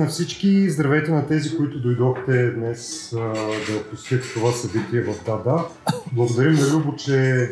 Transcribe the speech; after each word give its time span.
На 0.00 0.06
всички, 0.06 0.70
здравейте 0.70 1.10
на 1.10 1.26
тези, 1.26 1.56
които 1.56 1.80
дойдохте 1.80 2.50
днес 2.50 3.12
а, 3.12 3.18
да 3.72 3.84
посетите 3.90 4.34
това 4.34 4.52
събитие 4.52 5.00
в 5.00 5.24
Дада. 5.26 5.64
Благодарим 6.12 6.54
на 6.54 6.70
Любо, 6.72 6.96
че 6.96 7.50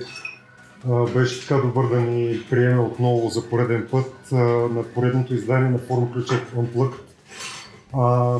а, 0.89 1.05
беше 1.05 1.41
така 1.49 1.61
добър 1.61 1.89
да 1.89 2.01
ни 2.01 2.41
приеме 2.51 2.81
отново 2.81 3.29
за 3.29 3.49
пореден 3.49 3.89
път 3.91 4.13
а, 4.33 4.37
на 4.69 4.83
поредното 4.83 5.35
издание 5.35 5.71
на 5.71 5.79
форум 5.79 6.13
Ключев 6.13 6.55
Unplugged. 6.57 7.01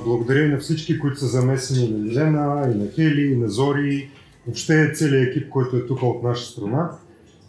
Благодаря 0.05 0.45
и 0.45 0.49
на 0.49 0.59
всички, 0.59 0.99
които 0.99 1.19
са 1.19 1.27
замесени, 1.27 1.89
на 1.91 1.99
Милена, 1.99 2.73
и 2.75 2.79
на 2.79 2.91
Хели, 2.91 3.33
и 3.33 3.37
на 3.37 3.49
Зори, 3.49 4.11
въобще 4.47 4.93
целият 4.95 5.29
екип, 5.29 5.49
който 5.49 5.77
е 5.77 5.87
тук 5.87 6.03
от 6.03 6.23
наша 6.23 6.53
страна. 6.53 6.91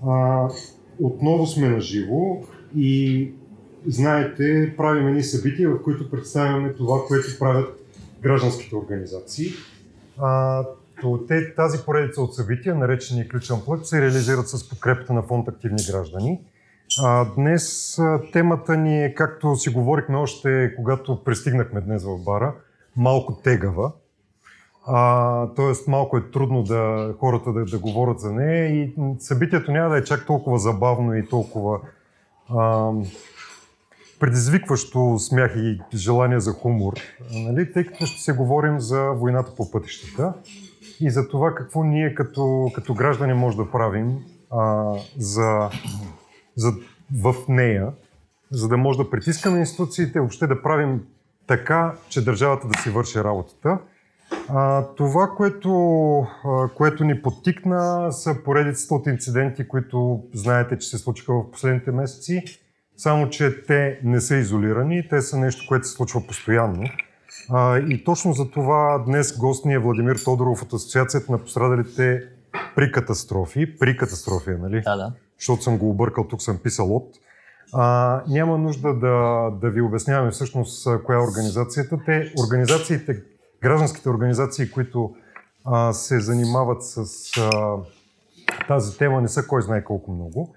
А, 0.08 0.48
отново 1.00 1.48
сме 1.48 1.70
на 1.70 1.82
живо 1.82 2.44
и 2.78 3.32
знаете, 3.88 4.74
правим 4.78 5.08
едни 5.08 5.24
събития, 5.24 5.70
в 5.70 5.84
които 5.84 6.12
представяме 6.12 6.74
това, 6.74 7.00
което 7.08 7.40
правят 7.40 7.80
гражданските 8.22 8.76
организации. 8.76 9.48
А, 10.18 10.64
то, 11.02 11.26
те, 11.28 11.56
тази 11.56 11.86
поредица 11.86 12.22
от 12.22 12.36
събития, 12.36 12.76
наречени 12.76 13.28
Ключен 13.28 13.58
плът, 13.66 13.88
се 13.88 14.02
реализират 14.02 14.50
с 14.50 14.70
подкрепата 14.70 15.14
на 15.14 15.22
фонд 15.22 15.48
Активни 15.48 15.84
граждани. 15.92 16.40
А, 17.04 17.26
днес 17.36 17.98
темата 18.34 18.78
ни 18.78 19.06
е, 19.06 19.14
както 19.14 19.56
си 19.56 19.70
говорихме 19.70 20.18
още, 20.18 20.74
когато 20.76 21.24
пристигнахме 21.24 21.82
днес 21.82 22.04
в 22.04 22.24
бара, 22.26 22.54
малко 22.98 23.42
тегава. 23.44 23.92
А, 24.88 25.48
тоест 25.56 25.88
малко 25.88 26.18
е 26.18 26.32
трудно 26.32 26.64
да 26.64 27.14
хората 27.20 27.54
да, 27.54 27.66
да 27.66 27.80
говорят 27.80 28.20
за 28.20 28.32
нея 28.32 28.66
и 28.66 28.94
събитието 29.20 29.72
няма 29.72 29.90
да 29.90 29.98
е 29.98 30.04
чак 30.04 30.26
толкова 30.26 30.60
забавно 30.60 31.16
и 31.16 31.28
толкова 31.28 31.80
а, 32.50 32.92
предизвикващо 34.20 35.20
смях 35.20 35.54
и 35.56 35.82
желание 35.94 36.40
за 36.40 36.52
хумор, 36.52 36.94
нали? 37.34 37.74
тъй 37.74 37.86
като 37.86 38.06
ще 38.06 38.22
се 38.22 38.34
говорим 38.34 38.80
за 38.80 39.02
войната 39.02 39.56
по 39.56 39.72
пътищата 39.72 40.34
и 41.00 41.10
за 41.10 41.28
това 41.28 41.56
какво 41.56 41.84
ние 41.84 42.16
като, 42.16 42.72
като 42.76 42.94
граждани 42.94 43.34
може 43.34 43.58
да 43.58 43.72
правим 43.72 44.18
а, 44.52 44.94
за, 45.18 45.70
за, 46.56 46.72
в 47.22 47.36
нея, 47.48 47.92
за 48.52 48.68
да 48.68 48.78
може 48.78 48.98
да 48.98 49.10
притискаме 49.10 49.60
институциите, 49.60 50.20
въобще 50.20 50.48
да 50.48 50.62
правим 50.62 51.02
така, 51.48 51.94
че 52.10 52.26
държавата 52.26 52.68
да 52.68 52.82
си 52.82 52.90
върши 52.90 53.24
работата. 53.24 53.78
А, 54.50 54.86
това, 54.86 55.28
което, 55.38 55.72
което 56.76 57.04
ни 57.04 57.22
подтикна, 57.22 58.12
са 58.12 58.36
поредицата 58.46 58.96
от 58.96 59.08
инциденти, 59.08 59.68
които 59.68 60.24
знаете, 60.34 60.78
че 60.78 60.88
се 60.88 60.98
случиха 60.98 61.34
в 61.34 61.52
последните 61.52 61.92
месеци 61.92 62.44
само, 63.00 63.30
че 63.30 63.64
те 63.68 64.00
не 64.04 64.22
са 64.22 64.36
изолирани, 64.36 65.08
те 65.10 65.22
са 65.22 65.38
нещо, 65.38 65.66
което 65.68 65.88
се 65.88 65.94
случва 65.94 66.28
постоянно. 66.28 66.84
А, 67.50 67.78
и 67.78 68.04
точно 68.04 68.34
за 68.34 68.52
това 68.52 69.04
днес 69.08 69.38
гост 69.38 69.66
ни 69.66 69.74
е 69.74 69.80
Владимир 69.80 70.16
Тодоров 70.16 70.64
от 70.64 70.74
Асоциацията 70.74 71.32
на 71.32 71.38
пострадалите 71.38 72.24
при 72.76 72.92
катастрофи. 72.92 73.78
При 73.80 73.98
катастрофи, 73.98 74.50
нали? 74.50 74.82
Да, 74.82 74.96
да. 74.96 75.14
Защото 75.40 75.64
съм 75.64 75.78
го 75.78 75.90
объркал, 75.90 76.28
тук 76.28 76.42
съм 76.42 76.58
писал 76.58 76.96
от. 76.96 77.16
А, 77.74 78.24
няма 78.28 78.58
нужда 78.58 78.94
да, 78.94 79.50
да 79.62 79.70
ви 79.70 79.82
обясняваме 79.82 80.32
всъщност 80.32 80.88
коя 81.06 81.18
е 81.18 81.22
организацията. 81.22 82.00
Те, 82.06 82.34
организациите, 82.46 83.22
гражданските 83.62 84.10
организации, 84.10 84.72
които 84.72 85.16
а, 85.66 85.94
се 85.94 86.20
занимават 86.20 86.84
с 86.84 87.06
а, 87.38 87.76
тази 88.68 88.98
тема, 88.98 89.22
не 89.22 89.28
са 89.28 89.48
кой 89.48 89.62
знае 89.62 89.84
колко 89.84 90.12
много. 90.12 90.56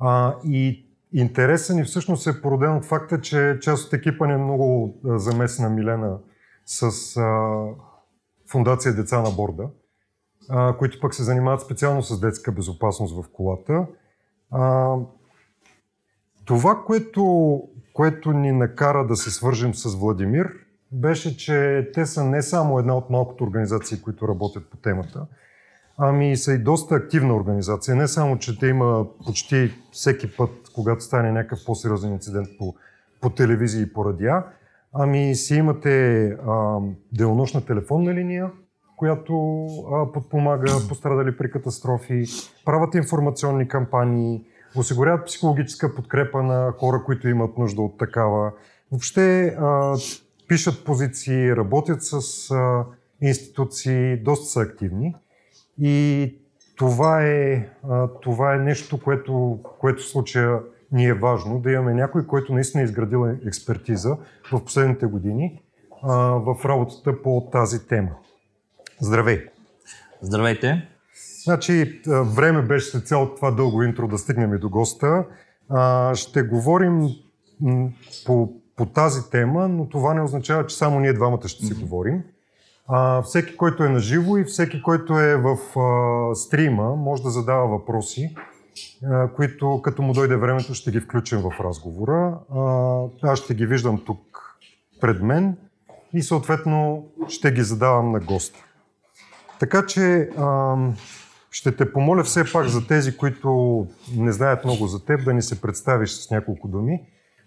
А, 0.00 0.34
и 0.44 0.83
Интересен 1.16 1.78
и 1.78 1.84
всъщност 1.84 2.26
е 2.26 2.40
породен 2.40 2.76
от 2.76 2.84
факта, 2.84 3.20
че 3.20 3.58
част 3.60 3.86
от 3.86 3.92
екипа 3.92 4.26
не 4.26 4.34
е 4.34 4.36
много 4.36 4.98
замесена 5.04 5.70
Милена 5.70 6.18
с 6.66 7.16
а, 7.16 7.60
фундация 8.50 8.94
Деца 8.94 9.20
на 9.22 9.30
борда, 9.30 9.68
а, 10.50 10.76
които 10.76 11.00
пък 11.00 11.14
се 11.14 11.22
занимават 11.22 11.60
специално 11.60 12.02
с 12.02 12.20
детска 12.20 12.52
безопасност 12.52 13.22
в 13.22 13.32
колата. 13.32 13.86
А, 14.50 14.96
това, 16.44 16.82
което, 16.86 17.62
което 17.92 18.32
ни 18.32 18.52
накара 18.52 19.06
да 19.06 19.16
се 19.16 19.30
свържим 19.30 19.74
с 19.74 19.94
Владимир, 19.94 20.52
беше, 20.92 21.36
че 21.36 21.90
те 21.94 22.06
са 22.06 22.24
не 22.24 22.42
само 22.42 22.78
една 22.78 22.96
от 22.96 23.10
малкото 23.10 23.44
организации, 23.44 24.02
които 24.02 24.28
работят 24.28 24.70
по 24.70 24.76
темата, 24.76 25.26
ами 25.98 26.36
са 26.36 26.52
и 26.52 26.58
доста 26.58 26.94
активна 26.94 27.36
организация. 27.36 27.96
Не 27.96 28.08
само, 28.08 28.38
че 28.38 28.58
те 28.58 28.66
има 28.66 29.06
почти 29.24 29.70
всеки 29.92 30.36
път 30.36 30.50
когато 30.74 31.04
стане 31.04 31.32
някакъв 31.32 31.64
по-сериозен 31.66 32.12
инцидент 32.12 32.48
по, 32.58 32.74
по 33.20 33.30
телевизия 33.30 33.82
и 33.82 33.92
по 33.92 34.04
радиа. 34.04 34.44
Ами 34.92 35.34
си 35.34 35.54
имате 35.54 36.26
а, 36.26 36.78
делнощна 37.12 37.64
телефонна 37.64 38.14
линия, 38.14 38.50
която 38.96 39.64
а, 39.66 40.12
подпомага 40.12 40.72
пострадали 40.88 41.36
при 41.36 41.50
катастрофи, 41.50 42.24
правят 42.64 42.94
информационни 42.94 43.68
кампании, 43.68 44.44
осигуряват 44.76 45.26
психологическа 45.26 45.94
подкрепа 45.94 46.42
на 46.42 46.72
хора, 46.72 47.02
които 47.04 47.28
имат 47.28 47.58
нужда 47.58 47.82
от 47.82 47.98
такава. 47.98 48.52
Въобще 48.90 49.46
а, 49.46 49.96
пишат 50.48 50.84
позиции, 50.84 51.56
работят 51.56 52.02
с 52.02 52.50
а, 52.50 52.84
институции, 53.20 54.16
доста 54.16 54.46
са 54.46 54.60
активни. 54.60 55.14
И 55.78 56.43
това 56.76 57.22
е, 57.22 57.68
това 58.22 58.54
е 58.54 58.58
нещо, 58.58 59.00
което, 59.02 59.58
което 59.78 60.02
в 60.02 60.08
случая 60.08 60.60
ни 60.92 61.06
е 61.06 61.14
важно, 61.14 61.60
да 61.60 61.72
имаме 61.72 61.94
някой, 61.94 62.26
който 62.26 62.54
наистина 62.54 62.82
е 62.82 62.84
изградил 62.84 63.26
експертиза 63.46 64.16
в 64.52 64.64
последните 64.64 65.06
години 65.06 65.62
в 66.02 66.56
работата 66.64 67.22
по 67.22 67.48
тази 67.52 67.86
тема. 67.86 68.10
Здравей! 69.00 69.46
Здравейте! 70.20 70.88
Значи, 71.44 72.02
време 72.06 72.62
беше 72.62 72.90
след 72.90 73.06
цялото 73.06 73.34
това 73.34 73.50
дълго 73.50 73.82
интро 73.82 74.08
да 74.08 74.18
стигнем 74.18 74.54
и 74.54 74.58
до 74.58 74.68
госта. 74.68 75.24
Ще 76.14 76.42
говорим 76.42 77.08
по, 78.26 78.52
по 78.76 78.86
тази 78.86 79.30
тема, 79.30 79.68
но 79.68 79.88
това 79.88 80.14
не 80.14 80.22
означава, 80.22 80.66
че 80.66 80.76
само 80.76 81.00
ние 81.00 81.12
двамата 81.12 81.48
ще 81.48 81.66
си 81.66 81.74
говорим. 81.74 82.22
А, 82.88 83.22
всеки, 83.22 83.56
който 83.56 83.84
е 83.84 83.88
на 83.88 83.98
живо 83.98 84.36
и 84.36 84.44
всеки, 84.44 84.82
който 84.82 85.18
е 85.18 85.36
в 85.36 85.80
а, 85.80 86.34
стрима, 86.34 86.96
може 86.96 87.22
да 87.22 87.30
задава 87.30 87.66
въпроси, 87.66 88.34
а, 89.04 89.28
които 89.28 89.80
като 89.82 90.02
му 90.02 90.12
дойде 90.12 90.36
времето 90.36 90.74
ще 90.74 90.90
ги 90.90 91.00
включим 91.00 91.38
в 91.38 91.52
разговора. 91.60 92.38
А, 92.54 93.30
аз 93.30 93.38
ще 93.38 93.54
ги 93.54 93.66
виждам 93.66 94.02
тук 94.06 94.18
пред 95.00 95.22
мен 95.22 95.56
и 96.12 96.22
съответно 96.22 97.06
ще 97.28 97.52
ги 97.52 97.62
задавам 97.62 98.12
на 98.12 98.20
госта. 98.20 98.64
Така 99.60 99.86
че 99.86 100.30
а, 100.38 100.76
ще 101.50 101.76
те 101.76 101.92
помоля 101.92 102.24
все 102.24 102.52
пак 102.52 102.66
за 102.66 102.86
тези, 102.86 103.16
които 103.16 103.86
не 104.16 104.32
знаят 104.32 104.64
много 104.64 104.86
за 104.86 105.04
теб, 105.04 105.24
да 105.24 105.34
ни 105.34 105.42
се 105.42 105.60
представиш 105.60 106.10
с 106.10 106.30
няколко 106.30 106.68
думи. 106.68 107.00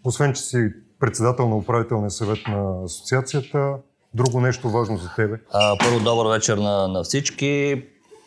Освен, 0.04 0.34
че 0.34 0.42
си 0.42 0.70
председател 1.00 1.50
на 1.50 1.56
управителния 1.56 2.12
съвет 2.12 2.40
на 2.48 2.84
асоциацията, 2.84 3.78
Друго 4.14 4.42
нещо 4.42 4.70
важно 4.70 4.98
за 4.98 5.10
тебе? 5.16 5.40
А, 5.52 5.78
първо, 5.78 6.00
добър 6.00 6.28
вечер 6.28 6.58
на, 6.58 6.88
на 6.88 7.04
всички. 7.04 7.84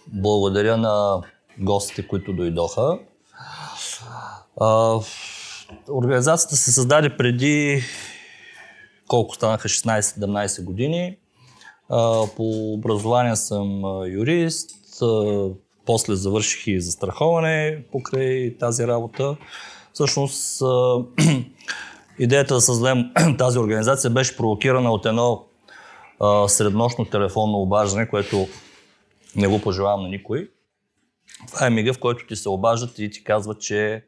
Благодаря 0.06 0.76
на 0.76 1.22
гостите, 1.58 2.08
които 2.08 2.32
дойдоха. 2.32 2.98
А, 4.60 4.98
организацията 5.91 6.56
се 6.56 6.72
създаде 6.72 7.16
преди 7.16 7.82
колко 9.09 9.34
станаха 9.34 9.68
16-17 9.68 10.65
години. 10.65 11.16
А, 11.88 12.27
по 12.36 12.72
образование 12.72 13.36
съм 13.36 13.82
юрист, 14.06 14.71
а, 15.03 15.48
после 15.86 16.15
завърших 16.15 16.66
и 16.66 16.80
застраховане 16.80 17.84
покрай 17.92 18.56
тази 18.59 18.86
работа. 18.86 19.36
Всъщност, 19.92 20.62
а, 20.62 21.04
идеята 22.18 22.54
да 22.54 22.60
създадем 22.60 23.10
тази 23.38 23.59
организация 23.59 24.10
беше 24.10 24.36
провокирана 24.36 24.92
от 24.92 25.06
едно 25.06 25.47
а, 26.20 26.48
среднощно 26.48 27.04
телефонно 27.04 27.58
обаждане, 27.58 28.08
което 28.08 28.48
не 29.36 29.48
го 29.48 29.60
пожелавам 29.60 30.02
на 30.02 30.08
никой. 30.08 30.50
Това 31.46 31.66
е 31.66 31.70
мига, 31.70 31.92
в 31.92 32.00
който 32.00 32.26
ти 32.26 32.36
се 32.36 32.48
обаждат 32.48 32.98
и 32.98 33.10
ти 33.10 33.24
казват, 33.24 33.60
че 33.60 34.04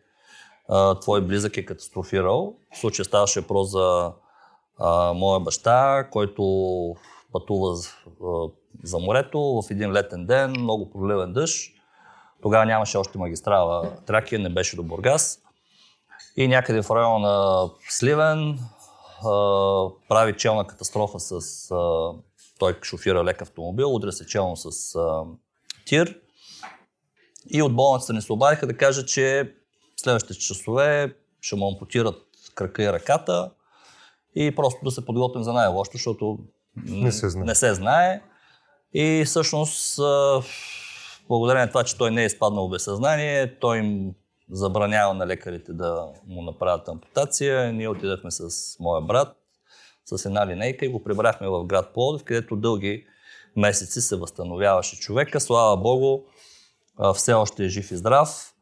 а, 0.68 1.00
твой 1.00 1.20
близък 1.20 1.56
е 1.56 1.64
катастрофирал. 1.64 2.54
В 2.74 2.78
случая 2.78 3.04
ставаше 3.04 3.40
въпрос 3.40 3.70
за 3.70 4.12
а, 4.78 5.12
моя 5.12 5.40
баща, 5.40 6.08
който 6.10 6.42
пътува 7.32 7.76
а, 8.24 8.48
за 8.82 8.98
морето 8.98 9.40
в 9.40 9.70
един 9.70 9.92
летен 9.92 10.26
ден, 10.26 10.50
много 10.50 10.90
проливен 10.90 11.32
дъжд. 11.32 11.72
Тогава 12.42 12.66
нямаше 12.66 12.98
още 12.98 13.18
магистрала 13.18 13.90
Тракия, 14.06 14.38
не 14.38 14.48
беше 14.48 14.76
до 14.76 14.82
Бургас. 14.82 15.38
И 16.36 16.48
някъде 16.48 16.82
в 16.82 16.90
района 16.90 17.28
на 17.28 17.68
Сливен 17.88 18.58
прави 20.08 20.36
челна 20.36 20.66
катастрофа 20.66 21.20
с... 21.20 21.32
А, 21.70 22.10
той 22.58 22.78
шофира 22.82 23.24
лек 23.24 23.42
автомобил, 23.42 23.94
удря 23.94 24.12
се 24.12 24.26
челно 24.26 24.56
с 24.56 24.94
а, 24.94 25.22
тир. 25.86 26.18
И 27.50 27.62
от 27.62 27.74
болницата 27.76 28.12
ни 28.12 28.22
се 28.22 28.32
обадиха 28.32 28.66
да 28.66 28.76
кажат, 28.76 29.08
че 29.08 29.54
следващите 29.96 30.34
часове 30.34 31.16
ще 31.40 31.56
му 31.56 31.68
ампутират 31.68 32.16
крака 32.54 32.82
и 32.82 32.92
ръката 32.92 33.50
и 34.34 34.54
просто 34.54 34.84
да 34.84 34.90
се 34.90 35.06
подготвим 35.06 35.42
за 35.42 35.52
най-лошо, 35.52 35.90
защото 35.92 36.38
Не 36.76 37.12
се 37.12 37.28
знае. 37.28 37.44
не 37.44 37.54
се 37.54 37.74
знае. 37.74 38.22
И 38.94 39.24
всъщност, 39.26 40.00
благодарение 41.28 41.64
на 41.64 41.68
това, 41.68 41.84
че 41.84 41.98
той 41.98 42.10
не 42.10 42.22
е 42.22 42.26
изпаднал 42.26 42.68
без 42.68 42.84
съзнание, 42.84 43.58
той 43.58 43.78
им 43.78 44.14
забранява 44.52 45.14
на 45.14 45.26
лекарите 45.26 45.72
да 45.72 46.06
му 46.26 46.42
направят 46.42 46.88
ампутация. 46.88 47.72
Ние 47.72 47.88
отидахме 47.88 48.30
с 48.30 48.50
моя 48.80 49.02
брат, 49.02 49.36
с 50.04 50.24
една 50.24 50.46
линейка 50.46 50.84
и 50.84 50.88
го 50.88 51.04
прибрахме 51.04 51.48
в 51.48 51.64
град 51.64 51.94
Плодив, 51.94 52.24
където 52.24 52.56
дълги 52.56 53.06
месеци 53.56 54.00
се 54.00 54.16
възстановяваше 54.16 55.00
човека. 55.00 55.40
Слава 55.40 55.76
Богу, 55.76 56.22
все 57.14 57.32
още 57.32 57.64
е 57.64 57.68
жив 57.68 57.90
и 57.90 57.96
здрав. 57.96 58.54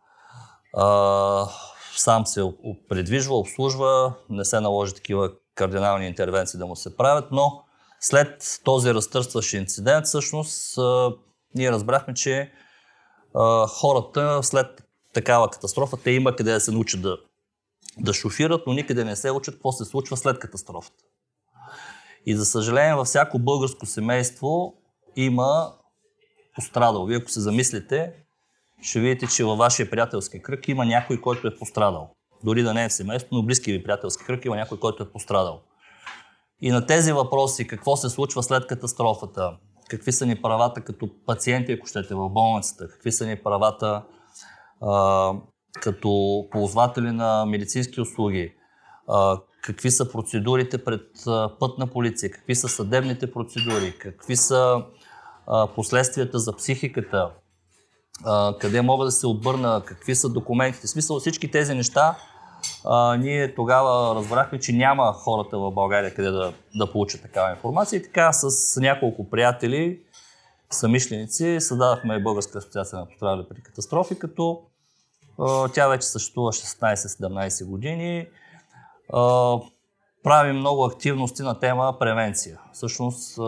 Сам 1.97 2.27
се 2.27 2.53
предвижва, 2.89 3.39
обслужва, 3.39 4.15
не 4.29 4.45
се 4.45 4.61
наложи 4.61 4.95
такива 4.95 5.31
кардинални 5.55 6.07
интервенции 6.07 6.59
да 6.59 6.67
му 6.67 6.77
се 6.77 6.97
правят, 6.97 7.29
но 7.33 7.63
след 8.01 8.61
този 8.65 8.95
разтърстващ 8.95 9.53
инцидент, 9.53 10.07
всъщност, 10.07 10.79
ние 11.55 11.73
разбрахме, 11.73 12.15
че 12.15 12.53
хората 13.69 14.43
след 14.43 14.67
такава 15.12 15.51
катастрофа, 15.51 15.97
те 15.97 16.11
има 16.11 16.37
къде 16.37 16.53
да 16.53 16.61
се 16.61 16.73
научат 16.73 17.03
да, 17.03 17.19
да 17.99 18.12
шофират, 18.12 18.62
но 18.67 18.73
никъде 18.73 19.05
не 19.05 19.17
се 19.17 19.31
учат 19.31 19.55
какво 19.55 19.73
се 19.73 19.85
случва 19.85 20.17
след 20.17 20.39
катастрофата. 20.39 21.05
И 22.27 22.37
за 22.37 22.45
съжаление, 22.45 22.95
във 22.95 23.07
всяко 23.07 23.39
българско 23.39 23.87
семейство 23.87 24.75
има 25.17 25.73
пострадал. 26.55 27.07
Вие 27.07 27.17
ако 27.17 27.31
се 27.31 27.41
замислите, 27.41 28.12
ще 28.83 29.01
видите, 29.01 29.27
че 29.27 29.45
във 29.45 29.59
вашия 29.59 29.91
приятелски 29.91 30.43
кръг 30.43 30.69
има 30.69 30.87
някой, 30.87 31.21
който 31.21 31.49
е 31.49 31.57
пострадал. 31.57 32.11
Дори 32.45 32.62
да 32.62 32.75
не 32.75 32.85
е 32.85 32.89
в 32.89 32.93
семейство, 32.93 33.29
но 33.33 33.43
в 33.43 33.47
близкия 33.47 33.79
ви 33.79 33.85
приятелски 33.85 34.25
кръг 34.25 34.45
има 34.45 34.57
някой, 34.57 34.81
който 34.81 35.03
е 35.03 35.12
пострадал. 35.12 35.61
И 36.61 36.71
на 36.71 36.87
тези 36.87 37.12
въпроси, 37.12 37.67
какво 37.67 37.97
се 37.97 38.09
случва 38.09 38.43
след 38.43 38.67
катастрофата, 38.67 39.57
какви 39.89 40.12
са 40.12 40.27
ни 40.27 40.43
правата 40.43 40.81
като 40.81 41.11
пациенти, 41.27 41.73
ако 41.73 41.87
щете, 41.87 42.15
в 42.15 42.29
болницата, 42.29 42.89
какви 42.89 43.12
са 43.12 43.27
ни 43.27 43.43
правата 43.43 44.03
а, 44.82 45.32
като 45.81 46.44
ползватели 46.50 47.11
на 47.11 47.47
медицински 47.47 48.00
услуги, 48.00 48.53
а, 49.09 49.38
какви 49.62 49.91
са 49.91 50.12
процедурите 50.12 50.85
пред 50.85 51.03
пътна 51.61 51.87
полиция, 51.87 52.31
какви 52.31 52.55
са 52.55 52.69
съдебните 52.69 53.32
процедури, 53.32 53.99
какви 53.99 54.37
са 54.37 54.82
а, 55.47 55.67
последствията 55.67 56.38
за 56.38 56.56
психиката, 56.56 57.31
а, 58.25 58.55
къде 58.59 58.82
мога 58.82 59.05
да 59.05 59.11
се 59.11 59.27
обърна, 59.27 59.82
какви 59.87 60.15
са 60.15 60.29
документите. 60.29 60.87
В 60.87 60.91
смисъл 60.91 61.21
всички 61.21 61.50
тези 61.50 61.75
неща, 61.75 62.17
а, 62.85 63.17
ние 63.17 63.55
тогава 63.55 64.15
разбрахме, 64.15 64.61
че 64.61 64.73
няма 64.73 65.12
хората 65.12 65.59
в 65.59 65.71
България 65.71 66.15
къде 66.15 66.31
да, 66.31 66.53
да 66.75 66.93
получат 66.93 67.23
такава 67.23 67.50
информация. 67.50 67.99
И 67.99 68.03
така 68.03 68.33
с 68.33 68.81
няколко 68.81 69.31
приятели, 69.31 70.00
самишленици, 70.71 71.56
създадахме 71.61 72.23
Българска 72.23 72.59
асоциация 72.59 72.99
на 72.99 73.06
пострадали 73.06 73.47
при 73.50 73.62
катастрофи, 73.62 74.19
като 74.19 74.61
тя 75.75 75.89
вече 75.89 76.07
съществува 76.07 76.53
16-17 76.53 77.67
години. 77.67 78.27
Правим 80.23 80.57
много 80.57 80.85
активности 80.85 81.43
на 81.43 81.59
тема 81.59 81.97
превенция. 81.99 82.61
Всъщност, 82.73 83.39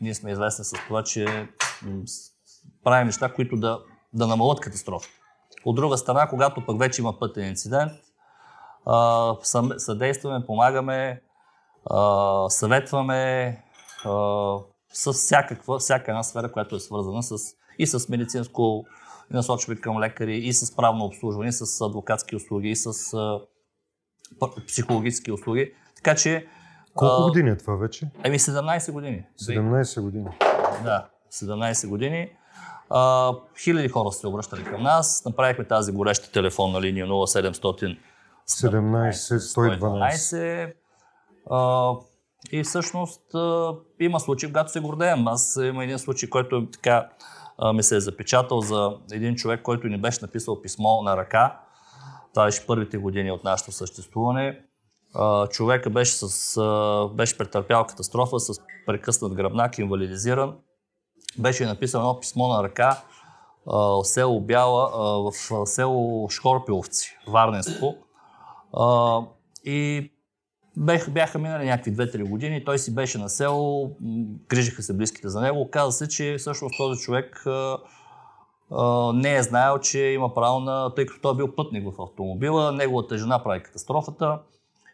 ние 0.00 0.14
сме 0.14 0.30
известни 0.30 0.64
с 0.64 0.72
това, 0.88 1.02
че 1.02 1.48
правим 2.84 3.06
неща, 3.06 3.32
които 3.32 3.56
да, 3.56 3.80
да 4.12 4.26
намалят 4.26 4.60
катастрофата. 4.60 5.14
От 5.64 5.76
друга 5.76 5.98
страна, 5.98 6.28
когато 6.28 6.66
пък 6.66 6.78
вече 6.78 7.00
има 7.00 7.18
пътен 7.18 7.48
инцидент, 7.48 7.92
съдействаме, 9.76 10.46
помагаме, 10.46 11.22
съветваме 12.48 13.56
с 14.92 15.12
всякаква, 15.12 15.78
всяка 15.78 16.10
една 16.10 16.22
сфера, 16.22 16.52
която 16.52 16.76
е 16.76 16.80
свързана 16.80 17.22
с, 17.22 17.36
и 17.78 17.86
с 17.86 18.08
медицинско 18.08 18.84
и 19.32 19.36
насочване 19.36 19.80
към 19.80 20.00
лекари, 20.00 20.36
и 20.36 20.52
с 20.52 20.76
правно 20.76 21.04
обслужване, 21.04 21.48
и 21.48 21.52
с 21.52 21.80
адвокатски 21.80 22.36
услуги, 22.36 22.68
и 22.68 22.76
с 22.76 22.92
психологически 24.66 25.32
услуги. 25.32 25.72
Така 25.96 26.14
че, 26.14 26.46
Колко 26.94 27.22
а, 27.22 27.26
години 27.26 27.50
е 27.50 27.56
това 27.56 27.76
вече? 27.76 28.10
еми 28.24 28.38
17 28.38 28.92
години. 28.92 29.24
17 29.42 30.00
години. 30.00 30.28
Да, 30.84 31.08
17 31.32 31.88
години. 31.88 32.32
А, 32.90 33.32
хиляди 33.64 33.88
хора 33.88 34.12
се 34.12 34.26
обръщали 34.26 34.64
към 34.64 34.82
нас. 34.82 35.24
Направихме 35.24 35.64
тази 35.64 35.92
гореща 35.92 36.32
телефонна 36.32 36.80
линия 36.80 37.06
0700 37.06 37.98
17, 38.48 39.10
112. 39.38 39.78
112. 39.78 40.72
А, 41.50 41.92
и 42.52 42.62
всъщност 42.62 43.34
а, 43.34 43.74
има 44.00 44.20
случаи, 44.20 44.48
когато 44.48 44.72
се 44.72 44.80
гордеем. 44.80 45.28
Аз 45.28 45.58
има 45.62 45.84
един 45.84 45.98
случай, 45.98 46.28
който 46.28 46.70
така 46.70 46.90
а, 46.92 47.10
ми 47.74 47.82
се 47.82 47.96
е 47.96 48.00
запечатал 48.00 48.60
за 48.60 48.96
един 49.12 49.36
човек, 49.36 49.62
който 49.62 49.88
ни 49.88 50.00
беше 50.00 50.18
написал 50.22 50.62
писмо 50.62 51.02
на 51.02 51.16
ръка. 51.16 51.60
Това 52.34 52.44
беше 52.44 52.66
първите 52.66 52.98
години 52.98 53.30
от 53.30 53.44
нашето 53.44 53.72
съществуване. 53.72 54.60
Човека 55.50 55.90
беше, 55.90 56.12
с, 56.12 56.60
беше 57.14 57.38
претърпял 57.38 57.86
катастрофа 57.86 58.40
с 58.40 58.60
прекъснат 58.86 59.34
гръбнак, 59.34 59.78
инвалидизиран. 59.78 60.56
Беше 61.38 61.66
написал 61.66 61.98
едно 61.98 62.20
писмо 62.20 62.48
на 62.48 62.62
ръка 62.62 63.02
в 63.66 64.04
село 64.04 64.40
Бяла, 64.40 64.90
в 65.22 65.32
село 65.66 66.28
Шкорпиловци, 66.30 67.18
Варненско. 67.28 67.94
И 69.64 70.10
бех, 70.80 71.10
бяха 71.10 71.38
минали 71.38 71.66
някакви 71.66 71.92
2-3 71.92 72.28
години, 72.28 72.64
той 72.64 72.78
си 72.78 72.94
беше 72.94 73.18
на 73.18 73.28
село, 73.28 73.96
грижиха 74.48 74.82
се 74.82 74.96
близките 74.96 75.28
за 75.28 75.40
него. 75.40 75.60
Оказа 75.60 75.92
се, 75.92 76.08
че 76.08 76.36
всъщност 76.38 76.74
този 76.76 77.00
човек 77.00 77.42
а, 77.46 77.78
а, 78.70 79.12
не 79.12 79.36
е 79.36 79.42
знаел, 79.42 79.78
че 79.78 80.00
има 80.00 80.34
право 80.34 80.60
на, 80.60 80.94
тъй 80.94 81.06
като 81.06 81.20
той 81.20 81.32
е 81.32 81.36
бил 81.36 81.54
пътник 81.54 81.84
в 81.84 82.02
автомобила, 82.02 82.72
неговата 82.72 83.18
жена 83.18 83.42
прави 83.44 83.62
катастрофата 83.62 84.38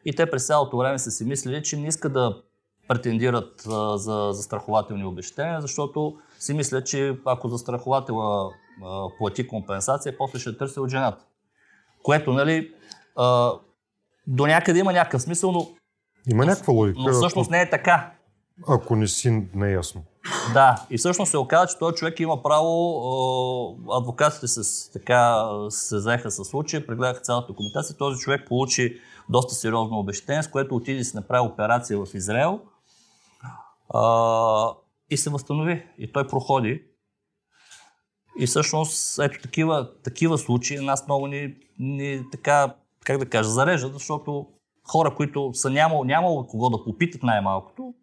и 0.05 0.13
те 0.13 0.31
през 0.31 0.47
цялото 0.47 0.79
време 0.79 0.99
са 0.99 1.11
си 1.11 1.25
мислили, 1.25 1.63
че 1.63 1.77
не 1.77 1.87
искат 1.87 2.13
да 2.13 2.43
претендират 2.89 3.67
а, 3.71 3.99
за 3.99 4.31
застрахователни 4.33 5.05
обещания, 5.05 5.61
защото 5.61 6.17
си 6.39 6.55
мислят, 6.55 6.87
че 6.87 7.17
ако 7.25 7.49
застрахователя 7.49 8.51
а, 8.85 9.09
плати 9.19 9.47
компенсация, 9.47 10.19
после 10.19 10.39
ще 10.39 10.57
търси 10.57 10.81
от 10.81 10.91
жената. 10.91 11.25
Което, 12.03 12.33
нали, 12.33 12.73
а, 13.17 13.53
до 14.27 14.47
някъде 14.47 14.79
има 14.79 14.93
някакъв 14.93 15.23
смисъл, 15.23 15.53
но, 15.53 15.69
Има 16.31 16.47
някаква 16.47 16.73
логика, 16.73 16.99
но 17.01 17.13
всъщност 17.13 17.51
не 17.51 17.61
е 17.61 17.71
така. 17.71 18.13
ако, 18.69 18.97
не 18.97 19.07
си 19.07 19.47
неясно. 19.55 20.03
Да, 20.55 20.87
и 20.91 20.99
всъщност 20.99 21.31
се 21.31 21.39
оказа, 21.39 21.67
че 21.67 21.79
този 21.79 21.97
човек 21.97 22.21
има 22.21 22.43
право, 22.43 23.79
адвокатите 23.93 24.49
се, 24.49 24.93
така, 24.93 25.49
се 25.71 25.99
заеха 25.99 26.31
с 26.31 26.45
случая, 26.45 26.87
прегледаха 26.87 27.21
цялата 27.21 27.47
документация. 27.47 27.97
Този 27.97 28.21
човек 28.21 28.49
получи 28.49 29.01
доста 29.29 29.55
сериозно 29.55 29.99
обещание, 29.99 30.43
с 30.43 30.49
което 30.49 30.77
отиде 30.77 31.01
и 31.01 31.05
си 31.05 31.17
направи 31.17 31.49
операция 31.49 31.99
в 31.99 32.15
Израел 32.15 32.61
а, 33.95 34.73
и 35.11 35.17
се 35.17 35.31
възстанови. 35.31 35.87
И 35.99 36.13
той 36.13 36.27
проходи. 36.27 36.83
И 38.39 38.47
всъщност, 38.47 39.19
ето 39.19 39.43
такива, 39.43 39.91
такива 40.05 40.39
случаи 40.39 40.79
нас 40.79 41.07
много 41.07 41.27
ни, 41.27 41.55
ни 41.79 42.23
така, 42.33 42.75
как 43.05 43.19
да 43.19 43.27
кажа, 43.27 43.51
зареждат, 43.51 43.93
защото 43.93 44.47
хора, 44.93 45.15
които 45.15 45.55
са 45.55 45.71
нямало, 45.71 46.05
нямало 46.05 46.47
кого 46.47 46.71
да 46.71 46.85
попитат 46.85 47.23
най-малкото, 47.23 47.95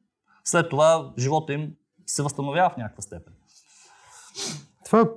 след 0.44 0.70
това 0.70 1.14
живота 1.20 1.54
им 1.54 1.72
се 2.06 2.24
възстановява 2.24 2.70
в 2.70 2.78
някаква 2.78 3.02
степен. 3.02 3.34
Това 4.86 5.10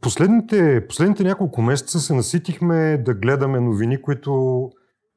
последните, 0.00 0.86
последните 0.86 1.24
няколко 1.24 1.62
месеца 1.62 2.00
се 2.00 2.14
наситихме 2.14 2.98
да 2.98 3.14
гледаме 3.14 3.60
новини, 3.60 4.02
които 4.02 4.32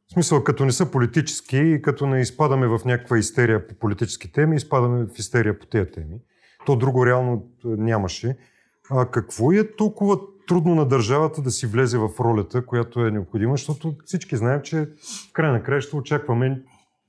в 0.09 0.13
смисъл 0.13 0.43
като 0.43 0.65
не 0.65 0.71
са 0.71 0.91
политически 0.91 1.57
и 1.57 1.81
като 1.81 2.05
не 2.05 2.21
изпадаме 2.21 2.67
в 2.67 2.79
някаква 2.85 3.17
истерия 3.17 3.67
по 3.67 3.75
политически 3.75 4.31
теми, 4.31 4.55
изпадаме 4.55 5.05
в 5.05 5.19
истерия 5.19 5.59
по 5.59 5.65
тези 5.65 5.91
теми. 5.91 6.19
То 6.65 6.75
друго 6.75 7.05
реално 7.05 7.43
нямаше. 7.63 8.37
А 8.89 9.05
какво 9.05 9.51
е 9.51 9.75
толкова 9.75 10.19
трудно 10.47 10.75
на 10.75 10.85
държавата 10.85 11.41
да 11.41 11.51
си 11.51 11.67
влезе 11.67 11.97
в 11.97 12.09
ролята, 12.19 12.65
която 12.65 13.05
е 13.05 13.11
необходима, 13.11 13.53
защото 13.53 13.95
всички 14.05 14.37
знаем, 14.37 14.61
че 14.63 14.89
в 15.29 15.33
край 15.33 15.51
на 15.51 15.63
края 15.63 15.81
ще 15.81 15.95
очакваме, 15.95 16.61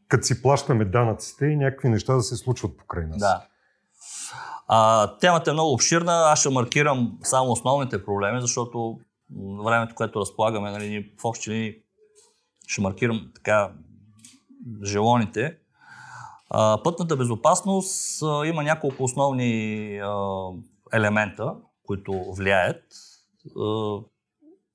като 0.08 0.26
си 0.26 0.42
плащаме 0.42 0.84
данъците 0.84 1.46
и 1.46 1.56
някакви 1.56 1.88
неща 1.88 2.14
да 2.14 2.22
се 2.22 2.36
случват 2.36 2.76
покрай 2.76 3.06
нас. 3.06 3.18
Да. 3.18 3.46
А, 4.68 5.06
темата 5.18 5.50
е 5.50 5.52
много 5.52 5.72
обширна. 5.72 6.12
Аз 6.12 6.40
ще 6.40 6.48
маркирам 6.48 7.18
само 7.22 7.50
основните 7.50 8.04
проблеми, 8.04 8.40
защото 8.40 8.98
времето, 9.64 9.94
което 9.94 10.20
разполагаме, 10.20 10.70
нали, 10.70 11.12
в 11.20 11.24
общи 11.24 11.50
линии 11.50 11.74
ще 12.66 12.80
маркирам 12.80 13.30
така 13.34 13.72
желоните. 14.84 15.56
А, 16.50 16.82
пътната 16.82 17.16
безопасност 17.16 18.22
а, 18.22 18.46
има 18.46 18.62
няколко 18.62 19.04
основни 19.04 19.98
а, 19.98 20.14
елемента, 20.92 21.54
които 21.86 22.24
влияят. 22.36 22.82
А, 23.56 23.60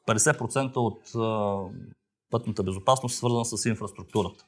50% 0.08 0.76
от 0.76 1.16
а, 1.16 1.60
пътната 2.32 2.64
безопасност 2.64 3.14
е 3.14 3.18
свързана 3.18 3.46
с 3.46 3.66
инфраструктурата. 3.66 4.46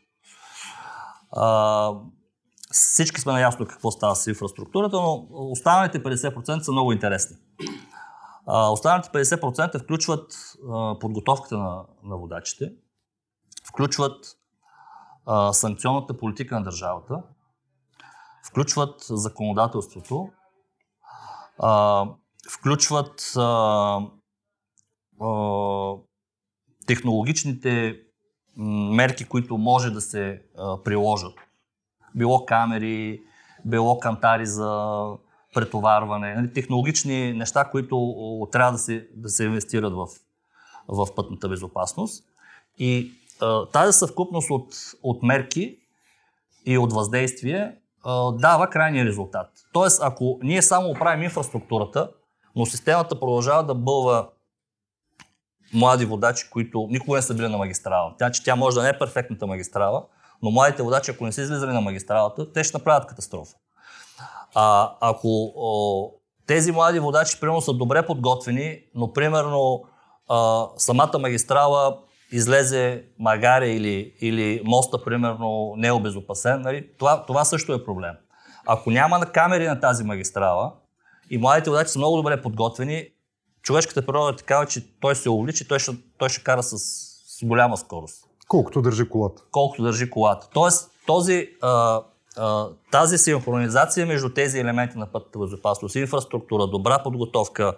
Всички 2.71 3.21
сме 3.21 3.33
наясно 3.33 3.65
какво 3.67 3.91
става 3.91 4.15
с 4.15 4.27
инфраструктурата, 4.27 4.95
но 4.95 5.27
останалите 5.29 6.03
50% 6.03 6.59
са 6.59 6.71
много 6.71 6.91
интересни. 6.91 7.37
Останалите 8.47 9.09
50% 9.09 9.83
включват 9.83 10.33
подготовката 10.99 11.57
на, 11.57 11.85
водачите, 12.03 12.73
включват 13.69 14.37
санкционната 15.51 16.17
политика 16.17 16.55
на 16.55 16.63
държавата, 16.63 17.23
включват 18.49 18.95
законодателството, 19.09 20.29
включват 22.49 23.33
а, 23.37 23.99
а, 25.21 25.93
технологичните 26.87 27.99
мерки, 28.95 29.25
които 29.25 29.57
може 29.57 29.89
да 29.89 30.01
се 30.01 30.41
а, 30.57 30.83
приложат. 30.83 31.33
Било 32.15 32.45
камери, 32.45 33.21
било 33.65 33.99
кантари 33.99 34.45
за 34.45 35.01
претоварване, 35.53 36.35
нали, 36.35 36.53
технологични 36.53 37.33
неща, 37.33 37.69
които 37.71 38.47
трябва 38.51 38.71
да 38.71 38.77
се, 38.77 39.07
да 39.15 39.29
се 39.29 39.43
инвестират 39.43 39.93
в, 39.93 40.07
в 40.87 41.07
пътната 41.15 41.49
безопасност. 41.49 42.23
И 42.77 43.11
а, 43.41 43.65
тази 43.65 43.97
съвкупност 43.97 44.49
от, 44.49 44.73
от 45.03 45.23
мерки 45.23 45.77
и 46.65 46.77
от 46.77 46.93
въздействие 46.93 47.75
а, 48.03 48.31
дава 48.31 48.69
крайния 48.69 49.05
резултат. 49.05 49.47
Тоест, 49.73 49.99
ако 50.03 50.39
ние 50.43 50.61
само 50.61 50.89
оправим 50.89 51.23
инфраструктурата, 51.23 52.11
но 52.59 52.65
системата 52.65 53.19
продължава 53.19 53.63
да 53.63 53.75
бълва 53.75 54.27
млади 55.73 56.05
водачи, 56.05 56.49
които 56.49 56.87
никога 56.89 57.17
не 57.17 57.21
са 57.21 57.33
били 57.33 57.47
на 57.47 57.57
магистрала. 57.57 58.13
Тя, 58.17 58.31
че 58.31 58.43
тя 58.43 58.55
може 58.55 58.75
да 58.75 58.83
не 58.83 58.89
е 58.89 58.99
перфектната 58.99 59.47
магистрала, 59.47 60.03
но 60.41 60.51
младите 60.51 60.83
водачи, 60.83 61.11
ако 61.11 61.25
не 61.25 61.31
са 61.31 61.41
излизали 61.41 61.71
на 61.71 61.81
магистралата, 61.81 62.53
те 62.53 62.63
ще 62.63 62.77
направят 62.77 63.07
катастрофа. 63.07 63.55
А, 64.55 64.95
ако 65.01 65.53
о, 65.55 66.11
тези 66.47 66.71
млади 66.71 66.99
водачи, 66.99 67.39
примерно, 67.39 67.61
са 67.61 67.73
добре 67.73 68.05
подготвени, 68.05 68.79
но, 68.95 69.13
примерно, 69.13 69.83
а, 70.29 70.67
самата 70.77 71.19
магистрала 71.19 71.97
излезе 72.31 73.03
магаре 73.19 73.69
или, 73.69 74.13
или 74.21 74.61
моста, 74.65 75.03
примерно, 75.03 75.73
не 75.77 75.87
е 75.87 75.91
обезопасен, 75.91 76.61
нали? 76.61 76.87
това, 76.97 77.25
това 77.25 77.45
също 77.45 77.73
е 77.73 77.85
проблем. 77.85 78.13
Ако 78.65 78.91
няма 78.91 79.25
камери 79.25 79.67
на 79.67 79.79
тази 79.79 80.03
магистрала 80.03 80.73
и 81.29 81.37
младите 81.37 81.69
водачи 81.69 81.91
са 81.91 81.99
много 81.99 82.17
добре 82.17 82.41
подготвени, 82.41 83.07
човешката 83.61 84.05
природа 84.05 84.31
е 84.33 84.35
такава, 84.35 84.65
че 84.65 84.99
той 84.99 85.15
се 85.15 85.29
увлича 85.29 85.67
той 85.67 85.79
ще, 85.79 85.91
той 86.17 86.29
ще 86.29 86.43
кара 86.43 86.63
с, 86.63 86.77
с 87.39 87.45
голяма 87.45 87.77
скорост. 87.77 88.23
Колкото 88.47 88.81
държи 88.81 89.09
колата. 89.09 89.41
Колкото 89.51 89.83
държи 89.83 90.09
колата. 90.09 90.47
Тоест, 90.53 90.91
този, 91.05 91.49
а, 91.61 92.01
а, 92.37 92.67
тази 92.91 93.17
синхронизация 93.17 94.05
между 94.05 94.29
тези 94.29 94.59
елементи 94.59 94.97
на 94.97 95.05
пътната 95.11 95.39
безопасност, 95.39 95.95
инфраструктура, 95.95 96.67
добра 96.67 97.03
подготовка, 97.03 97.73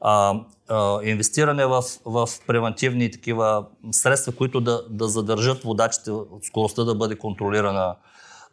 а, 0.00 0.40
а, 0.68 1.00
инвестиране 1.02 1.66
в, 1.66 1.82
в 2.04 2.28
превентивни 2.46 3.10
такива 3.10 3.66
средства, 3.90 4.32
които 4.32 4.60
да, 4.60 4.82
да 4.90 5.08
задържат 5.08 5.62
водачите, 5.62 6.10
скоростта 6.42 6.84
да 6.84 6.94
бъде 6.94 7.18
контролирана. 7.18 7.96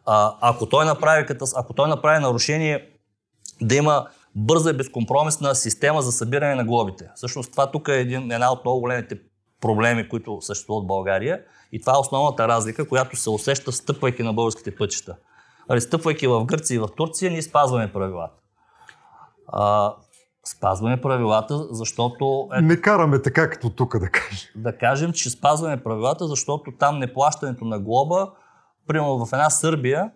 А, 0.06 0.36
ако, 0.40 0.66
той 0.66 0.84
направи, 0.84 1.26
ако 1.56 1.72
той 1.72 1.88
направи 1.88 2.22
нарушение, 2.22 2.88
да 3.60 3.74
има 3.74 4.06
бърза 4.36 4.70
и 4.70 4.76
безкомпромисна 4.76 5.54
система 5.54 6.02
за 6.02 6.12
събиране 6.12 6.54
на 6.54 6.64
глобите. 6.64 7.10
Всъщност 7.14 7.52
това 7.52 7.70
тук 7.70 7.88
е 7.88 8.00
един, 8.00 8.32
една 8.32 8.52
от 8.52 8.64
много 8.64 8.80
големите 8.80 9.18
проблеми, 9.60 10.08
които 10.08 10.38
съществуват 10.40 10.84
в 10.84 10.86
България. 10.86 11.40
И 11.72 11.80
това 11.80 11.92
е 11.92 12.00
основната 12.00 12.48
разлика, 12.48 12.88
която 12.88 13.16
се 13.16 13.30
усеща 13.30 13.72
стъпвайки 13.72 14.22
на 14.22 14.32
българските 14.32 14.76
пътища. 14.76 15.16
Али, 15.68 15.80
стъпвайки 15.80 16.26
в 16.26 16.44
Гърция 16.44 16.74
и 16.74 16.78
в 16.78 16.88
Турция, 16.96 17.30
ние 17.30 17.42
спазваме 17.42 17.92
правилата. 17.92 18.34
А, 19.48 19.94
спазваме 20.44 21.00
правилата, 21.00 21.66
защото... 21.70 22.48
Е, 22.54 22.60
не 22.60 22.80
караме 22.80 23.22
така, 23.22 23.50
като 23.50 23.70
тук 23.70 23.98
да 23.98 24.08
кажем. 24.08 24.48
Да 24.56 24.78
кажем, 24.78 25.12
че 25.12 25.30
спазваме 25.30 25.82
правилата, 25.82 26.28
защото 26.28 26.72
там 26.78 26.98
неплащането 26.98 27.64
на 27.64 27.80
глоба, 27.80 28.30
примерно 28.86 29.26
в 29.26 29.32
една 29.32 29.50
Сърбия, 29.50 30.10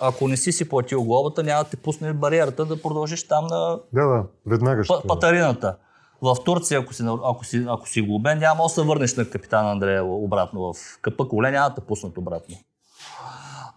ако 0.00 0.28
не 0.28 0.36
си 0.36 0.52
си 0.52 0.68
платил 0.68 1.04
глобата, 1.04 1.42
няма 1.42 1.64
да 1.64 1.70
те 1.70 1.76
пусне 1.76 2.12
бариерата 2.12 2.64
да 2.64 2.82
продължиш 2.82 3.28
там 3.28 3.46
на 3.46 3.78
да, 3.92 4.06
да, 4.06 4.24
веднага 4.46 4.84
ще. 4.84 4.94
патарината. 5.08 5.76
В 6.22 6.36
Турция, 6.44 6.80
ако 6.80 6.94
си, 6.94 7.02
ако 7.24 7.44
си, 7.44 7.64
ако 7.68 7.88
си 7.88 8.02
глобен, 8.02 8.38
няма 8.38 8.62
да 8.62 8.68
се 8.68 8.82
върнеш 8.82 9.16
на 9.16 9.30
капитан 9.30 9.68
Андрея 9.68 10.04
обратно 10.04 10.60
в 10.60 10.76
къпа 11.02 11.28
коле, 11.28 11.50
няма 11.50 11.68
да 11.68 11.74
те 11.74 11.80
пуснат 11.80 12.18
обратно. 12.18 12.56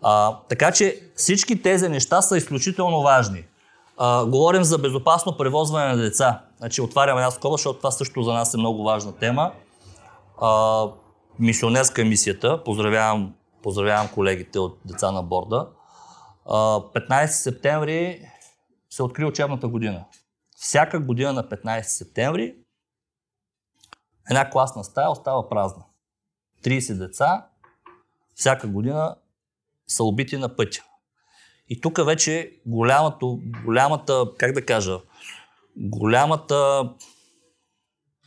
А, 0.02 0.38
така 0.50 0.72
че 0.72 1.00
всички 1.16 1.62
тези 1.62 1.90
неща 1.90 2.22
са 2.22 2.38
изключително 2.38 3.02
важни. 3.02 3.46
А, 3.98 4.26
говорим 4.26 4.64
за 4.64 4.78
безопасно 4.78 5.38
превозване 5.38 5.96
на 5.96 5.98
деца. 5.98 6.42
Значи 6.58 6.82
отварям 6.82 7.18
една 7.18 7.32
скоба, 7.32 7.54
защото 7.54 7.78
това 7.78 7.92
също 7.92 8.24
за 8.24 8.34
нас 8.34 8.54
е 8.54 8.58
много 8.58 8.84
важна 8.84 9.12
тема. 9.12 9.52
А, 10.42 10.86
мисионерска 11.40 12.06
мисията. 12.06 12.64
Поздравявам, 12.64 13.34
поздравявам 13.64 14.08
колегите 14.08 14.60
от 14.60 14.78
деца 14.86 15.12
на 15.12 15.24
борда. 15.24 15.68
15 16.46 17.26
септември 17.26 18.30
се 18.90 19.04
откри 19.04 19.26
учебната 19.26 19.68
година. 19.68 20.06
Всяка 20.56 21.00
година 21.00 21.34
на 21.34 21.44
15 21.50 21.82
септември 21.82 22.56
една 24.30 24.50
класна 24.50 24.84
стая 24.84 25.10
остава 25.10 25.50
празна. 25.50 25.84
30 26.64 26.98
деца 26.98 27.48
всяка 28.36 28.68
година 28.68 29.16
са 29.88 30.04
убити 30.04 30.38
на 30.38 30.56
пътя. 30.56 30.84
И 31.70 31.82
тук 31.82 32.06
вече 32.06 32.52
голямата, 32.66 33.26
голямата, 33.66 34.26
как 34.38 34.52
да 34.52 34.66
кажа, 34.66 35.00
голямата 35.78 36.90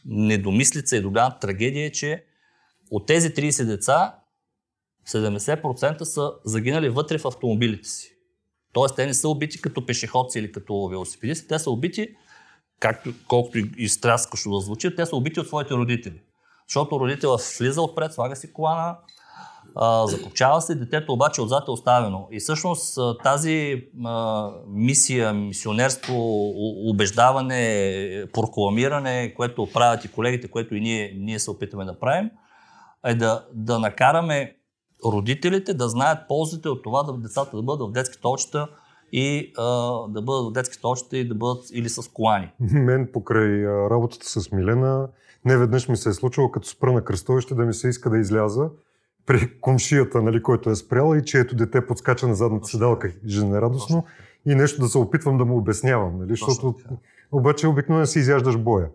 недомислица 0.04 0.96
и 0.96 1.02
голямата 1.02 1.38
трагедия 1.38 1.86
е, 1.86 1.92
че 1.92 2.24
от 2.90 3.06
тези 3.06 3.34
30 3.34 3.64
деца 3.64 4.18
70% 5.08 6.02
са 6.02 6.32
загинали 6.44 6.88
вътре 6.88 7.18
в 7.18 7.24
автомобилите 7.24 7.88
си. 7.88 8.16
Тоест, 8.72 8.96
те 8.96 9.06
не 9.06 9.14
са 9.14 9.28
убити 9.28 9.60
като 9.60 9.86
пешеходци 9.86 10.38
или 10.38 10.52
като 10.52 10.88
велосипедисти, 10.88 11.48
те 11.48 11.58
са 11.58 11.70
убити, 11.70 12.08
както, 12.80 13.12
колкото 13.28 13.58
и 13.58 13.88
стряскащо 13.88 14.50
да 14.50 14.60
звучи, 14.60 14.96
те 14.96 15.06
са 15.06 15.16
убити 15.16 15.40
от 15.40 15.46
своите 15.46 15.74
родители. 15.74 16.20
Защото 16.68 17.00
родител 17.00 17.36
влиза 17.58 17.82
отпред, 17.82 18.12
слага 18.12 18.36
си 18.36 18.52
колана, 18.52 18.96
закопчава 20.04 20.60
се, 20.60 20.74
детето 20.74 21.12
обаче 21.12 21.40
отзад 21.40 21.68
е 21.68 21.70
оставено. 21.70 22.28
И 22.30 22.40
всъщност 22.40 22.98
тази 23.22 23.84
а, 24.04 24.50
мисия, 24.68 25.32
мисионерство, 25.32 26.14
убеждаване, 26.90 28.24
прокламиране, 28.32 29.34
което 29.36 29.68
правят 29.72 30.04
и 30.04 30.12
колегите, 30.12 30.48
което 30.48 30.74
и 30.74 30.80
ние, 30.80 31.14
ние 31.16 31.38
се 31.38 31.50
опитваме 31.50 31.84
да 31.84 31.98
правим, 31.98 32.30
е 33.06 33.14
да, 33.14 33.44
да 33.52 33.78
накараме 33.78 34.56
родителите 35.12 35.74
да 35.74 35.88
знаят 35.88 36.18
ползите 36.28 36.68
от 36.68 36.82
това 36.82 37.02
да 37.02 37.12
децата 37.12 37.56
да 37.56 37.62
бъдат 37.62 37.88
в 37.88 37.92
детски 37.92 38.20
толчета 38.20 38.68
и 39.12 39.52
а, 39.58 39.64
да 40.08 40.22
бъдат 40.22 40.46
в 40.46 40.52
детски 40.52 40.80
толчета 40.80 41.16
и 41.16 41.28
да 41.28 41.34
бъдат 41.34 41.64
или 41.72 41.88
с 41.88 42.10
колани. 42.12 42.52
Мен 42.60 43.08
покрай 43.12 43.66
работата 43.66 44.26
с 44.28 44.52
Милена 44.52 45.08
не 45.44 45.56
веднъж 45.56 45.88
ми 45.88 45.96
се 45.96 46.08
е 46.08 46.12
случило, 46.12 46.50
като 46.50 46.68
спра 46.68 46.92
на 46.92 47.04
кръстовище, 47.04 47.54
да 47.54 47.64
ми 47.64 47.74
се 47.74 47.88
иска 47.88 48.10
да 48.10 48.18
изляза 48.18 48.68
при 49.26 49.60
комшията, 49.60 50.22
нали, 50.22 50.42
който 50.42 50.70
е 50.70 50.76
спряла 50.76 51.18
и 51.18 51.24
чието 51.24 51.56
дете 51.56 51.86
подскача 51.86 52.28
на 52.28 52.34
задната 52.34 52.66
седалка 52.68 53.12
жизнерадостно 53.26 54.04
и 54.46 54.54
нещо 54.54 54.80
да 54.80 54.88
се 54.88 54.98
опитвам 54.98 55.38
да 55.38 55.44
му 55.44 55.56
обяснявам, 55.56 56.18
нали, 56.18 56.28
защото 56.28 56.74
обаче 57.32 57.66
обикновено 57.66 58.06
си 58.06 58.18
изяждаш 58.18 58.56
боя. 58.56 58.88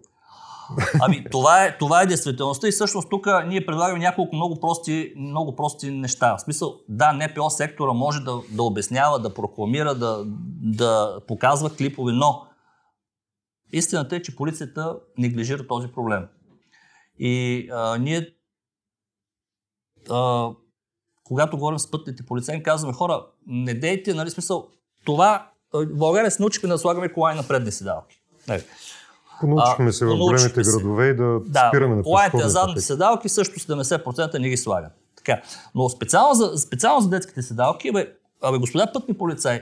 Ами, 1.01 1.23
това 1.31 1.65
е, 1.65 1.77
това 1.77 2.01
е 2.01 2.05
действителността 2.05 2.67
и 2.67 2.71
всъщност 2.71 3.09
тук 3.09 3.27
ние 3.47 3.65
предлагаме 3.65 3.99
няколко 3.99 4.35
много 4.35 4.59
прости, 4.59 5.13
много 5.17 5.55
прости 5.55 5.91
неща. 5.91 6.35
В 6.37 6.41
смисъл, 6.41 6.75
да, 6.89 7.13
НПО 7.13 7.49
сектора 7.49 7.93
може 7.93 8.19
да, 8.19 8.39
да 8.51 8.63
обяснява, 8.63 9.19
да 9.19 9.33
прокламира, 9.33 9.95
да, 9.95 10.23
да 10.63 11.19
показва 11.27 11.75
клипове, 11.75 12.11
но 12.13 12.45
истината 13.73 14.15
е, 14.15 14.21
че 14.21 14.35
полицията 14.35 14.95
неглижира 15.17 15.67
този 15.67 15.87
проблем. 15.87 16.27
И 17.19 17.67
а, 17.71 17.97
ние, 17.97 18.27
а, 20.09 20.49
когато 21.23 21.57
говорим 21.57 21.79
с 21.79 21.91
пътните 21.91 22.25
полицаи, 22.25 22.63
казваме 22.63 22.93
хора, 22.93 23.25
не 23.47 23.73
дейте, 23.73 24.13
нали 24.13 24.29
смисъл, 24.29 24.67
това 25.05 25.51
в 25.73 25.85
България 25.97 26.31
се 26.31 26.41
научихме 26.41 26.69
да 26.69 26.77
слагаме 26.77 27.13
колани 27.13 27.37
на 27.37 27.47
предни 27.47 27.71
седалки. 27.71 28.21
Нали. 28.47 28.63
Понаучихме 29.41 29.91
се 29.91 30.05
в 30.05 30.17
големите 30.17 30.63
се. 30.63 30.71
градове 30.71 31.07
и 31.07 31.15
да, 31.15 31.39
да 31.45 31.69
спираме 31.69 31.95
на 31.95 32.29
на 32.33 32.49
задните 32.49 32.81
седалки 32.81 33.29
също 33.29 33.59
70% 33.59 34.39
не 34.39 34.49
ги 34.49 34.57
слагат. 34.57 34.91
Така. 35.17 35.41
Но 35.75 35.89
специално 35.89 36.33
за, 36.33 36.57
специално 36.57 37.01
за 37.01 37.09
детските 37.09 37.41
седалки, 37.41 37.91
бе, 37.91 38.13
абе, 38.41 38.57
господа 38.57 38.91
пътни 38.93 39.13
полицаи, 39.17 39.61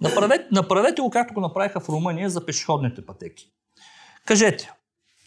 направете, 0.00 0.44
направете 0.52 1.02
го 1.02 1.10
както 1.10 1.34
го 1.34 1.40
направиха 1.40 1.80
в 1.80 1.88
Румъния 1.88 2.30
за 2.30 2.46
пешеходните 2.46 3.06
пътеки. 3.06 3.50
Кажете, 4.26 4.72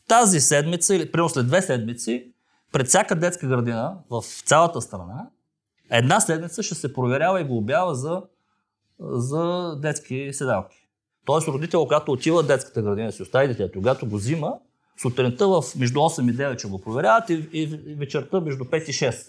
тази 0.07 0.41
седмица 0.41 0.95
или 0.95 1.11
примерно 1.11 1.29
след 1.29 1.47
две 1.47 1.61
седмици 1.61 2.31
пред 2.71 2.87
всяка 2.87 3.15
детска 3.15 3.47
градина 3.47 3.97
в 4.09 4.23
цялата 4.45 4.81
страна, 4.81 5.29
една 5.91 6.19
седмица 6.19 6.63
ще 6.63 6.75
се 6.75 6.93
проверява 6.93 7.41
и 7.41 7.43
го 7.43 7.57
обява 7.57 7.95
за, 7.95 8.21
за 8.99 9.75
детски 9.81 10.29
седалки. 10.33 10.80
Тоест 11.25 11.47
родител, 11.47 11.83
когато 11.83 12.11
отива 12.11 12.43
в 12.43 12.47
детската 12.47 12.81
градина 12.81 13.11
си 13.11 13.21
остави 13.21 13.47
детето, 13.47 13.79
когато 13.79 14.05
го 14.05 14.15
взима, 14.15 14.53
сутринта 15.01 15.47
в 15.47 15.63
между 15.75 15.99
8 15.99 16.31
и 16.31 16.37
9 16.37 16.59
ще 16.59 16.67
го 16.67 16.81
проверяват 16.81 17.29
и, 17.29 17.49
и 17.53 17.65
вечерта 17.99 18.39
между 18.39 18.63
5 18.63 18.89
и 18.89 18.93
6. 18.93 19.27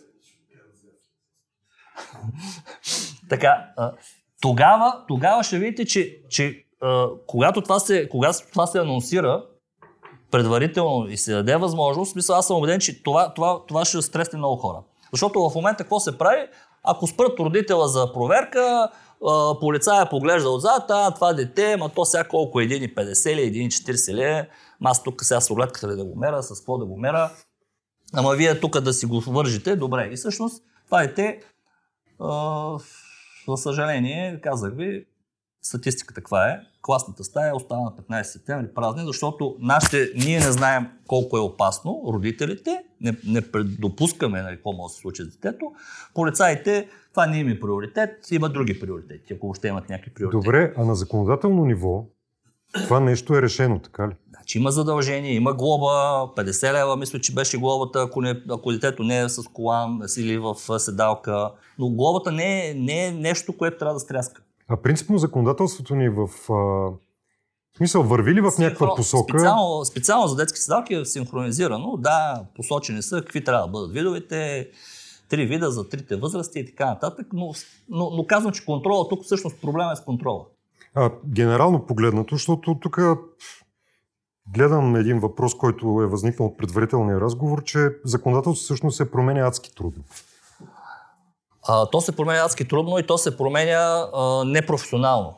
така, 3.29 3.67
тогава, 4.41 5.05
тогава 5.09 5.45
ще 5.45 5.59
видите, 5.59 5.85
че, 5.85 6.19
че 6.29 6.65
когато, 7.27 7.61
това 7.61 7.81
се, 7.81 8.09
когато 8.09 8.39
това 8.53 8.67
се 8.67 8.79
анонсира 8.79 9.45
предварително 10.31 11.09
и 11.09 11.17
се 11.17 11.33
даде 11.33 11.57
възможност, 11.57 12.13
смисъл, 12.13 12.37
аз 12.37 12.47
съм 12.47 12.57
убеден, 12.57 12.81
че 12.81 13.03
това, 13.03 13.35
това, 13.35 13.67
това 13.67 13.85
ще 13.85 14.03
стресне 14.03 14.39
много 14.39 14.57
хора. 14.57 14.79
Защото 15.13 15.49
в 15.49 15.55
момента 15.55 15.85
какво 15.85 16.01
се 16.01 16.19
прави? 16.19 16.49
Ако 16.83 17.07
спрат 17.07 17.41
родителя 17.41 17.89
за 17.89 18.13
проверка, 18.13 18.89
полицая 19.61 20.09
поглежда 20.09 20.51
отзад, 20.51 20.85
а 20.89 21.15
това 21.15 21.33
дете, 21.33 21.77
ма 21.77 21.89
то 21.89 22.05
сега 22.05 22.25
колко 22.25 22.61
1,50 22.61 23.31
или 23.31 23.69
1,40 23.69 24.15
ли 24.15 24.49
аз 24.85 25.03
тук 25.03 25.25
сега 25.25 25.41
с 25.41 25.51
рулетката 25.51 25.89
ли 25.89 25.97
да 25.97 26.05
го 26.05 26.19
мера, 26.19 26.43
с 26.43 26.61
какво 26.61 26.79
да 26.79 26.85
го 26.85 26.97
мера, 26.97 27.31
ама 28.13 28.35
вие 28.35 28.61
тук 28.61 28.81
да 28.81 28.93
си 28.93 29.07
го 29.07 29.21
вържите, 29.21 29.77
добре. 29.77 30.09
И 30.13 30.17
всъщност 30.17 30.65
това 30.87 31.07
дете, 31.07 31.41
за 33.49 33.57
съжаление, 33.57 34.41
казах 34.41 34.73
ви, 34.77 35.07
статистиката 35.63 36.21
каква 36.21 36.49
е, 36.49 36.61
класната 36.83 37.25
стая 37.25 37.57
остава 37.57 37.81
на 37.81 37.93
15 38.21 38.23
септември 38.23 38.75
празни, 38.75 39.07
защото 39.07 39.57
нашите, 39.61 40.11
ние 40.17 40.41
не 40.41 40.53
знаем 40.53 40.87
колко 41.07 41.37
е 41.37 41.41
опасно, 41.41 42.03
родителите, 42.07 42.85
не, 43.01 43.17
не 43.27 43.41
допускаме 43.65 44.43
нали, 44.43 44.57
какво 44.57 44.73
може 44.73 44.93
да 44.93 44.95
се 44.95 45.01
случи 45.01 45.23
с 45.23 45.29
детето, 45.29 45.73
полицаите, 46.15 46.89
това 47.11 47.27
не 47.27 47.39
им 47.39 47.49
е 47.49 47.61
приоритет, 47.61 48.31
има 48.31 48.49
други 48.49 48.81
приоритети, 48.81 49.35
ако 49.35 49.47
въобще 49.47 49.69
имат 49.69 49.89
някакви 49.89 50.15
приоритети. 50.15 50.45
Добре, 50.45 50.75
а 50.77 50.85
на 50.85 50.95
законодателно 50.95 51.65
ниво 51.65 52.05
това 52.73 53.01
нещо 53.01 53.37
е 53.37 53.43
решено, 53.43 53.79
така 53.79 54.09
ли? 54.09 54.13
Значи 54.29 54.59
има 54.59 54.71
задължение, 54.71 55.35
има 55.35 55.55
глоба, 55.55 56.27
50 56.37 56.73
лева, 56.73 56.97
мисля, 56.97 57.21
че 57.21 57.35
беше 57.35 57.59
глобата, 57.59 58.03
ако, 58.03 58.21
не, 58.21 58.43
ако 58.51 58.73
детето 58.73 59.03
не 59.03 59.21
е 59.21 59.29
с 59.29 59.43
колан 59.43 60.01
или 60.17 60.39
в 60.39 60.55
седалка. 60.79 61.51
Но 61.79 61.91
глобата 61.91 62.33
не 62.33 62.71
е, 62.71 62.75
не 62.75 63.07
е 63.07 63.13
нещо, 63.13 63.57
което 63.57 63.79
трябва 63.79 63.95
да 63.95 64.01
стряска. 64.01 64.43
А 64.69 64.77
принципно 64.77 65.19
законодателството 65.19 65.95
ни 65.95 66.09
в 66.09 66.29
в 67.75 67.77
смисъл, 67.77 68.03
върви 68.03 68.35
ли 68.35 68.41
в 68.41 68.53
някаква 68.59 68.95
посока? 68.95 69.39
Специално, 69.39 69.85
специално 69.85 70.29
за 70.29 70.37
детски 70.37 70.61
седалки 70.61 70.95
е 70.95 71.05
синхронизирано. 71.05 71.97
Да, 71.97 72.45
посочени 72.57 73.03
са 73.03 73.21
какви 73.21 73.45
трябва 73.45 73.67
да 73.67 73.71
бъдат 73.71 73.93
видовете, 73.93 74.71
три 75.29 75.47
вида 75.47 75.71
за 75.71 75.89
трите 75.89 76.17
възрасти 76.17 76.59
и 76.59 76.67
така 76.67 76.87
нататък, 76.87 77.27
но, 77.33 77.53
но, 77.89 78.11
но 78.11 78.27
казвам, 78.27 78.53
че 78.53 78.65
контрола, 78.65 79.09
тук 79.09 79.25
всъщност 79.25 79.61
проблема 79.61 79.93
е 79.93 79.97
с 79.97 80.01
контрола. 80.01 80.45
А, 80.95 81.11
генерално 81.27 81.87
погледнато, 81.87 82.35
защото 82.35 82.79
тук 82.81 83.01
гледам 84.55 84.97
един 84.97 85.19
въпрос, 85.19 85.55
който 85.55 85.87
е 86.03 86.07
възникнал 86.07 86.49
от 86.49 86.59
предварителния 86.59 87.21
разговор, 87.21 87.65
че 87.65 87.89
законодателството 88.05 88.65
всъщност 88.65 88.97
се 88.97 89.11
променя 89.11 89.47
адски 89.47 89.75
трудно. 89.75 90.05
А, 91.69 91.87
то 91.87 92.01
се 92.01 92.17
променя 92.17 92.45
адски 92.45 92.69
трудно 92.69 92.99
и 92.99 93.07
то 93.07 93.19
се 93.19 93.37
променя 93.37 94.09
а, 94.15 94.45
непрофесионално. 94.45 95.35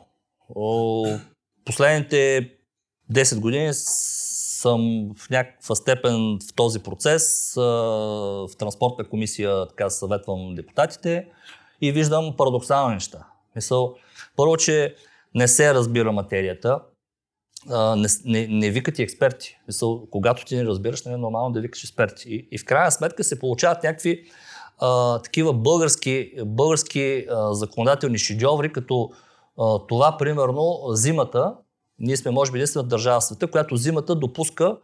О, 0.55 1.05
последните 1.65 2.49
10 3.13 3.39
години 3.39 3.69
съм 3.73 5.09
в 5.17 5.29
някаква 5.29 5.75
степен 5.75 6.39
в 6.49 6.53
този 6.55 6.79
процес. 6.79 7.53
В 7.55 8.49
транспортна 8.57 9.09
комисия 9.09 9.67
така 9.67 9.89
съветвам 9.89 10.55
депутатите 10.55 11.27
и 11.81 11.91
виждам 11.91 12.33
парадоксални 12.37 12.93
неща. 12.93 13.27
Мисъл, 13.55 13.95
първо, 14.35 14.57
че 14.57 14.95
не 15.35 15.47
се 15.47 15.73
разбира 15.73 16.11
материята, 16.11 16.79
не, 17.97 18.07
не, 18.25 18.47
не 18.47 18.69
викат 18.69 18.99
и 18.99 19.03
експерти. 19.03 19.57
Мисъл, 19.67 20.07
когато 20.11 20.45
ти 20.45 20.55
не 20.55 20.65
разбираш, 20.65 21.03
не 21.03 21.13
е 21.13 21.17
нормално 21.17 21.51
да 21.51 21.61
викаш 21.61 21.83
експерти. 21.83 22.29
И, 22.29 22.47
и 22.51 22.57
в 22.57 22.65
крайна 22.65 22.91
сметка 22.91 23.23
се 23.23 23.39
получават 23.39 23.83
някакви 23.83 24.25
а, 24.79 25.19
такива 25.21 25.53
български, 25.53 26.31
български 26.45 27.25
а, 27.31 27.53
законодателни 27.53 28.17
шедьоври, 28.17 28.71
като 28.71 29.11
а, 29.59 29.79
това, 29.87 30.17
примерно, 30.17 30.79
зимата, 30.89 31.55
ние 31.99 32.17
сме, 32.17 32.31
може 32.31 32.51
би, 32.51 32.57
единствената 32.57 32.87
държава 32.87 33.19
в 33.19 33.23
света, 33.23 33.51
която 33.51 33.75
зимата 33.75 34.15
допуска, 34.15 34.77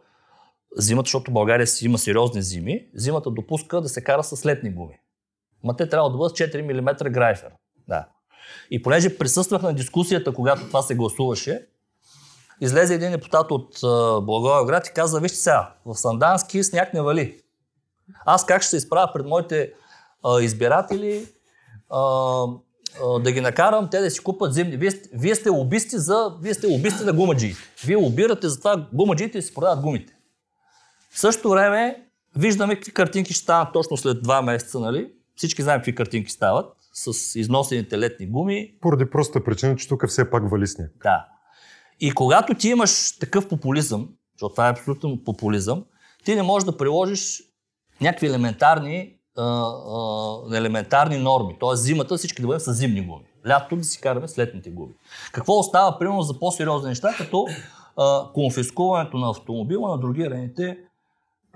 зимата, 0.76 1.06
защото 1.06 1.30
България 1.30 1.66
си 1.66 1.84
има 1.84 1.98
сериозни 1.98 2.42
зими, 2.42 2.86
зимата 2.94 3.30
допуска 3.30 3.80
да 3.80 3.88
се 3.88 4.04
кара 4.04 4.24
с 4.24 4.46
летни 4.46 4.70
гуми. 4.70 4.98
Ма 5.64 5.76
те 5.76 5.88
трябва 5.88 6.10
да 6.10 6.16
бъдат 6.16 6.36
4 6.36 6.80
мм 6.80 7.10
грайфер. 7.10 7.50
Да. 7.88 8.06
И 8.70 8.82
понеже 8.82 9.18
присъствах 9.18 9.62
на 9.62 9.74
дискусията, 9.74 10.34
когато 10.34 10.66
това 10.66 10.82
се 10.82 10.94
гласуваше, 10.94 11.66
излезе 12.60 12.94
един 12.94 13.10
депутат 13.10 13.50
от 13.50 13.78
Благоевград 14.24 14.86
и 14.86 14.92
каза, 14.92 15.20
вижте 15.20 15.38
сега, 15.38 15.74
в 15.86 15.94
Сандански 15.94 16.64
сняг 16.64 16.94
не 16.94 17.02
вали. 17.02 17.40
Аз 18.26 18.46
как 18.46 18.62
ще 18.62 18.70
се 18.70 18.76
изправя 18.76 19.12
пред 19.12 19.26
моите 19.26 19.72
а, 20.24 20.42
избиратели, 20.42 21.26
а, 21.90 22.44
а, 23.04 23.18
да 23.18 23.32
ги 23.32 23.40
накарам 23.40 23.88
те 23.90 24.00
да 24.00 24.10
си 24.10 24.20
купат 24.20 24.54
зимни. 24.54 24.76
Вие, 24.76 24.90
вие 25.14 25.34
сте 25.34 25.48
лобисти 25.48 25.98
за, 25.98 26.36
вие 26.42 26.54
сте 26.54 26.66
лобисти 26.66 27.04
на 27.04 27.12
гумаджиите. 27.12 27.58
Вие 27.84 27.96
лобирате 27.96 28.48
за 28.48 28.58
това 28.58 28.88
гумаджиите 28.92 29.38
да 29.38 29.42
си 29.42 29.54
продават 29.54 29.80
гумите. 29.80 30.12
В 31.10 31.20
същото 31.20 31.50
време 31.50 32.06
виждаме 32.36 32.74
какви 32.74 32.92
картинки 32.92 33.32
ще 33.32 33.42
станат 33.42 33.72
точно 33.72 33.96
след 33.96 34.22
два 34.22 34.42
месеца, 34.42 34.80
нали? 34.80 35.12
Всички 35.36 35.62
знаем 35.62 35.78
какви 35.78 35.94
картинки 35.94 36.30
стават 36.30 36.76
с 36.92 37.38
износените 37.38 37.98
летни 37.98 38.26
гуми. 38.26 38.74
Поради 38.80 39.10
простата 39.10 39.44
причина, 39.44 39.76
че 39.76 39.88
тук 39.88 40.08
все 40.08 40.30
пак 40.30 40.50
вали 40.50 40.66
сняг. 40.66 40.90
Да. 41.02 41.26
И 42.00 42.12
когато 42.12 42.54
ти 42.54 42.68
имаш 42.68 43.18
такъв 43.18 43.48
популизъм, 43.48 44.08
защото 44.34 44.54
това 44.54 44.68
е 44.68 44.70
абсолютно 44.70 45.24
популизъм, 45.24 45.84
ти 46.24 46.34
не 46.34 46.42
можеш 46.42 46.66
да 46.66 46.76
приложиш 46.76 47.42
някакви 48.00 48.26
елементарни, 48.26 49.16
а, 49.38 49.42
а, 49.42 50.56
елементарни 50.56 51.18
норми. 51.18 51.56
Тоест 51.60 51.82
зимата 51.82 52.16
всички 52.16 52.42
да 52.42 52.48
бъдем 52.48 52.60
с 52.60 52.72
зимни 52.72 53.06
гуми. 53.06 53.24
Лятото 53.48 53.76
да 53.76 53.84
си 53.84 54.00
караме 54.00 54.28
с 54.28 54.38
летните 54.38 54.70
гуми. 54.70 54.92
Какво 55.32 55.58
остава, 55.58 55.98
примерно, 55.98 56.22
за 56.22 56.38
по-сериозни 56.38 56.88
неща, 56.88 57.14
като 57.18 57.46
а, 57.96 58.32
конфискуването 58.34 59.16
на 59.16 59.30
автомобила 59.30 59.90
на 59.90 59.98
другираните 59.98 60.78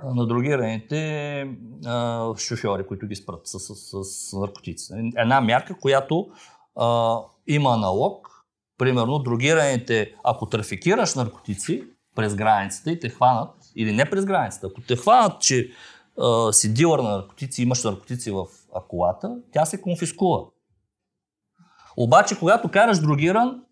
на 0.05 0.27
другираните 0.27 1.41
а, 1.87 2.35
шофьори, 2.37 2.87
които 2.87 3.07
ги 3.07 3.17
спрат 3.17 3.41
с, 3.45 3.59
с, 3.59 4.05
с, 4.05 4.33
наркотици. 4.33 4.93
Една 5.17 5.41
мярка, 5.41 5.79
която 5.81 6.29
а, 6.77 7.19
има 7.47 7.77
налог. 7.77 8.45
Примерно, 8.79 9.19
другираните, 9.19 10.15
ако 10.25 10.47
трафикираш 10.47 11.15
наркотици 11.15 11.85
през 12.17 12.35
границата 12.35 12.91
и 12.91 13.01
те 13.01 13.09
хванат, 13.09 13.51
или 13.77 13.93
не 13.93 14.11
през 14.11 14.25
границата, 14.25 14.67
ако 14.67 14.81
те 14.81 14.97
хванат, 14.97 15.41
че 15.41 15.71
си 16.52 16.74
дилър 16.74 16.98
на 16.98 17.11
наркотици, 17.11 17.62
имаш 17.62 17.85
наркотици 17.85 18.31
в 18.31 18.46
акулата, 18.74 19.37
тя 19.52 19.64
се 19.64 19.83
конфискува. 19.83 20.44
Обаче, 21.96 22.38
когато 22.38 22.70
караш 22.70 22.98
другиран, 22.98 23.62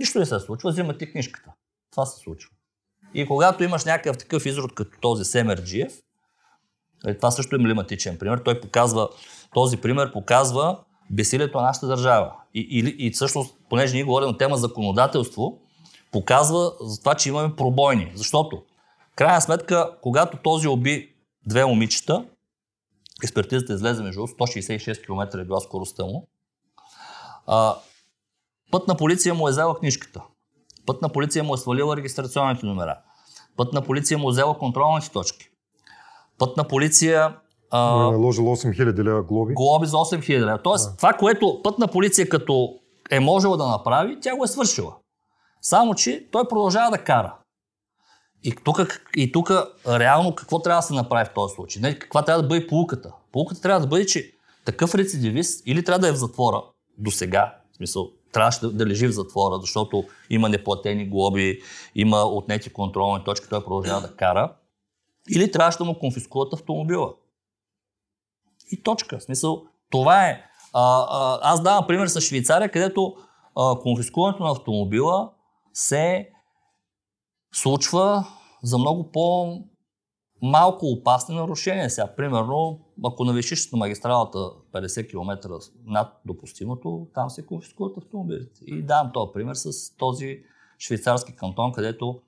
нищо 0.00 0.18
не 0.18 0.26
се 0.26 0.40
случва, 0.40 0.70
взима 0.70 0.98
ти 0.98 1.12
книжката. 1.12 1.52
Това 1.90 2.06
се 2.06 2.20
случва. 2.20 2.50
И 3.14 3.26
когато 3.26 3.64
имаш 3.64 3.84
някакъв 3.84 4.18
такъв 4.18 4.46
изрод 4.46 4.74
като 4.74 5.00
този 5.00 5.24
Семерджиев, 5.24 5.92
е, 7.06 7.16
това 7.16 7.30
също 7.30 7.56
е 7.56 7.58
емблематичен 7.58 8.18
пример, 8.18 8.38
той 8.38 8.60
показва, 8.60 9.08
този 9.54 9.76
пример 9.76 10.12
показва 10.12 10.78
бесилието 11.10 11.58
на 11.58 11.64
нашата 11.64 11.86
държава. 11.86 12.32
И, 12.54 12.60
и, 12.60 13.06
и 13.06 13.10
всъщност, 13.10 13.54
понеже 13.70 13.94
ние 13.94 14.04
говорим 14.04 14.28
на 14.28 14.38
тема 14.38 14.56
законодателство, 14.56 15.58
показва 16.12 16.72
за 16.80 17.00
това, 17.00 17.14
че 17.14 17.28
имаме 17.28 17.56
пробойни. 17.56 18.12
Защото, 18.14 18.62
крайна 19.16 19.40
сметка, 19.40 19.90
когато 20.02 20.36
този 20.36 20.68
уби 20.68 21.13
две 21.46 21.64
момичета, 21.64 22.24
експертизата 23.24 23.72
излезе 23.72 24.02
между 24.02 24.20
166 24.20 25.04
км 25.06 25.40
е 25.40 25.44
била 25.44 25.60
скоростта 25.60 26.04
му, 26.04 26.28
а, 27.46 27.76
пътна 28.70 28.96
полиция 28.96 29.34
му 29.34 29.48
е 29.48 29.50
взела 29.50 29.78
книжката. 29.78 30.22
Пътна 30.86 31.08
полиция 31.08 31.44
му 31.44 31.54
е 31.54 31.58
свалила 31.58 31.96
регистрационните 31.96 32.66
номера. 32.66 32.98
Пътна 33.56 33.82
полиция 33.82 34.18
му 34.18 34.28
е 34.28 34.32
взела 34.32 34.58
контролните 34.58 35.10
точки. 35.10 35.48
Пътна 36.38 36.68
полиция 36.68 37.36
а, 37.70 38.08
е 38.08 38.10
наложила 38.10 38.56
8000 38.56 39.04
лева 39.04 39.22
глоби. 39.22 39.54
Глоби 39.54 39.86
за 39.86 39.96
8000 39.96 40.46
лева. 40.46 40.62
Тоест, 40.62 40.90
а. 40.92 40.96
това, 40.96 41.12
което 41.12 41.60
пътна 41.64 41.88
полиция 41.88 42.28
като 42.28 42.74
е 43.10 43.20
можела 43.20 43.56
да 43.56 43.68
направи, 43.68 44.20
тя 44.20 44.36
го 44.36 44.44
е 44.44 44.48
свършила. 44.48 44.96
Само, 45.62 45.94
че 45.94 46.28
той 46.32 46.48
продължава 46.48 46.90
да 46.90 46.98
кара. 46.98 47.36
И 48.44 48.54
тук, 48.64 49.02
и 49.16 49.32
тук 49.32 49.50
реално 49.88 50.34
какво 50.34 50.58
трябва 50.58 50.78
да 50.78 50.86
се 50.86 50.94
направи 50.94 51.24
в 51.24 51.34
този 51.34 51.54
случай? 51.54 51.82
Не, 51.82 51.98
каква 51.98 52.24
трябва 52.24 52.42
да 52.42 52.48
бъде 52.48 52.66
полуката? 52.66 53.12
Полуката 53.32 53.60
трябва 53.60 53.80
да 53.80 53.86
бъде, 53.86 54.06
че 54.06 54.32
такъв 54.64 54.94
рецидивист 54.94 55.62
или 55.66 55.84
трябва 55.84 55.98
да 55.98 56.08
е 56.08 56.12
в 56.12 56.16
затвора 56.16 56.62
до 56.98 57.10
сега, 57.10 57.54
в 57.72 57.76
смисъл, 57.76 58.10
трябваше 58.32 58.60
да, 58.60 58.72
да 58.72 58.86
лежи 58.86 59.06
в 59.06 59.12
затвора, 59.12 59.58
защото 59.60 60.04
има 60.30 60.48
неплатени 60.48 61.08
глоби, 61.08 61.60
има 61.94 62.22
отнети 62.22 62.72
контролни 62.72 63.24
точки, 63.24 63.48
той 63.50 63.64
продължава 63.64 64.00
да 64.00 64.16
кара. 64.16 64.52
или 65.30 65.50
трябваше 65.50 65.78
да 65.78 65.84
му 65.84 65.98
конфискуват 65.98 66.52
автомобила. 66.52 67.14
И 68.72 68.82
точка. 68.82 69.18
В 69.18 69.22
смисъл, 69.22 69.62
това 69.90 70.26
е. 70.26 70.42
А, 70.72 71.06
а, 71.10 71.38
аз 71.42 71.62
давам 71.62 71.86
пример 71.86 72.06
с 72.06 72.20
Швейцария, 72.20 72.70
където 72.70 73.16
а, 73.56 73.78
конфискуването 73.80 74.42
на 74.42 74.50
автомобила 74.50 75.30
се 75.72 76.28
случва 77.54 78.26
за 78.62 78.78
много 78.78 79.10
по 79.12 79.58
малко 80.42 80.86
опасни 80.86 81.36
нарушения. 81.36 81.90
Сега, 81.90 82.14
примерно, 82.16 82.80
ако 83.04 83.24
навишиш 83.24 83.72
на 83.72 83.78
магистралата 83.78 84.38
50 84.38 85.10
км 85.10 85.48
над 85.86 86.12
допустимото, 86.26 87.08
там 87.14 87.30
се 87.30 87.46
конфискуват 87.46 87.96
автомобилите. 87.98 88.60
И 88.66 88.82
давам 88.82 89.10
този 89.14 89.32
пример 89.32 89.54
с 89.54 89.96
този 89.96 90.42
швейцарски 90.78 91.36
кантон, 91.36 91.72
където 91.72 92.20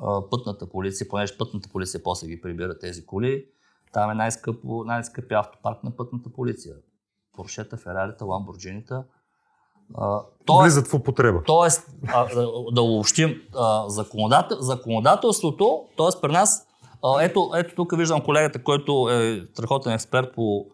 а, 0.00 0.28
пътната 0.30 0.68
полиция, 0.68 1.08
понеже 1.08 1.38
пътната 1.38 1.68
полиция 1.68 2.02
после 2.02 2.26
ги 2.26 2.40
прибира 2.40 2.78
тези 2.78 3.06
коли, 3.06 3.46
там 3.92 4.10
е 4.10 4.14
най-скъп, 4.14 4.64
най-скъпи 4.64 5.34
автопарк 5.34 5.84
на 5.84 5.96
пътната 5.96 6.32
полиция. 6.32 6.76
Поршета, 7.32 7.76
Ферарита, 7.76 8.24
Ламборджинита. 8.24 9.04
Влизат 10.62 10.88
в 10.88 10.94
употреба. 10.94 11.42
Тоест, 11.46 11.90
а, 12.08 12.34
да, 12.34 12.48
да 12.72 12.82
обобщим, 12.82 13.42
а, 13.56 13.88
законодател, 13.88 14.56
законодателството, 14.60 15.84
т.е. 15.96 16.20
при 16.22 16.32
нас, 16.32 16.66
а, 17.04 17.22
ето, 17.22 17.50
ето 17.54 17.74
тук 17.74 17.96
виждам 17.96 18.20
колегата, 18.20 18.62
който 18.62 19.08
е 19.10 19.46
страхотен 19.52 19.92
експерт 19.92 20.34
по, 20.34 20.66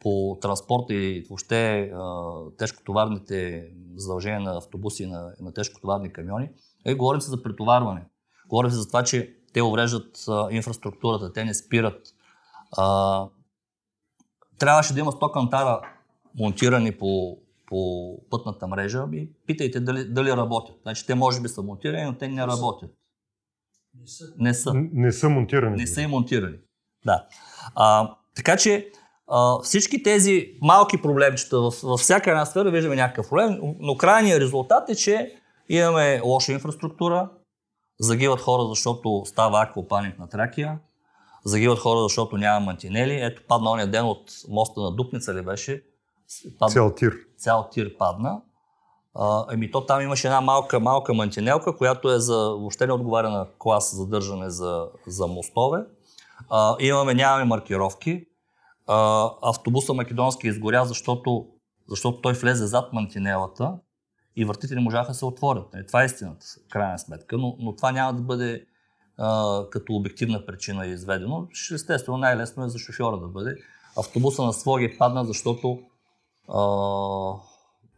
по 0.00 0.38
транспорт 0.40 0.84
и 0.90 1.24
въобще 1.28 1.80
а, 1.80 2.30
тежкотоварните 2.58 3.66
задължения 3.96 4.40
на 4.40 4.56
автобуси 4.56 5.02
и 5.02 5.06
на, 5.06 5.32
на 5.40 5.52
тежкотоварни 5.52 6.12
камиони. 6.12 6.50
Е, 6.84 6.94
говорим 6.94 7.20
се 7.20 7.30
за 7.30 7.42
претоварване. 7.42 8.04
Говорим 8.48 8.70
се 8.70 8.76
за 8.76 8.86
това, 8.86 9.02
че 9.02 9.34
те 9.54 9.62
увреждат 9.62 10.24
а, 10.28 10.48
инфраструктурата, 10.50 11.32
те 11.32 11.44
не 11.44 11.54
спират. 11.54 12.00
А, 12.76 13.26
трябваше 14.58 14.94
да 14.94 15.00
има 15.00 15.12
100 15.12 15.32
кантара 15.32 15.80
монтирани 16.38 16.92
по, 16.92 17.38
по 17.72 18.16
пътната 18.30 18.66
мрежа 18.66 19.04
и 19.12 19.28
питайте 19.46 19.80
дали, 19.80 20.04
дали 20.04 20.30
работят. 20.30 20.76
Значи 20.82 21.06
те 21.06 21.14
може 21.14 21.40
би 21.40 21.48
са 21.48 21.62
монтирани, 21.62 22.04
но 22.04 22.18
те 22.18 22.28
не 22.28 22.46
работят. 22.46 22.90
Не 24.00 24.06
са. 24.06 24.24
Не 24.38 24.54
са. 24.54 24.72
Не 24.74 25.12
са 25.12 25.28
монтирани. 25.28 25.76
Не 25.76 25.86
са 25.86 26.02
и 26.02 26.06
монтирани. 26.06 26.56
Да. 27.04 27.26
А, 27.74 28.14
така 28.36 28.56
че 28.56 28.90
а, 29.28 29.58
всички 29.62 30.02
тези 30.02 30.58
малки 30.62 31.02
проблемчета 31.02 31.60
във, 31.60 31.80
във 31.80 32.00
всяка 32.00 32.30
една 32.30 32.46
сфера 32.46 32.70
виждаме 32.70 32.96
някакъв 32.96 33.28
проблем, 33.28 33.58
но 33.80 33.96
крайният 33.96 34.40
резултат 34.40 34.90
е, 34.90 34.94
че 34.94 35.34
имаме 35.68 36.20
лоша 36.24 36.52
инфраструктура, 36.52 37.30
загиват 38.00 38.40
хора, 38.40 38.68
защото 38.68 39.22
става 39.24 39.62
аквапаник 39.62 40.18
на 40.18 40.28
Тракия, 40.28 40.78
загиват 41.44 41.78
хора, 41.78 42.02
защото 42.02 42.36
няма 42.36 42.66
мантинели. 42.66 43.20
Ето 43.20 43.42
падна 43.48 43.70
ония 43.70 43.90
ден 43.90 44.04
от 44.04 44.32
моста 44.48 44.80
на 44.80 44.92
Дупница 44.96 45.34
ли 45.34 45.42
беше? 45.42 45.82
Падна, 46.58 46.72
Цял 46.72 46.94
тир. 46.94 47.12
цял 47.38 47.68
тир 47.70 47.96
падна. 47.98 48.40
А, 49.14 49.46
еми 49.52 49.70
то 49.70 49.86
там 49.86 50.00
имаше 50.00 50.26
една 50.26 50.40
малка, 50.40 50.80
малка 50.80 51.14
мантинелка, 51.14 51.76
която 51.76 52.10
е 52.10 52.18
за, 52.18 52.36
въобще 52.36 52.86
не 52.86 52.92
отговаря 52.92 53.30
на 53.30 53.46
клас 53.58 53.94
за 53.96 54.06
държане 54.06 54.50
за, 54.50 54.88
за 55.06 55.26
мостове. 55.26 55.78
А, 56.50 56.76
имаме, 56.80 57.14
нямаме 57.14 57.44
маркировки. 57.44 58.26
А, 58.86 59.30
автобуса 59.42 59.94
македонски 59.94 60.46
изгоря, 60.48 60.84
защото, 60.84 61.46
защото 61.88 62.20
той 62.20 62.32
влезе 62.32 62.66
зад 62.66 62.92
мантинелата 62.92 63.74
и 64.36 64.44
вратите 64.44 64.74
не 64.74 64.80
можаха 64.80 65.08
да 65.10 65.14
се 65.14 65.24
отворят. 65.24 65.72
Нали, 65.74 65.86
Това 65.86 66.02
е 66.02 66.06
истината, 66.06 66.46
в 66.66 66.68
крайна 66.68 66.98
сметка, 66.98 67.38
но, 67.38 67.56
но 67.58 67.76
това 67.76 67.92
няма 67.92 68.12
да 68.12 68.22
бъде 68.22 68.64
а, 69.18 69.60
като 69.70 69.92
обективна 69.92 70.46
причина 70.46 70.86
изведено. 70.86 71.46
Естествено, 71.74 72.18
най-лесно 72.18 72.64
е 72.64 72.68
за 72.68 72.78
шофьора 72.78 73.18
да 73.18 73.28
бъде. 73.28 73.54
Автобуса 73.98 74.42
на 74.42 74.52
Своги 74.52 74.96
падна, 74.98 75.24
защото 75.24 75.82
а, 76.48 76.62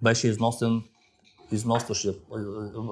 беше 0.03 0.29
износен 0.29 0.83
износващия, 1.53 2.15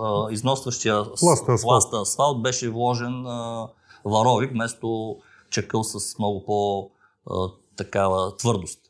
а, 0.00 0.32
износващия 0.32 1.04
Пласта 1.20 1.52
асфалт. 1.52 1.94
асфалт 1.94 2.42
беше 2.42 2.70
вложен 2.70 3.26
а, 3.26 3.68
варовик 4.04 4.50
вместо 4.52 5.16
чакъл 5.50 5.84
с 5.84 6.18
много 6.18 6.44
по 6.44 6.90
а, 7.30 7.48
такава 7.76 8.36
твърдост. 8.36 8.80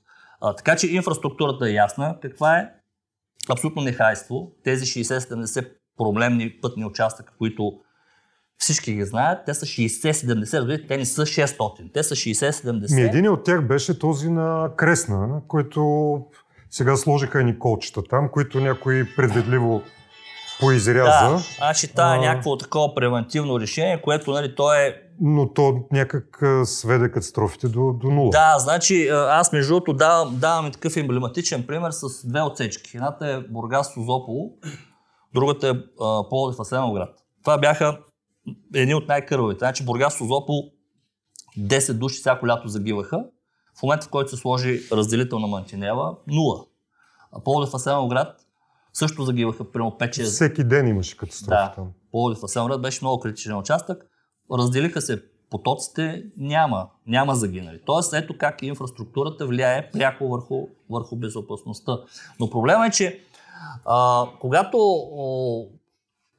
А, 0.41 0.57
така 0.57 0.77
че 0.77 0.87
инфраструктурата 0.87 1.69
е 1.69 1.73
ясна. 1.73 2.19
Каква 2.23 2.59
е? 2.59 2.69
Абсолютно 3.49 3.83
нехайство. 3.83 4.53
Тези 4.65 5.05
60-70 5.05 5.69
проблемни 5.99 6.61
пътни 6.61 6.85
участъка, 6.85 7.33
които 7.39 7.73
всички 8.59 8.95
ги 8.95 9.05
знаят, 9.05 9.39
те 9.47 9.55
са 9.55 9.67
60-70, 9.67 10.59
разбирате, 10.59 10.87
те 10.87 10.97
не 10.97 11.05
са 11.05 11.23
600, 11.23 11.93
те 11.93 12.03
са 12.03 12.15
60-70. 12.15 12.95
Ми 12.95 13.03
един 13.03 13.29
от 13.29 13.45
тях 13.45 13.67
беше 13.67 13.99
този 13.99 14.31
на 14.31 14.71
Кресна, 14.77 15.27
на 15.27 15.43
който 15.49 15.81
сега 16.73 16.97
сложиха 16.97 17.41
едни 17.41 17.59
колчета 17.59 18.03
там, 18.03 18.29
които 18.33 18.61
някой 18.61 19.09
предвидливо 19.17 19.83
поизряза, 20.61 21.31
Да, 21.31 21.43
значи 21.59 21.89
това 21.89 22.17
е 22.17 22.19
някакво 22.19 22.57
такова 22.57 22.95
превентивно 22.95 23.61
решение, 23.61 24.03
което 24.03 24.31
нали, 24.31 24.55
то 24.55 24.75
е... 24.75 25.03
но 25.21 25.53
то 25.53 25.85
някак 25.93 26.43
сведе 26.65 27.11
катастрофите 27.11 27.69
до, 27.69 27.93
до 27.93 28.11
нула. 28.11 28.31
Да, 28.31 28.59
значи 28.59 29.09
аз 29.09 29.53
между 29.53 29.75
другото 29.75 29.93
давам, 29.93 30.37
давам 30.39 30.73
такъв 30.73 30.97
емблематичен 30.97 31.67
пример 31.67 31.91
с 31.91 32.27
две 32.29 32.41
отсечки. 32.43 32.97
Едната 32.97 33.29
е 33.29 33.41
Бургас 33.41 33.95
Созополо, 33.95 34.53
другата 35.35 35.69
е 35.69 35.73
Пловдив 36.29 36.61
Асеновград. 36.61 37.11
Това 37.43 37.59
бяха 37.59 37.99
едни 38.75 38.95
от 38.95 39.09
най-кървавите. 39.09 39.59
Значи 39.59 39.85
Бургас 39.85 40.15
Созопол 40.15 40.63
10 41.59 41.93
души 41.93 42.17
всяко 42.17 42.47
лято 42.47 42.69
загиваха. 42.69 43.25
В 43.79 43.83
момента, 43.83 44.07
в 44.07 44.11
който 44.11 44.31
се 44.31 44.37
сложи 44.37 44.81
разделителна 44.93 45.47
мантинела, 45.47 46.17
нула. 46.27 46.65
А 47.33 47.41
Пловдив 47.41 47.75
Асеновград 47.75 48.41
също 48.93 49.25
загиваха 49.25 49.73
примерно 49.73 49.97
5-6 50.01 50.25
Всеки 50.25 50.65
ден 50.65 50.89
имаше 50.89 51.17
катастрофи 51.17 51.51
Да. 51.51 51.73
там. 51.75 51.89
Пловдив 52.11 52.45
Асеновград 52.45 52.83
беше 52.83 53.05
много 53.05 53.21
критичен 53.21 53.59
участък. 53.59 54.07
Разделиха 54.53 55.01
се 55.01 55.23
потоците, 55.51 56.25
няма, 56.37 56.89
няма 57.07 57.35
загинали. 57.35 57.81
Тоест, 57.87 58.13
ето 58.13 58.39
как 58.39 58.63
инфраструктурата 58.63 59.47
влияе 59.47 59.91
пряко 59.91 60.29
върху, 60.29 60.67
върху 60.91 61.17
безопасността. 61.17 61.99
Но 62.41 62.51
проблема 62.51 62.87
е, 62.87 62.91
че 62.91 63.21
а, 63.85 64.27
когато 64.41 64.79
о, 65.13 65.67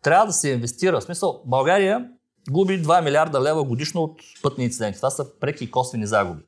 трябва 0.02 0.26
да 0.26 0.34
се 0.34 0.50
инвестира, 0.50 1.00
в 1.00 1.04
смисъл, 1.04 1.42
България 1.46 2.10
губи 2.52 2.84
2 2.84 3.04
милиарда 3.04 3.42
лева 3.42 3.64
годишно 3.64 4.04
от 4.04 4.22
пътни 4.42 4.64
инциденти. 4.64 4.98
Това 4.98 5.10
са 5.10 5.40
преки 5.40 5.64
и 5.64 5.72
косвени 5.72 6.08
загуби. 6.08 6.44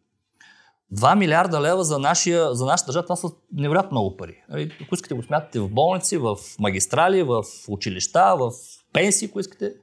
2 0.94 1.16
милиарда 1.16 1.62
лева 1.62 1.84
за, 1.84 2.00
нашия, 2.00 2.56
за 2.56 2.66
нашата 2.66 2.88
държава, 2.88 3.04
това 3.04 3.16
са 3.16 3.28
невероятно 3.54 3.92
много 3.92 4.18
пари. 4.18 4.44
Нали, 4.50 4.78
Ако 4.86 4.96
искате 4.96 5.14
го 5.14 5.24
смятате 5.24 5.60
в 5.60 5.70
болници, 5.70 6.18
в 6.18 6.38
магистрали, 6.60 7.24
в 7.24 7.44
училища, 7.68 8.36
в 8.40 8.52
пенсии, 8.94 9.28
ако 9.28 9.40
искате. 9.40 9.74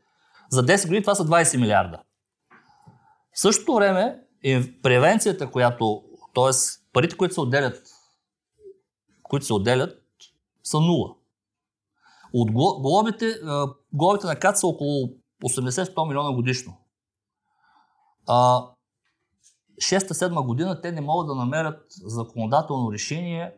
За 0.51 0.63
10 0.67 0.87
години 0.87 1.03
това 1.03 1.15
са 1.15 1.25
20 1.25 1.61
милиарда. 1.61 2.03
В 3.35 3.41
същото 3.41 3.75
време, 3.75 4.19
и 4.45 4.81
превенцията, 4.83 5.51
която, 5.51 6.03
т.е. 6.35 6.51
парите, 6.93 7.17
които 7.17 7.35
се 7.35 7.41
отделят, 7.41 7.83
които 9.23 9.47
се 9.47 9.53
отделят, 9.53 10.03
са 10.63 10.81
нула. 10.81 11.15
От 12.33 12.51
гло- 12.51 12.83
глобите, 12.83 13.27
а, 13.47 13.67
глобите 13.93 14.27
на 14.27 14.37
КАТ 14.37 14.59
са 14.59 14.67
около 14.67 15.09
80-100 15.45 16.09
милиона 16.09 16.33
годишно. 16.33 16.77
6-7 19.77 20.47
година 20.47 20.81
те 20.81 20.93
не 20.93 21.01
могат 21.01 21.27
да 21.27 21.35
намерят 21.35 21.85
законодателно 21.91 22.93
решение 22.93 23.55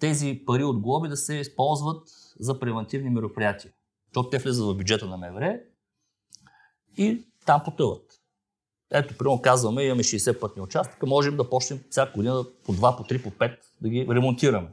тези 0.00 0.42
пари 0.46 0.64
от 0.64 0.80
глоби 0.80 1.08
да 1.08 1.16
се 1.16 1.34
използват 1.34 2.08
за 2.40 2.60
превентивни 2.60 3.10
мероприятия. 3.10 3.72
Защото 4.08 4.30
те 4.30 4.38
влизат 4.38 4.66
в 4.66 4.74
бюджета 4.74 5.06
на 5.06 5.16
МВР 5.16 5.58
и 6.98 7.26
там 7.46 7.60
потъват. 7.64 8.02
Ето, 8.90 9.18
примерно 9.18 9.42
казваме, 9.42 9.82
имаме 9.82 10.02
60 10.02 10.40
пътни 10.40 10.62
участъка, 10.62 11.06
можем 11.06 11.36
да 11.36 11.50
почнем 11.50 11.80
всяка 11.90 12.12
година 12.16 12.44
по 12.66 12.72
2, 12.72 12.96
по 12.96 13.02
3, 13.02 13.22
по 13.22 13.30
5 13.30 13.56
да 13.82 13.88
ги 13.88 14.06
ремонтираме. 14.10 14.68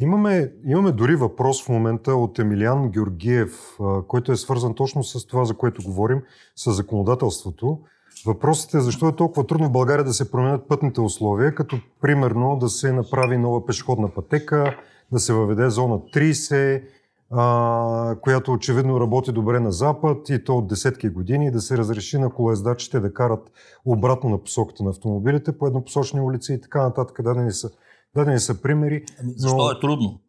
Имаме, 0.00 0.52
имаме 0.64 0.92
дори 0.92 1.16
въпрос 1.16 1.64
в 1.64 1.68
момента 1.68 2.14
от 2.14 2.38
Емилиан 2.38 2.90
Георгиев, 2.90 3.78
който 4.08 4.32
е 4.32 4.36
свързан 4.36 4.74
точно 4.74 5.04
с 5.04 5.26
това, 5.26 5.44
за 5.44 5.56
което 5.56 5.82
говорим, 5.82 6.22
с 6.56 6.72
законодателството. 6.72 7.80
Въпросът 8.26 8.74
е 8.74 8.80
защо 8.80 9.08
е 9.08 9.16
толкова 9.16 9.46
трудно 9.46 9.68
в 9.68 9.72
България 9.72 10.04
да 10.04 10.12
се 10.12 10.30
променят 10.30 10.68
пътните 10.68 11.00
условия, 11.00 11.54
като 11.54 11.80
примерно 12.00 12.56
да 12.56 12.68
се 12.68 12.92
направи 12.92 13.38
нова 13.38 13.66
пешеходна 13.66 14.14
пътека, 14.14 14.76
да 15.12 15.18
се 15.18 15.32
въведе 15.32 15.70
зона 15.70 15.98
30, 15.98 16.82
а, 17.30 18.16
която 18.20 18.52
очевидно 18.52 19.00
работи 19.00 19.32
добре 19.32 19.60
на 19.60 19.72
запад 19.72 20.28
и 20.28 20.44
то 20.44 20.58
от 20.58 20.68
десетки 20.68 21.08
години, 21.08 21.50
да 21.50 21.60
се 21.60 21.78
разреши 21.78 22.18
на 22.18 22.30
колоездачите 22.30 23.00
да 23.00 23.14
карат 23.14 23.50
обратно 23.84 24.30
на 24.30 24.38
посоката 24.38 24.82
на 24.82 24.90
автомобилите 24.90 25.58
по 25.58 25.66
еднопосочни 25.66 26.20
улици 26.20 26.52
и 26.52 26.60
така 26.60 26.82
нататък. 26.82 27.22
Дадени 27.22 27.52
са, 27.52 27.70
дадени 28.14 28.40
са 28.40 28.62
примери. 28.62 29.04
Ами, 29.22 29.32
защо 29.36 29.56
Но- 29.56 29.70
е 29.70 29.80
трудно? 29.80 30.20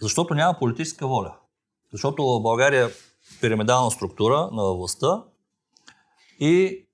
Защото 0.00 0.34
няма 0.34 0.58
политическа 0.58 1.06
воля. 1.06 1.34
Защото 1.92 2.22
в 2.22 2.42
България 2.42 2.86
е 2.86 2.90
пирамидална 3.40 3.90
структура 3.90 4.48
на 4.52 4.74
властта 4.74 5.22
и 6.40 6.84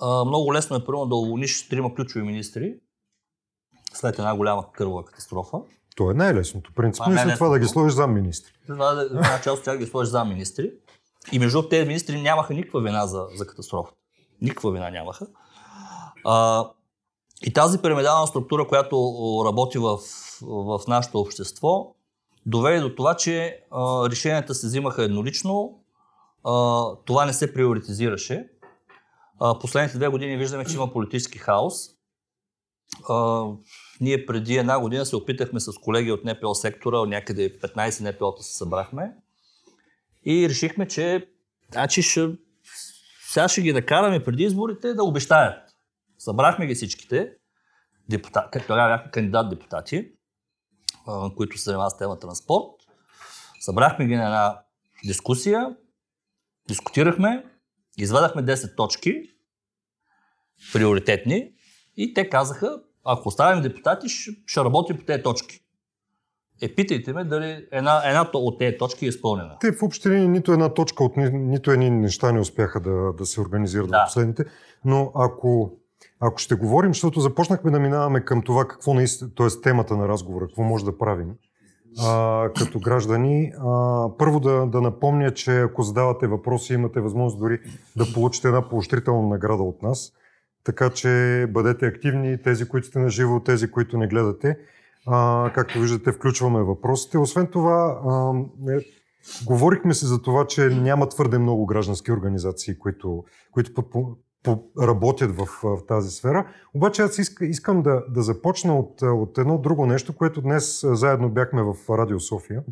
а, 0.00 0.24
много 0.24 0.54
лесно 0.54 0.76
е 0.76 0.84
първо 0.84 1.06
да 1.06 1.14
уволниш 1.14 1.68
трима 1.68 1.94
ключови 1.94 2.24
министри 2.24 2.74
след 3.94 4.18
една 4.18 4.36
голяма 4.36 4.72
кървава 4.72 5.04
катастрофа. 5.04 5.58
То 5.96 6.10
е 6.10 6.14
най-лесното. 6.14 6.72
Принципно 6.74 7.14
е 7.14 7.18
след 7.18 7.34
това 7.34 7.48
да 7.48 7.58
ги 7.58 7.66
сложиш 7.66 7.94
зам 7.94 8.14
министри. 8.14 8.52
Това 8.66 9.40
част 9.44 9.58
от 9.58 9.64
тях 9.64 9.78
ги 9.78 9.86
сложиш 9.86 10.10
за 10.10 10.24
министри. 10.24 10.72
И 11.32 11.38
между 11.38 11.68
тези 11.68 11.86
министри 11.88 12.22
нямаха 12.22 12.54
никаква 12.54 12.80
вина 12.80 13.06
за, 13.06 13.26
за 13.34 13.46
катастрофата. 13.46 13.96
Никаква 14.42 14.72
вина 14.72 14.90
нямаха. 14.90 15.26
А, 16.24 16.66
и 17.42 17.52
тази 17.52 17.78
пирамидална 17.78 18.26
структура, 18.26 18.68
която 18.68 18.96
работи 19.46 19.78
в, 19.78 19.98
в 20.42 20.80
нашето 20.88 21.20
общество, 21.20 21.94
доведе 22.46 22.80
до 22.80 22.94
това, 22.94 23.14
че 23.14 23.60
а, 23.70 24.10
решенията 24.10 24.54
се 24.54 24.66
взимаха 24.66 25.02
еднолично, 25.02 25.80
а, 26.44 26.84
това 27.04 27.26
не 27.26 27.32
се 27.32 27.54
приоритизираше. 27.54 28.48
Последните 29.60 29.98
две 29.98 30.08
години 30.08 30.36
виждаме, 30.36 30.64
че 30.64 30.74
има 30.74 30.92
политически 30.92 31.38
хаос. 31.38 31.74
Ние 34.00 34.26
преди 34.26 34.56
една 34.56 34.80
година 34.80 35.06
се 35.06 35.16
опитахме 35.16 35.60
с 35.60 35.72
колеги 35.72 36.12
от 36.12 36.24
НПО 36.24 36.54
сектора, 36.54 37.06
някъде 37.06 37.58
15 37.58 38.10
НПО-та 38.10 38.42
се 38.42 38.56
събрахме 38.56 39.14
и 40.24 40.48
решихме, 40.48 40.88
че 40.88 41.30
значи 41.72 42.02
ще, 42.02 42.28
сега 43.28 43.48
ще 43.48 43.62
ги 43.62 43.72
накараме 43.72 44.24
преди 44.24 44.42
изборите 44.42 44.94
да 44.94 45.04
обещаят. 45.04 45.74
Събрахме 46.18 46.66
ги 46.66 46.74
всичките, 46.74 47.32
депутати, 48.08 48.58
тогава 48.66 48.96
бяха 48.96 49.10
кандидат 49.10 49.50
депутати, 49.50 50.12
а, 51.06 51.30
които 51.36 51.58
се 51.58 51.64
занимават 51.64 51.92
с 51.92 51.98
тема 51.98 52.18
транспорт. 52.18 52.74
Събрахме 53.60 54.06
ги 54.06 54.16
на 54.16 54.24
една 54.24 54.60
дискусия, 55.04 55.76
дискутирахме, 56.68 57.44
извадахме 58.02 58.42
10 58.42 58.76
точки, 58.76 59.22
приоритетни, 60.72 61.52
и 61.96 62.14
те 62.14 62.28
казаха, 62.28 62.80
ако 63.04 63.28
оставим 63.28 63.62
депутати, 63.62 64.08
ще, 64.08 64.30
ще 64.46 64.60
работим 64.60 64.96
по 64.96 65.04
тези 65.04 65.22
точки. 65.22 65.60
Е, 66.62 66.74
питайте 66.74 67.12
ме 67.12 67.24
дали 67.24 67.66
една, 67.72 68.02
едната 68.04 68.38
от 68.38 68.58
тези 68.58 68.76
точки 68.78 69.04
е 69.04 69.08
изпълнена. 69.08 69.56
Те 69.60 69.72
в 69.72 69.82
общи 69.82 70.10
линии 70.10 70.28
нито 70.28 70.52
една 70.52 70.74
точка 70.74 71.04
от 71.04 71.16
ни, 71.16 71.30
нито 71.30 71.70
едни 71.70 71.90
неща 71.90 72.32
не 72.32 72.40
успяха 72.40 72.80
да, 72.80 73.12
да 73.12 73.26
се 73.26 73.40
организират 73.40 73.90
Да. 73.90 74.04
в 74.04 74.06
последните. 74.06 74.44
Но 74.84 75.12
ако, 75.14 75.72
ако 76.20 76.38
ще 76.38 76.54
говорим, 76.54 76.94
защото 76.94 77.20
започнахме 77.20 77.70
да 77.70 77.80
минаваме 77.80 78.24
към 78.24 78.42
това 78.42 78.68
какво 78.68 78.94
наистина, 78.94 79.30
т.е. 79.36 79.60
темата 79.62 79.96
на 79.96 80.08
разговора, 80.08 80.46
какво 80.46 80.62
може 80.62 80.84
да 80.84 80.98
правим 80.98 81.30
а, 82.00 82.48
като 82.58 82.80
граждани, 82.80 83.52
а, 83.58 84.08
първо 84.18 84.40
да, 84.40 84.66
да 84.66 84.80
напомня, 84.80 85.34
че 85.34 85.60
ако 85.60 85.82
задавате 85.82 86.26
въпроси, 86.26 86.74
имате 86.74 87.00
възможност 87.00 87.38
дори 87.38 87.58
да 87.96 88.12
получите 88.14 88.48
една 88.48 88.68
поощрителна 88.68 89.28
награда 89.28 89.62
от 89.62 89.82
нас. 89.82 90.12
Така 90.64 90.90
че 90.90 91.46
бъдете 91.50 91.86
активни, 91.86 92.42
тези, 92.42 92.68
които 92.68 92.86
сте 92.86 92.98
на 92.98 93.10
живо, 93.10 93.40
тези, 93.40 93.70
които 93.70 93.98
не 93.98 94.06
гледате. 94.06 94.58
А, 95.06 95.50
както 95.54 95.80
виждате, 95.80 96.12
включваме 96.12 96.62
въпросите. 96.62 97.18
Освен 97.18 97.46
това, 97.46 98.00
а, 98.06 98.32
е, 98.72 98.78
говорихме 99.46 99.94
се 99.94 100.06
за 100.06 100.22
това, 100.22 100.46
че 100.46 100.68
няма 100.68 101.08
твърде 101.08 101.38
много 101.38 101.66
граждански 101.66 102.12
организации, 102.12 102.78
които, 102.78 103.24
които 103.52 103.74
работят 104.82 105.36
в, 105.36 105.46
в 105.62 105.86
тази 105.86 106.10
сфера. 106.10 106.48
Обаче 106.74 107.02
аз 107.02 107.18
иска, 107.18 107.46
искам 107.46 107.82
да, 107.82 108.04
да 108.08 108.22
започна 108.22 108.78
от, 108.78 109.02
от 109.02 109.38
едно 109.38 109.58
друго 109.58 109.86
нещо, 109.86 110.16
което 110.16 110.40
днес 110.40 110.80
заедно 110.84 111.28
бяхме 111.28 111.62
в 111.62 111.74
Радио 111.90 112.20
София. 112.20 112.62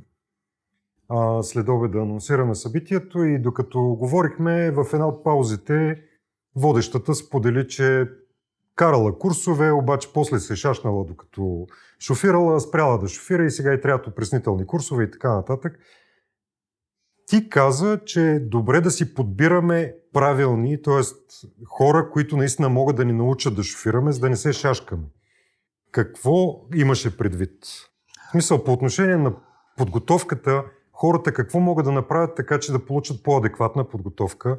А, 1.08 1.42
след 1.42 1.68
обед 1.68 1.90
да 1.90 1.98
анонсираме 1.98 2.54
събитието 2.54 3.24
и 3.24 3.38
докато 3.38 3.80
говорихме 3.80 4.70
в 4.70 4.86
една 4.92 5.08
от 5.08 5.24
паузите, 5.24 6.02
водещата 6.56 7.14
сподели, 7.14 7.68
че 7.68 8.10
карала 8.74 9.18
курсове, 9.18 9.70
обаче 9.70 10.12
после 10.14 10.38
се 10.38 10.56
шашнала 10.56 11.04
докато 11.04 11.66
шофирала, 12.00 12.60
спряла 12.60 12.98
да 12.98 13.08
шофира 13.08 13.44
и 13.44 13.50
сега 13.50 13.72
и 13.72 13.80
трябват 13.80 14.06
опреснителни 14.06 14.66
курсове 14.66 15.04
и 15.04 15.10
така 15.10 15.34
нататък. 15.34 15.78
Ти 17.26 17.48
каза, 17.48 18.00
че 18.04 18.30
е 18.30 18.40
добре 18.40 18.80
да 18.80 18.90
си 18.90 19.14
подбираме 19.14 19.94
правилни, 20.12 20.82
т.е. 20.82 21.02
хора, 21.64 22.10
които 22.10 22.36
наистина 22.36 22.68
могат 22.68 22.96
да 22.96 23.04
ни 23.04 23.12
научат 23.12 23.54
да 23.54 23.62
шофираме, 23.62 24.12
за 24.12 24.20
да 24.20 24.30
не 24.30 24.36
се 24.36 24.52
шашкаме. 24.52 25.02
Какво 25.90 26.60
имаше 26.74 27.16
предвид? 27.16 27.64
В 28.28 28.30
смисъл, 28.30 28.64
по 28.64 28.72
отношение 28.72 29.16
на 29.16 29.32
подготовката, 29.76 30.64
хората 30.92 31.32
какво 31.32 31.60
могат 31.60 31.84
да 31.84 31.92
направят 31.92 32.36
така, 32.36 32.60
че 32.60 32.72
да 32.72 32.84
получат 32.84 33.22
по-адекватна 33.22 33.88
подготовка, 33.88 34.58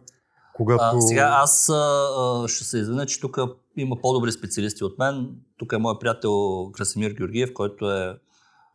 когато... 0.56 0.84
А, 0.98 1.02
сега 1.02 1.30
аз 1.34 1.70
а, 1.70 2.48
ще 2.48 2.64
се 2.64 2.78
извиня, 2.78 3.06
че 3.06 3.20
тук 3.20 3.38
има 3.78 3.96
по-добри 4.02 4.32
специалисти 4.32 4.84
от 4.84 5.00
мен. 5.00 5.36
Тук 5.58 5.74
е 5.74 5.78
моят 5.78 6.00
приятел 6.00 6.66
Красимир 6.72 7.12
Георгиев, 7.12 7.54
който 7.54 7.92
е 7.92 8.20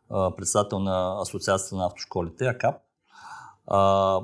а, 0.09 0.35
председател 0.35 0.79
на 0.79 1.21
Асоциацията 1.21 1.75
на 1.75 1.85
автошколите, 1.85 2.45
АКАП. 2.45 2.75
А, 3.67 4.19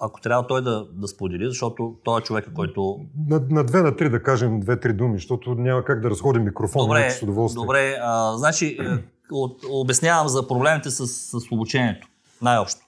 ако 0.00 0.20
трябва 0.20 0.46
той 0.46 0.62
да, 0.62 0.86
да 0.92 1.08
сподели, 1.08 1.48
защото 1.48 1.94
той 2.04 2.20
е 2.20 2.22
човека, 2.22 2.54
който... 2.54 3.00
На, 3.28 3.40
на 3.50 3.64
две, 3.64 3.82
на 3.82 3.96
три 3.96 4.10
да 4.10 4.22
кажем 4.22 4.60
две-три 4.60 4.92
думи, 4.92 5.18
защото 5.18 5.54
няма 5.54 5.84
как 5.84 6.00
да 6.00 6.10
разходим 6.10 6.44
микрофон 6.44 6.86
Добре, 6.86 7.10
с 7.10 7.22
удоволствие. 7.22 7.60
добре 7.60 7.96
а, 8.02 8.36
значи, 8.36 8.66
е, 8.66 8.84
от, 9.32 9.60
обяснявам 9.70 10.28
за 10.28 10.48
проблемите 10.48 10.90
с, 10.90 11.06
с 11.06 11.52
обучението, 11.52 12.08
най-общо. 12.42 12.80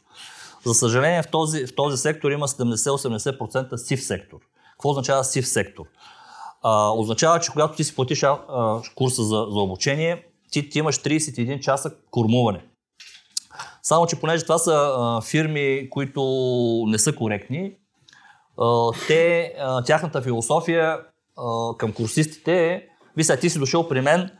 За 0.64 0.74
съжаление, 0.74 1.22
в 1.22 1.28
този, 1.28 1.66
в 1.66 1.74
този 1.74 1.96
сектор 1.96 2.31
има 2.31 2.48
70-80% 2.48 3.76
сив 3.76 4.05
сектор. 4.05 4.38
Какво 4.72 4.90
означава 4.90 5.24
сив 5.24 5.48
сектор? 5.48 5.85
А, 6.62 6.90
означава, 6.90 7.40
че 7.40 7.50
когато 7.50 7.76
ти 7.76 7.85
си 7.85 7.94
платиш 7.94 8.22
а, 8.22 8.38
а, 8.48 8.81
курса 8.94 9.22
за, 9.22 9.46
за 9.50 9.61
обучение, 9.61 10.24
ти, 10.50 10.70
ти 10.70 10.78
имаш 10.78 10.98
31 10.98 11.61
часа 11.61 11.90
кормуване. 12.11 12.64
Само, 13.83 14.07
че 14.07 14.21
понеже 14.21 14.42
това 14.42 14.59
са 14.59 14.95
а, 14.99 15.21
фирми, 15.21 15.90
които 15.90 16.23
не 16.88 16.99
са 16.99 17.14
коректни, 17.14 17.75
а, 18.61 18.90
те, 19.07 19.55
а, 19.61 19.85
тяхната 19.85 20.23
философия 20.23 21.01
а, 21.38 21.77
към 21.79 21.92
курсистите 21.92 22.66
е, 22.66 22.83
ви 23.16 23.25
сега 23.25 23.40
ти 23.40 23.51
си 23.51 23.59
дошъл 23.59 23.88
при 23.88 24.01
мен 24.01 24.31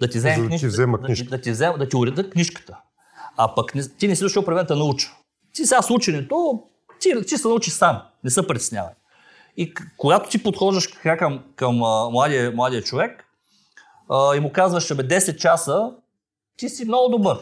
да 0.00 0.08
ти 0.08 0.18
взема 0.18 0.36
да 0.36 0.42
ти 0.42 0.48
книжката, 0.48 0.68
взема 0.68 0.98
да, 0.98 1.06
книжка. 1.06 1.28
да, 1.28 1.40
ти 1.40 1.50
взема, 1.50 1.78
да 1.78 1.88
ти 1.88 1.96
уреда 1.96 2.30
книжката. 2.30 2.76
А 3.36 3.54
пък 3.54 3.74
не, 3.74 3.88
ти 3.88 4.08
не 4.08 4.16
си 4.16 4.22
дошъл 4.22 4.44
при 4.44 4.54
мен 4.54 4.66
да 4.66 4.76
науча. 4.76 5.08
Ти 5.54 5.66
сега 5.66 5.82
с 5.82 5.90
ученето, 5.90 6.62
ти, 7.00 7.12
ти 7.28 7.38
се 7.38 7.48
научи 7.48 7.70
сам, 7.70 8.02
не 8.24 8.30
се 8.30 8.46
притеснявай. 8.46 8.92
И 9.56 9.74
когато 9.96 10.30
ти 10.30 10.42
подхождаш 10.42 10.92
така 10.92 11.16
към, 11.16 11.44
към 11.56 11.82
а, 11.82 12.10
младия, 12.10 12.52
младия 12.52 12.82
човек 12.82 13.24
а, 14.10 14.36
и 14.36 14.40
му 14.40 14.52
казваш, 14.52 14.94
бе 14.94 15.08
10 15.08 15.36
часа, 15.36 15.90
ти 16.56 16.68
си 16.68 16.84
много 16.84 17.08
добър. 17.08 17.38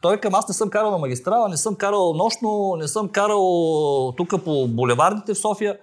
Той 0.00 0.16
към 0.16 0.34
аз 0.34 0.48
не 0.48 0.54
съм 0.54 0.70
карал 0.70 0.90
на 0.90 0.98
магистрала, 0.98 1.48
не 1.48 1.56
съм 1.56 1.74
карал 1.74 2.14
нощно, 2.14 2.76
не 2.78 2.88
съм 2.88 3.08
карал 3.08 4.14
тук 4.16 4.44
по 4.44 4.68
булевардите 4.68 5.34
в 5.34 5.38
София. 5.38 5.78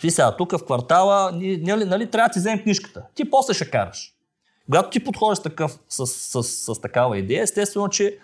Ти 0.00 0.10
сега, 0.10 0.36
тук 0.36 0.52
в 0.52 0.64
квартала, 0.64 1.32
нали, 1.32 1.84
нали, 1.84 2.10
трябва 2.10 2.28
да 2.28 2.32
ти 2.32 2.38
вземем 2.38 2.62
книжката. 2.62 3.02
Ти 3.14 3.30
после 3.30 3.54
ще 3.54 3.70
караш. 3.70 4.14
Когато 4.66 4.90
ти 4.90 5.04
подходиш 5.04 5.38
такъв, 5.38 5.78
с, 5.88 6.06
с, 6.06 6.42
с, 6.42 6.74
с 6.74 6.80
такава 6.80 7.18
идея, 7.18 7.42
естествено, 7.42 7.88
че 7.88 8.18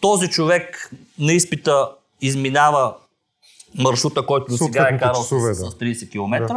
този 0.00 0.28
човек 0.28 0.90
на 1.18 1.32
изпита 1.32 1.90
изминава 2.20 2.94
маршрута, 3.78 4.26
който 4.26 4.46
до 4.52 4.56
сега 4.56 4.88
е 4.88 4.98
карал 4.98 5.22
часове, 5.22 5.54
с, 5.54 5.64
да. 5.64 5.70
с 5.70 5.74
30 5.74 6.10
км. 6.10 6.56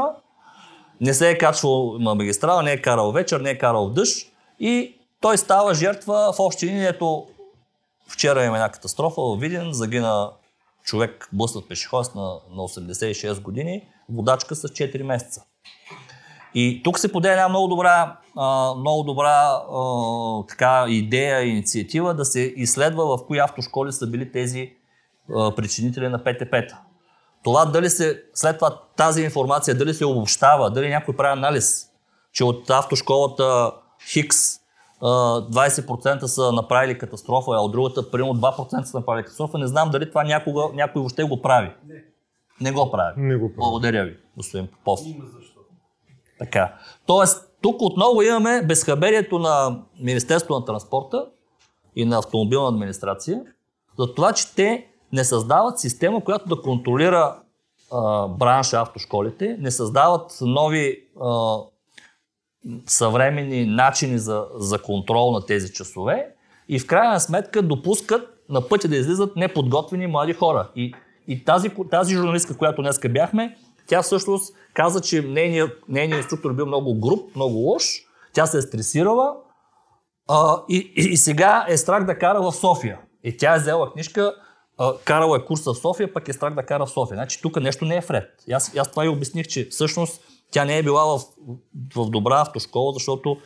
Не 1.02 1.14
се 1.14 1.30
е 1.30 1.38
качвал 1.38 1.96
на 2.00 2.16
магистрала, 2.16 2.64
не 2.64 2.72
е 2.72 2.82
карал 2.82 3.12
вечер, 3.12 3.40
не 3.40 3.50
е 3.50 3.58
карал 3.58 3.90
дъжд 3.90 4.32
и 4.60 4.96
той 5.22 5.38
става 5.38 5.74
жертва 5.74 6.34
в 6.38 6.40
общи 6.40 6.66
линии. 6.66 6.88
Ето, 6.88 7.28
вчера 8.12 8.44
има 8.44 8.56
една 8.56 8.70
катастрофа 8.70 9.22
в 9.22 9.38
Виден, 9.40 9.74
загина 9.74 10.32
човек 10.84 11.30
блъснат 11.34 11.70
пешеходец 11.70 12.14
на, 12.14 12.22
на 12.52 12.62
86 12.62 13.42
години, 13.42 13.88
водачка 14.10 14.56
с 14.56 14.68
4 14.68 15.04
месеца. 15.04 15.44
И 16.54 16.82
тук 16.84 17.00
се 17.00 17.12
поде 17.12 17.32
една 17.32 17.50
много 17.50 17.68
добра, 17.68 18.18
а, 18.38 18.74
много 18.76 19.04
добра 19.04 19.62
а, 19.72 20.46
така, 20.48 20.86
идея, 20.88 21.42
инициатива 21.42 22.14
да 22.14 22.26
се 22.26 22.40
изследва 22.40 23.06
в 23.06 23.26
кои 23.28 23.40
автошколи 23.40 23.92
са 23.92 24.08
били 24.08 24.32
тези 24.32 24.74
а, 25.36 25.56
причинители 25.56 26.08
на 26.08 26.24
ПТП-та. 26.24 26.82
Това 27.44 27.66
дали 27.66 27.90
се, 27.90 28.24
след 28.34 28.56
това 28.58 28.82
тази 28.98 29.22
информация, 29.22 29.78
дали 29.78 29.94
се 29.94 30.06
обобщава, 30.06 30.72
дали 30.72 30.90
някой 30.90 31.16
прави 31.16 31.34
анализ, 31.40 31.88
че 32.34 32.44
от 32.44 32.70
автошколата 32.70 33.72
Хикс 34.12 34.61
20% 35.02 36.26
са 36.26 36.52
направили 36.52 36.98
катастрофа, 36.98 37.52
а 37.52 37.60
от 37.60 37.72
другата 37.72 38.12
примерно 38.12 38.36
2% 38.36 38.84
са 38.84 38.98
направили 38.98 39.24
катастрофа, 39.24 39.58
не 39.58 39.68
знам 39.68 39.90
дали 39.90 40.10
това 40.10 40.24
някога, 40.24 40.64
някой 40.74 41.00
въобще 41.00 41.24
го 41.24 41.42
прави. 41.42 41.72
Не. 41.88 42.04
Не 42.62 42.72
го 42.72 42.92
прави. 42.92 43.14
Не 43.18 43.36
го 43.36 43.54
правя. 43.54 43.70
Благодаря 43.70 44.06
ви, 44.06 44.18
господин 44.38 44.68
Попов. 44.68 45.00
Така. 46.40 46.74
Тоест, 47.06 47.52
тук 47.62 47.82
отново 47.82 48.22
имаме 48.22 48.62
безхаберието 48.68 49.40
на 49.40 49.82
Министерството 50.00 50.60
на 50.60 50.66
транспорта 50.66 51.26
и 51.96 52.06
на 52.06 52.18
автомобилна 52.18 52.68
администрация 52.68 53.42
за 54.00 54.14
това, 54.14 54.34
че 54.34 54.56
те 54.56 54.88
не 55.14 55.24
създават 55.24 55.80
система, 55.80 56.24
която 56.24 56.56
да 56.56 56.62
контролира 56.62 57.36
а, 57.92 58.28
бранша 58.28 58.82
автошколите, 58.82 59.58
не 59.60 59.72
създават 59.72 60.38
нови 60.42 61.04
а, 61.22 61.58
съвременни 62.86 63.66
начини 63.66 64.18
за, 64.18 64.46
за 64.56 64.82
контрол 64.82 65.32
на 65.32 65.46
тези 65.46 65.74
часове 65.74 66.28
и 66.70 66.80
в 66.80 66.88
крайна 66.88 67.20
сметка 67.20 67.62
допускат 67.62 68.22
на 68.50 68.68
пътя 68.68 68.88
да 68.88 68.96
излизат 68.96 69.36
неподготвени 69.36 70.08
млади 70.08 70.34
хора. 70.34 70.70
И, 70.76 70.94
и 71.28 71.44
тази, 71.44 71.72
тази 71.92 72.16
журналистка, 72.16 72.58
която 72.58 72.82
днеска 72.82 73.10
бяхме, 73.10 73.58
тя 73.88 74.02
всъщност 74.02 74.56
каза, 74.74 75.02
че 75.02 75.22
нейният, 75.22 75.84
нейният 75.88 76.24
инструктор 76.24 76.54
бил 76.54 76.66
много 76.66 77.00
груб, 77.00 77.36
много 77.36 77.56
лош, 77.56 77.84
тя 78.34 78.46
се 78.46 78.58
е 78.58 78.62
стресирала 78.62 79.36
а, 80.30 80.58
и, 80.70 80.94
и, 80.96 81.02
и 81.02 81.18
сега 81.18 81.66
е 81.70 81.78
страх 81.78 82.06
да 82.06 82.18
кара 82.18 82.42
в 82.42 82.52
София. 82.52 83.00
И 83.24 83.38
тя 83.38 83.56
е 83.56 83.60
взела 83.60 83.94
книжка, 83.94 84.36
а, 84.78 84.94
карала 85.06 85.38
е 85.38 85.46
курса 85.46 85.74
в 85.74 85.78
София, 85.78 86.14
пък 86.14 86.28
е 86.28 86.34
страх 86.34 86.54
да 86.54 86.64
кара 86.64 86.86
в 86.86 86.90
София. 86.90 87.16
Значи 87.16 87.42
тук 87.42 87.62
нещо 87.62 87.86
не 87.86 87.96
е 87.96 88.02
вред. 88.02 88.30
И 88.48 88.54
аз, 88.54 88.78
аз 88.78 88.92
това 88.92 89.06
и 89.06 89.10
обясних, 89.10 89.48
че 89.48 89.68
всъщност 89.70 90.22
тя 90.52 90.66
не 90.66 90.78
е 90.78 90.84
била 90.84 91.06
в, 91.06 91.22
в 91.96 92.10
добра 92.10 92.42
автошкола, 92.42 92.94
защото 92.94 93.38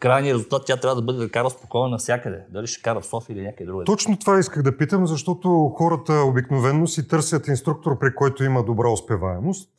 крайният 0.00 0.36
резултат 0.36 0.62
тя 0.66 0.76
трябва 0.76 0.94
да 0.94 1.02
бъде 1.02 1.18
да 1.18 1.30
кара 1.30 1.50
спокойно 1.50 1.88
навсякъде. 1.88 2.44
Дали 2.50 2.66
ще 2.66 2.82
кара 2.82 3.00
в 3.00 3.06
София 3.06 3.34
или 3.34 3.42
някъде 3.42 3.64
другаде. 3.64 3.84
Точно 3.84 4.18
това 4.18 4.38
исках 4.38 4.62
да 4.62 4.76
питам, 4.76 5.06
защото 5.06 5.72
хората 5.76 6.12
обикновенно 6.12 6.86
си 6.86 7.08
търсят 7.08 7.48
инструктор, 7.48 7.98
при 7.98 8.14
който 8.14 8.44
има 8.44 8.64
добра 8.64 8.88
успеваемост. 8.88 9.70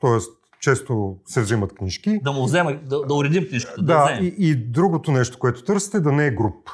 Тоест, 0.00 0.32
често 0.60 1.16
се 1.26 1.42
взимат 1.42 1.74
книжки. 1.74 2.20
Да 2.22 2.32
му 2.32 2.44
взема, 2.44 2.78
да, 2.82 3.06
да 3.06 3.14
уредим 3.14 3.48
книжката. 3.48 3.82
Да, 3.82 4.04
да 4.04 4.24
и, 4.24 4.34
и 4.38 4.54
другото 4.54 5.12
нещо, 5.12 5.38
което 5.38 5.64
търсите, 5.64 6.00
да 6.00 6.12
не 6.12 6.26
е 6.26 6.30
груп. 6.30 6.70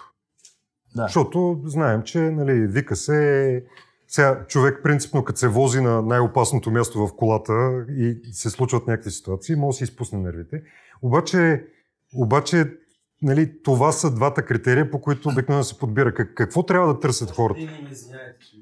Да. 0.97 1.03
Защото 1.03 1.61
знаем, 1.65 2.03
че 2.03 2.19
нали, 2.19 2.67
вика 2.67 2.97
се 2.97 3.65
сега 4.09 4.45
човек 4.47 4.81
принципно, 4.83 5.25
като 5.25 5.39
се 5.39 5.49
вози 5.49 5.81
на 5.81 6.03
най-опасното 6.03 6.71
място 6.71 7.07
в 7.07 7.17
колата 7.17 7.53
и 7.91 8.21
се 8.33 8.51
случват 8.51 8.87
някакви 8.87 9.11
ситуации, 9.11 9.57
може 9.57 9.75
да 9.75 9.79
си 9.79 9.85
изпусне 9.85 10.19
нервите. 10.19 10.63
Обаче, 11.03 11.67
обаче 12.15 12.77
нали, 13.23 13.63
това 13.63 13.93
са 13.93 14.15
двата 14.15 14.45
критерия, 14.45 14.91
по 14.91 15.01
които 15.01 15.29
обикновено 15.29 15.65
се 15.65 15.79
подбира. 15.79 16.15
Как, 16.15 16.35
какво 16.35 16.63
трябва 16.63 16.95
да 16.95 17.01
търсят 17.01 17.31
хората? 17.31 17.61
Извиняйте, 17.61 18.39
че. 18.41 18.57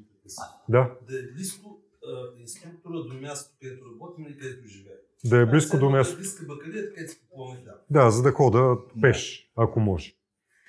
Да, 0.69 0.91
Да 1.07 1.19
е 1.19 1.33
близко 1.35 1.79
а, 2.03 2.41
инструктора 2.41 2.93
до 2.93 3.21
мястото, 3.21 3.55
където 3.61 3.85
работим 3.85 4.25
или 4.25 4.37
където 4.37 4.67
живее. 4.67 4.93
да 5.25 5.37
е 5.37 5.45
близко 5.45 5.77
до 5.77 5.85
Да 5.85 5.91
място. 5.91 6.13
е 6.13 6.17
близко 6.17 6.45
бакалия, 6.47 6.89
където 6.89 7.11
си 7.11 7.19
купуваме. 7.19 7.59
Да, 7.89 8.11
за 8.11 8.21
да 8.23 8.31
хода 8.31 8.77
пеш, 9.01 9.51
ако 9.55 9.79
може. 9.79 10.15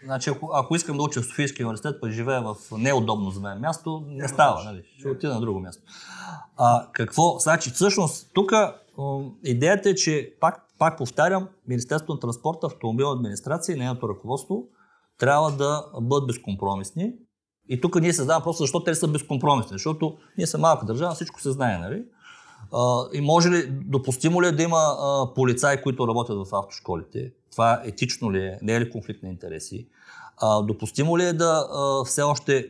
Значи, 0.07 0.31
ако, 0.31 0.51
ако 0.55 0.77
искам 0.77 0.97
да 0.97 1.03
уча 1.03 1.23
в 1.23 1.27
Софийския 1.27 1.67
университет, 1.67 2.01
пък 2.01 2.11
живея 2.11 2.43
в 2.43 2.57
неудобно 2.79 3.31
за 3.31 3.41
мен 3.41 3.61
място, 3.61 4.05
не 4.07 4.29
става. 4.29 4.65
Нали? 4.65 4.83
Ще 4.99 5.09
отида 5.09 5.35
на 5.35 5.41
друго 5.41 5.61
място. 5.61 5.83
А, 6.57 6.89
какво? 6.93 7.39
Значи, 7.39 7.71
всъщност, 7.71 8.31
тук 8.35 8.53
идеята 9.45 9.91
е, 9.91 9.95
че, 9.95 10.35
пак, 10.41 10.67
пак 10.79 10.99
повтарям, 10.99 11.49
Министерството 11.69 12.13
на 12.13 12.21
транспорта, 12.21 12.67
автомобилна 12.67 13.13
администрация 13.13 13.77
и 13.77 13.79
нейното 13.79 14.09
ръководство 14.09 14.65
трябва 15.19 15.51
да 15.51 15.85
бъдат 16.01 16.27
безкомпромисни. 16.27 17.13
И 17.69 17.81
тук 17.81 18.01
ние 18.01 18.13
се 18.13 18.23
задаваме 18.23 18.45
просто 18.45 18.63
защо 18.63 18.85
те 18.85 18.95
са 18.95 19.09
безкомпромисни. 19.09 19.75
Защото 19.75 20.17
ние 20.39 20.47
сме 20.47 20.61
малка 20.61 20.87
държава, 20.87 21.15
всичко 21.15 21.41
се 21.41 21.51
знае, 21.51 21.79
нали? 21.79 22.05
А, 22.73 23.05
и 23.13 23.21
може 23.21 23.51
ли, 23.51 23.67
допустимо 23.71 24.43
ли 24.43 24.47
е 24.47 24.53
да 24.53 24.63
има 24.63 24.79
а, 24.79 25.35
полицаи, 25.35 25.83
които 25.83 26.09
работят 26.09 26.49
в 26.49 26.55
автошколите? 26.55 27.33
Това 27.53 27.83
етично 27.85 28.33
ли 28.33 28.39
е? 28.39 28.59
Не 28.63 28.75
е 28.75 28.81
ли 28.81 28.91
конфликт 28.91 29.23
на 29.23 29.29
интереси? 29.29 29.87
А, 30.43 30.63
допустимо 30.63 31.19
ли 31.19 31.25
е 31.25 31.33
да 31.33 31.69
а, 31.73 32.05
все 32.05 32.23
още 32.23 32.69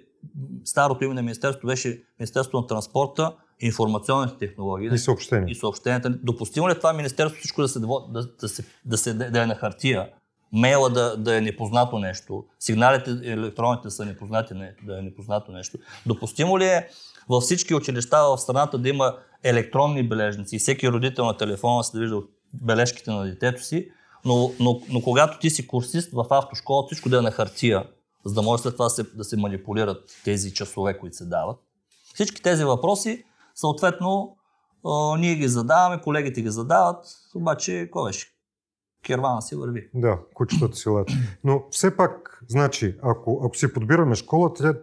старото 0.65 1.05
име 1.05 1.15
на 1.15 1.23
Министерството 1.23 1.67
беше 1.67 2.03
Министерство 2.21 2.59
на 2.59 2.67
транспорта, 2.67 3.33
информационните 3.61 4.39
технологии 4.39 4.89
И 4.93 4.99
съобщения. 4.99 5.51
и 5.51 5.55
съобщенията. 5.55 6.11
Допустимо 6.11 6.69
ли 6.69 6.73
е 6.73 6.79
това 6.79 6.93
Министерство 6.93 7.39
всичко 7.39 7.63
да 7.63 7.69
се, 7.69 7.81
да, 7.81 7.87
да, 8.41 8.49
се, 8.49 8.65
да, 8.85 8.99
се, 8.99 9.15
да 9.15 9.43
е 9.43 9.47
на 9.47 9.55
хартия? 9.55 10.09
Мейла 10.53 10.91
да, 10.91 11.17
да 11.17 11.37
е 11.37 11.41
непознато 11.41 11.99
нещо, 11.99 12.45
сигналите 12.59 13.11
електронните 13.11 13.91
са 13.91 14.05
непознати, 14.05 14.55
не, 14.55 14.75
да 14.83 14.99
е 14.99 15.03
непознато 15.03 15.53
нещо. 15.53 15.79
Допустимо 16.07 16.59
ли 16.59 16.65
е 16.65 16.89
във 17.29 17.43
всички 17.43 17.75
училища 17.75 18.17
в 18.23 18.39
страната 18.39 18.79
да 18.79 18.89
има 18.89 19.15
електронни 19.51 20.09
бележници 20.09 20.57
и 20.57 20.59
всеки 20.59 20.89
родител 20.89 21.25
на 21.25 21.37
телефона 21.37 21.85
си 21.85 21.91
да 21.95 22.01
вижда 22.01 22.23
бележките 22.55 23.11
на 23.11 23.25
детето 23.25 23.65
си, 23.65 23.91
но, 24.25 24.53
но, 24.61 24.81
но 24.91 25.03
когато 25.03 25.39
ти 25.39 25.51
си 25.51 25.67
курсист 25.67 26.13
в 26.13 26.27
автошкола, 26.31 26.87
всичко 26.87 27.09
да 27.09 27.19
е 27.19 27.21
на 27.21 27.31
хартия, 27.31 27.87
за 28.25 28.35
да 28.35 28.43
може 28.43 28.63
след 28.63 28.73
това 28.73 28.89
се, 28.89 29.03
да 29.03 29.25
се 29.25 29.37
манипулират 29.37 30.21
тези 30.25 30.55
часове, 30.55 30.99
които 30.99 31.17
се 31.17 31.25
дават. 31.25 31.57
Всички 32.15 32.43
тези 32.43 32.65
въпроси, 32.65 33.25
съответно, 33.55 34.37
а, 34.87 35.17
ние 35.19 35.35
ги 35.35 35.49
задаваме, 35.49 36.01
колегите 36.03 36.43
ги 36.43 36.51
задават, 36.51 37.07
обаче, 37.35 37.89
кой 37.93 38.09
беше? 38.09 38.27
Кервана 39.07 39.43
си 39.43 39.57
върви. 39.57 39.89
Да, 39.95 40.19
кучетата 40.35 40.77
си 40.77 40.89
лад. 40.89 41.09
Но 41.45 41.65
все 41.71 41.97
пак, 41.97 42.43
значи, 42.49 42.97
ако, 43.03 43.43
ако 43.45 43.57
си 43.57 43.73
подбираме 43.73 44.15
школа, 44.15 44.53
трябва 44.53 44.81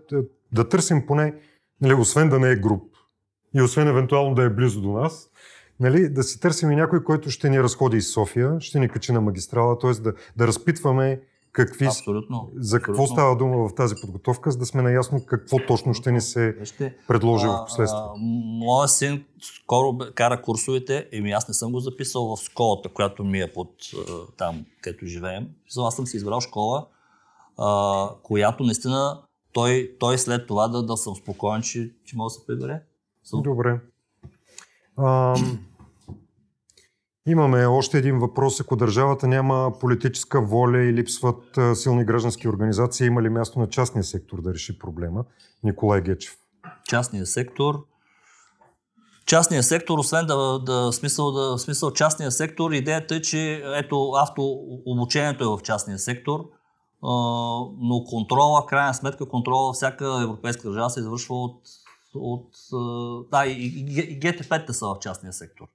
да 0.52 0.70
търсим 0.70 1.06
поне, 1.06 1.34
нали, 1.82 1.94
освен 1.94 2.30
да 2.30 2.40
не 2.40 2.52
е 2.52 2.56
груп 2.56 2.93
и 3.56 3.62
освен 3.62 3.88
евентуално 3.88 4.36
да 4.36 4.44
е 4.44 4.50
близо 4.50 4.82
до 4.82 4.92
нас, 4.92 5.30
нали, 5.80 6.10
да 6.10 6.24
си 6.24 6.40
търсим 6.40 6.72
и 6.72 6.76
някой, 6.76 7.04
който 7.04 7.30
ще 7.30 7.50
ни 7.50 7.64
разходи 7.64 7.98
из 7.98 8.14
София, 8.14 8.56
ще 8.60 8.80
ни 8.80 8.90
качи 8.90 9.12
на 9.12 9.22
магистрала, 9.22 9.80
т.е. 9.80 9.92
Да, 9.92 10.14
да 10.38 10.48
разпитваме 10.48 11.22
какви, 11.52 11.86
Абсолютно. 11.86 12.52
за 12.56 12.78
какво 12.78 12.92
абсолютно. 12.92 13.16
става 13.16 13.36
дума 13.36 13.70
в 13.70 13.76
тази 13.76 13.96
подготовка, 14.02 14.52
за 14.52 14.58
да 14.58 14.66
сме 14.66 14.82
наясно 14.82 15.26
какво 15.26 15.58
точно 15.68 15.94
ще 15.94 16.12
ни 16.12 16.22
се 16.22 16.52
Вижте, 16.52 16.96
предложи 17.08 17.48
в 17.48 17.66
последствие. 17.68 18.02
Моя 18.60 18.88
син 18.88 19.26
скоро 19.42 19.98
кара 20.16 20.42
курсовете, 20.42 21.08
еми 21.12 21.32
аз 21.32 21.48
не 21.48 21.54
съм 21.54 21.72
го 21.72 21.80
записал 21.80 22.36
в 22.36 22.44
школата, 22.44 22.90
която 22.90 23.24
ми 23.24 23.42
е 23.42 23.54
под 23.54 23.70
там, 24.38 24.66
където 24.82 25.06
живеем. 25.06 25.48
Аз 25.78 25.96
съм 25.96 26.08
си 26.08 26.18
избрал 26.18 26.42
школа, 26.42 26.88
а, 27.58 28.10
която 28.24 28.64
наистина 28.64 29.22
той, 29.54 29.96
той 30.00 30.18
след 30.18 30.48
това 30.48 30.68
да, 30.68 30.84
да 30.84 30.98
съм 30.98 31.16
спокоен, 31.16 31.62
че, 31.62 31.92
че 32.06 32.18
може 32.18 32.34
да 32.34 32.40
се 32.40 32.46
прибере. 32.46 32.82
Добре. 33.34 33.80
Ам, 35.00 35.60
имаме 37.28 37.66
още 37.66 37.98
един 37.98 38.20
въпрос. 38.20 38.62
Ако 38.62 38.76
държавата 38.76 39.28
няма 39.28 39.74
политическа 39.80 40.42
воля 40.42 40.84
и 40.84 40.94
липсват 40.94 41.58
а, 41.58 41.76
силни 41.76 42.06
граждански 42.06 42.48
организации, 42.48 43.08
има 43.08 43.22
ли 43.22 43.30
място 43.30 43.60
на 43.60 43.70
частния 43.70 44.04
сектор 44.04 44.42
да 44.42 44.54
реши 44.54 44.80
проблема? 44.80 45.24
Николай 45.64 46.02
Гечев. 46.02 46.38
частния 46.90 47.26
сектор. 47.26 47.86
Частния 49.26 49.64
сектор, 49.64 50.00
освен 50.00 50.26
да, 50.26 50.60
да 50.60 50.94
смисъл, 50.94 51.32
да 51.32 51.58
смисъл 51.58 51.92
частния 51.92 52.32
сектор, 52.32 52.72
идеята 52.72 53.16
е, 53.16 53.22
че 53.22 53.64
ето 53.76 54.12
автообучението 54.12 55.44
е 55.44 55.48
в 55.48 55.62
частния 55.64 56.00
сектор, 56.00 56.40
а, 56.40 57.12
но 57.80 58.04
контрола, 58.10 58.62
в 58.62 58.66
крайна 58.66 58.94
сметка, 58.94 59.30
контрола 59.30 59.68
във 59.68 59.76
всяка 59.76 60.22
европейска 60.24 60.68
държава 60.68 60.90
се 60.90 61.00
извършва 61.00 61.36
от, 61.36 61.62
от 62.16 62.50
да, 63.32 63.46
и, 63.46 64.20
ГТП-те 64.20 64.74
са 64.74 64.88
в 64.88 65.00
частния 65.00 65.34
сектор. 65.34 65.66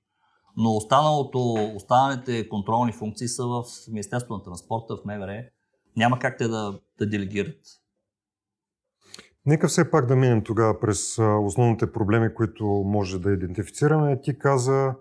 Но 0.57 0.77
останалото, 0.77 1.53
останалите 1.77 2.49
контролни 2.49 2.93
функции 2.93 3.29
са 3.29 3.47
в 3.47 3.65
Министерството 3.89 4.35
на 4.35 4.43
транспорта, 4.43 4.97
в 4.97 5.05
МВР. 5.05 5.45
Няма 5.97 6.19
как 6.19 6.39
те 6.39 6.49
да, 6.49 6.79
да 6.99 7.07
делегират. 7.07 7.61
Нека 9.47 9.69
все 9.69 9.91
пак 9.91 10.07
да 10.07 10.17
минем 10.17 10.45
тогава 10.45 10.81
през 10.81 11.19
основните 11.19 11.93
проблеми, 11.93 12.35
които 12.35 12.65
може 12.67 13.19
да 13.19 13.33
идентифицираме. 13.33 14.21
Ти 14.21 14.39
каза 14.39 14.95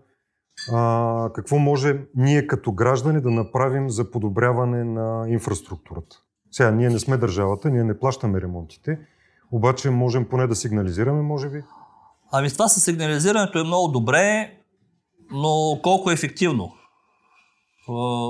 а, 0.72 1.32
какво 1.34 1.58
може 1.58 2.06
ние 2.16 2.48
като 2.48 2.72
граждани 2.72 3.22
да 3.22 3.32
направим 3.32 3.90
за 3.90 4.12
подобряване 4.12 4.84
на 4.84 5.30
инфраструктурата. 5.30 6.18
Сега, 6.52 6.72
ние 6.72 6.90
не 6.90 7.00
сме 7.00 7.18
държавата, 7.18 7.70
ние 7.70 7.84
не 7.84 8.00
плащаме 8.00 8.42
ремонтите, 8.42 9.00
обаче 9.52 9.90
можем 9.90 10.30
поне 10.30 10.48
да 10.48 10.56
сигнализираме, 10.56 11.22
може 11.22 11.50
би. 11.50 11.64
Ами 12.32 12.50
това 12.50 12.68
със 12.68 12.84
сигнализирането 12.84 13.60
е 13.60 13.64
много 13.64 13.88
добре, 13.88 14.58
но 15.32 15.80
колко 15.84 16.12
е 16.12 16.14
ефективно? 16.14 16.74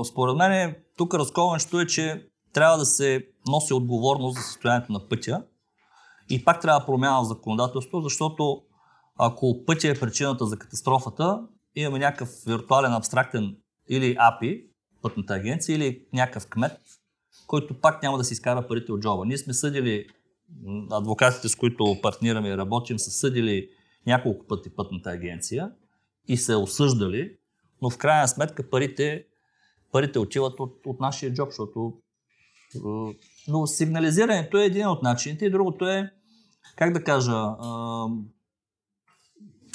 Според 0.04 0.36
мен 0.36 0.74
тук 0.96 1.14
разковането 1.14 1.80
е, 1.80 1.86
че 1.86 2.28
трябва 2.52 2.78
да 2.78 2.84
се 2.84 3.26
носи 3.48 3.74
отговорност 3.74 4.36
за 4.36 4.42
състоянието 4.42 4.92
на 4.92 5.08
пътя 5.08 5.42
и 6.30 6.44
пак 6.44 6.60
трябва 6.60 6.86
промяна 6.86 7.20
в 7.20 7.28
законодателство, 7.28 8.00
защото 8.00 8.62
ако 9.18 9.64
пътя 9.66 9.88
е 9.88 10.00
причината 10.00 10.46
за 10.46 10.58
катастрофата, 10.58 11.42
имаме 11.74 11.98
някакъв 11.98 12.28
виртуален 12.46 12.92
абстрактен 12.92 13.56
или 13.88 14.16
API, 14.16 14.64
пътната 15.02 15.34
агенция, 15.34 15.76
или 15.76 16.02
някакъв 16.12 16.46
кмет, 16.46 16.80
който 17.46 17.80
пак 17.80 18.02
няма 18.02 18.18
да 18.18 18.24
си 18.24 18.32
изкара 18.32 18.68
парите 18.68 18.92
от 18.92 19.00
джоба. 19.00 19.24
Ние 19.26 19.38
сме 19.38 19.54
съдили, 19.54 20.06
адвокатите, 20.90 21.48
с 21.48 21.56
които 21.56 21.96
партнираме 22.02 22.48
и 22.48 22.56
работим, 22.56 22.98
са 22.98 23.10
съдили 23.10 23.70
няколко 24.06 24.46
пъти 24.46 24.70
пътната 24.70 25.10
агенция 25.10 25.70
и 26.28 26.36
се 26.36 26.54
осъждали, 26.54 27.36
но 27.82 27.90
в 27.90 27.98
крайна 27.98 28.28
сметка 28.28 28.70
парите, 28.70 29.24
парите 29.92 30.18
отиват 30.18 30.60
от, 30.60 30.80
от 30.86 31.00
нашия 31.00 31.32
джоб, 31.32 31.48
защото 31.48 31.92
е, 32.74 32.78
но 33.48 33.66
сигнализирането 33.66 34.58
е 34.58 34.64
един 34.64 34.86
от 34.86 35.02
начините 35.02 35.46
и 35.46 35.50
другото 35.50 35.88
е, 35.88 36.10
как 36.76 36.92
да 36.92 37.04
кажа, 37.04 37.32
е, 37.32 38.38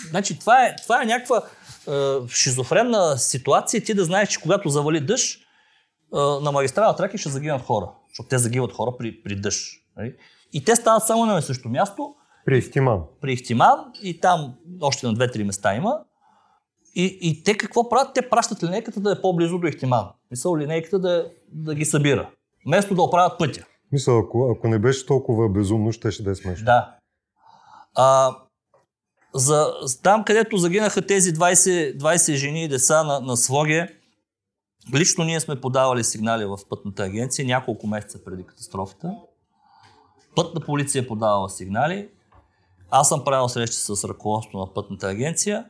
Значи, 0.09 0.39
това 0.39 0.65
е, 0.65 0.75
това 0.75 1.03
е 1.03 1.05
някаква 1.05 1.43
е, 1.87 2.27
шизофренна 2.27 3.17
ситуация, 3.17 3.83
ти 3.83 3.93
да 3.93 4.05
знаеш, 4.05 4.29
че 4.29 4.41
когато 4.41 4.69
завали 4.69 4.99
дъжд, 4.99 5.39
на 6.13 6.51
магистрала 6.51 6.95
Траки 6.95 7.17
ще 7.17 7.29
загинат 7.29 7.61
хора. 7.61 7.89
Защото 8.09 8.29
те 8.29 8.37
загиват 8.37 8.73
хора 8.73 8.91
при, 8.97 9.23
при 9.23 9.35
дъжд. 9.35 9.81
Нали? 9.97 10.15
И 10.53 10.63
те 10.65 10.75
стават 10.75 11.07
само 11.07 11.25
на 11.25 11.41
същото 11.41 11.69
място, 11.69 12.15
При 12.45 12.57
Ихтиман. 12.57 13.01
при 13.21 13.33
Ихтиман 13.33 13.79
и 14.03 14.19
там 14.19 14.53
още 14.81 15.07
на 15.07 15.13
две-три 15.13 15.43
места 15.43 15.75
има. 15.75 15.99
И, 16.95 17.19
и 17.21 17.43
те 17.43 17.57
какво 17.57 17.89
правят? 17.89 18.13
Те 18.13 18.29
пращат 18.29 18.63
линейката 18.63 18.99
да 18.99 19.11
е 19.11 19.21
по-близо 19.21 19.57
до 19.59 19.67
Ихтиман. 19.67 20.05
Мисъл 20.31 20.57
линейката 20.57 20.99
да, 20.99 21.31
да 21.51 21.75
ги 21.75 21.85
събира. 21.85 22.29
Вместо 22.65 22.95
да 22.95 23.01
оправят 23.01 23.39
пътя. 23.39 23.65
Мисля, 23.91 24.19
ако, 24.19 24.51
ако 24.57 24.67
не 24.67 24.79
беше 24.79 25.05
толкова 25.05 25.49
безумно, 25.49 25.91
щеше 25.91 26.23
да 26.23 26.31
е 26.31 26.35
смешно. 26.35 26.65
Да. 26.65 26.95
А, 27.95 28.35
за, 29.33 29.73
там, 30.03 30.23
където 30.23 30.57
загинаха 30.57 31.01
тези 31.01 31.33
20, 31.33 31.97
20 31.97 32.33
жени 32.33 32.63
и 32.63 32.67
деца 32.67 33.03
на, 33.03 33.19
на 33.19 33.37
Своге, 33.37 33.87
лично 34.95 35.23
ние 35.23 35.39
сме 35.39 35.61
подавали 35.61 36.03
сигнали 36.03 36.45
в 36.45 36.57
пътната 36.69 37.03
агенция 37.03 37.45
няколко 37.45 37.87
месеца 37.87 38.23
преди 38.23 38.43
катастрофата. 38.43 39.15
Пътна 40.35 40.61
полиция 40.61 41.01
е 41.01 41.07
подавала 41.07 41.49
сигнали. 41.49 42.09
Аз 42.89 43.09
съм 43.09 43.23
правил 43.23 43.49
срещи 43.49 43.75
с 43.75 44.07
ръководството 44.09 44.57
на 44.57 44.73
пътната 44.73 45.07
агенция 45.07 45.65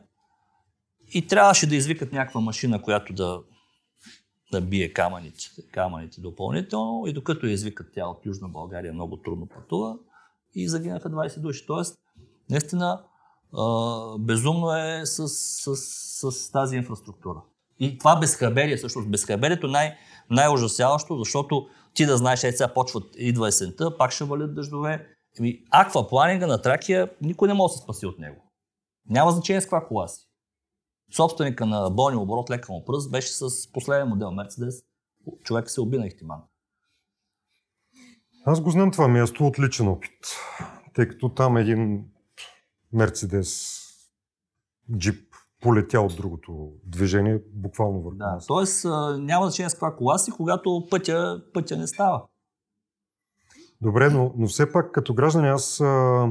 и 1.14 1.26
трябваше 1.26 1.66
да 1.66 1.76
извикат 1.76 2.12
някаква 2.12 2.40
машина, 2.40 2.82
която 2.82 3.12
да, 3.12 3.40
да 4.52 4.60
бие 4.60 4.92
камъните, 4.92 5.44
камъните 5.72 6.20
допълнително. 6.20 7.06
И 7.06 7.12
докато 7.12 7.46
извикат 7.46 7.86
тя 7.94 8.06
от 8.06 8.26
Южна 8.26 8.48
България, 8.48 8.92
много 8.92 9.16
трудно 9.16 9.46
пътува 9.46 9.96
и 10.54 10.68
загинаха 10.68 11.10
20 11.10 11.40
души. 11.40 11.66
Тоест, 11.66 11.98
наистина, 12.50 13.02
безумно 14.18 14.76
е 14.76 15.00
с, 15.04 15.28
с, 15.28 15.76
с, 15.76 16.32
с 16.32 16.50
тази 16.50 16.76
инфраструктура. 16.76 17.42
И 17.80 17.98
това 17.98 18.16
безхаберие, 18.16 18.76
всъщност 18.76 19.10
безхаберието 19.10 19.66
е 19.66 19.70
най- 19.70 19.96
най-ужасяващо, 20.30 21.18
защото 21.18 21.68
ти 21.94 22.06
да 22.06 22.16
знаеш, 22.16 22.44
е 22.44 22.52
сега 22.52 22.74
почват, 22.74 23.14
идва 23.16 23.48
есента, 23.48 23.96
пак 23.98 24.12
ще 24.12 24.24
валят 24.24 24.54
дъждове. 24.54 25.08
Ами, 25.38 25.62
аквапланинга 25.70 26.46
на 26.46 26.62
Тракия, 26.62 27.10
никой 27.20 27.48
не 27.48 27.54
може 27.54 27.72
да 27.72 27.76
се 27.76 27.82
спаси 27.82 28.06
от 28.06 28.18
него. 28.18 28.52
Няма 29.10 29.30
значение 29.30 29.60
с 29.60 29.64
каква 29.64 29.86
кола 29.86 30.08
си. 30.08 30.28
Собственика 31.16 31.66
на 31.66 31.90
бойния 31.90 32.20
оборот 32.20 32.50
лека 32.50 32.72
му 32.72 32.84
пръст 32.84 33.10
беше 33.10 33.28
с 33.32 33.72
последен 33.72 34.08
модел 34.08 34.30
Мерцедес. 34.30 34.82
Човек 35.44 35.70
се 35.70 35.80
уби 35.80 35.98
на 35.98 36.06
Ихтиман. 36.06 36.42
Аз 38.46 38.60
го 38.60 38.70
знам 38.70 38.90
това 38.90 39.08
място 39.08 39.46
от 39.46 39.58
личен 39.58 39.88
опит, 39.88 40.18
тъй 40.94 41.08
като 41.08 41.28
там 41.28 41.56
един 41.56 42.04
Мерцедес 42.92 43.80
джип 44.96 45.23
полетя 45.64 46.00
от 46.00 46.16
другото 46.16 46.68
движение, 46.86 47.40
буквално 47.54 48.02
върху 48.02 48.16
Да, 48.16 48.38
а, 48.84 49.18
няма 49.18 49.46
значение 49.46 49.70
с 49.70 49.74
каква 49.74 49.96
кола 49.96 50.18
си, 50.18 50.30
когато 50.30 50.86
пътя, 50.90 51.42
пътя 51.54 51.76
не 51.76 51.86
става. 51.86 52.22
Добре, 53.82 54.10
но, 54.10 54.34
но 54.36 54.46
все 54.46 54.72
пак 54.72 54.92
като 54.92 55.14
граждани 55.14 55.48
аз, 55.48 55.80
а, 55.80 56.28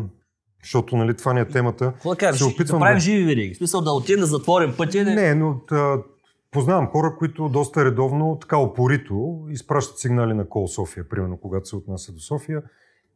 защото 0.63 0.97
нали, 0.97 1.17
това 1.17 1.33
не 1.33 1.41
е 1.41 1.47
темата, 1.47 1.93
Какво 1.93 2.15
да 2.15 2.33
се 2.33 2.43
опитвам 2.45 2.79
да 2.79 2.83
правим 2.83 2.95
да... 2.97 2.99
живи 2.99 3.25
вериги. 3.25 3.53
В 3.53 3.57
смисъл 3.57 3.81
да 3.81 3.91
отидем 3.91 4.19
да 4.19 4.25
затворим 4.25 4.73
пътя. 4.77 5.03
да- 5.03 5.11
Не, 5.11 5.35
но 5.35 5.59
та, 5.67 5.97
познавам 6.51 6.87
хора, 6.87 7.15
които 7.19 7.49
доста 7.49 7.85
редовно, 7.85 8.37
така 8.41 8.57
опорито, 8.57 9.45
изпращат 9.49 9.99
сигнали 9.99 10.33
на 10.33 10.49
Кол 10.49 10.67
София, 10.67 11.09
примерно 11.09 11.37
когато 11.37 11.67
се 11.67 11.75
отнася 11.75 12.11
до 12.11 12.19
София, 12.19 12.61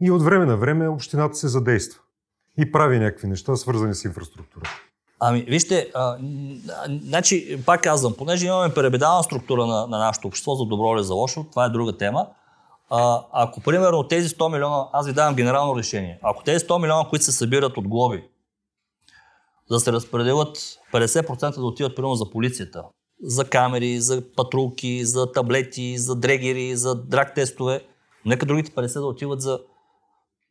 и 0.01 0.11
от 0.11 0.23
време 0.23 0.45
на 0.45 0.57
време 0.57 0.87
общината 0.87 1.35
се 1.35 1.47
задейства 1.47 2.01
и 2.57 2.71
прави 2.71 2.99
някакви 2.99 3.27
неща, 3.27 3.55
свързани 3.55 3.95
с 3.95 4.05
инфраструктура. 4.05 4.69
Ами, 5.19 5.41
вижте, 5.41 5.91
а, 5.93 6.17
значи, 7.03 7.63
пак 7.65 7.83
казвам, 7.83 8.13
понеже 8.17 8.47
имаме 8.47 8.73
пребедана 8.73 9.23
структура 9.23 9.65
на, 9.65 9.87
на 9.87 9.97
нашето 9.97 10.27
общество, 10.27 10.55
за 10.55 10.65
добро 10.65 10.95
или 10.95 11.03
за 11.03 11.13
лошо, 11.13 11.45
това 11.51 11.65
е 11.65 11.69
друга 11.69 11.97
тема. 11.97 12.27
А, 12.89 13.25
ако, 13.31 13.61
примерно, 13.61 14.07
тези 14.07 14.29
100 14.29 14.51
милиона, 14.51 14.87
аз 14.93 15.07
ви 15.07 15.13
давам 15.13 15.35
генерално 15.35 15.77
решение, 15.77 16.19
ако 16.23 16.43
тези 16.43 16.65
100 16.65 16.81
милиона, 16.81 17.09
които 17.09 17.25
се 17.25 17.31
събират 17.31 17.77
от 17.77 17.87
глоби, 17.87 18.23
да 19.69 19.79
се 19.79 19.91
разпределят 19.91 20.57
50% 20.93 21.55
да 21.55 21.65
отиват, 21.65 21.95
примерно, 21.95 22.15
за 22.15 22.29
полицията, 22.29 22.83
за 23.23 23.45
камери, 23.45 23.99
за 23.99 24.23
патрулки, 24.35 25.05
за 25.05 25.31
таблети, 25.31 25.97
за 25.97 26.15
дрегери, 26.15 26.75
за 26.75 26.95
драг 26.95 27.35
тестове, 27.35 27.81
нека 28.25 28.45
другите 28.45 28.71
50 28.71 28.93
да 28.93 29.05
отиват 29.05 29.41
за 29.41 29.59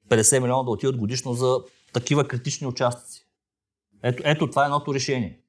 50 0.08 0.38
милиона 0.38 0.62
да 0.62 0.70
отиват 0.70 0.96
годишно 0.96 1.34
за 1.34 1.60
такива 1.92 2.28
критични 2.28 2.66
участъци. 2.66 3.25
Ето, 4.02 4.22
ето 4.26 4.50
това 4.50 4.62
е 4.62 4.64
едното 4.64 4.94
решение. 4.94 5.40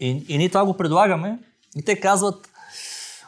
И, 0.00 0.24
и 0.28 0.38
ние 0.38 0.48
това 0.48 0.64
го 0.64 0.76
предлагаме 0.76 1.38
и 1.76 1.84
те 1.84 2.00
казват, 2.00 2.48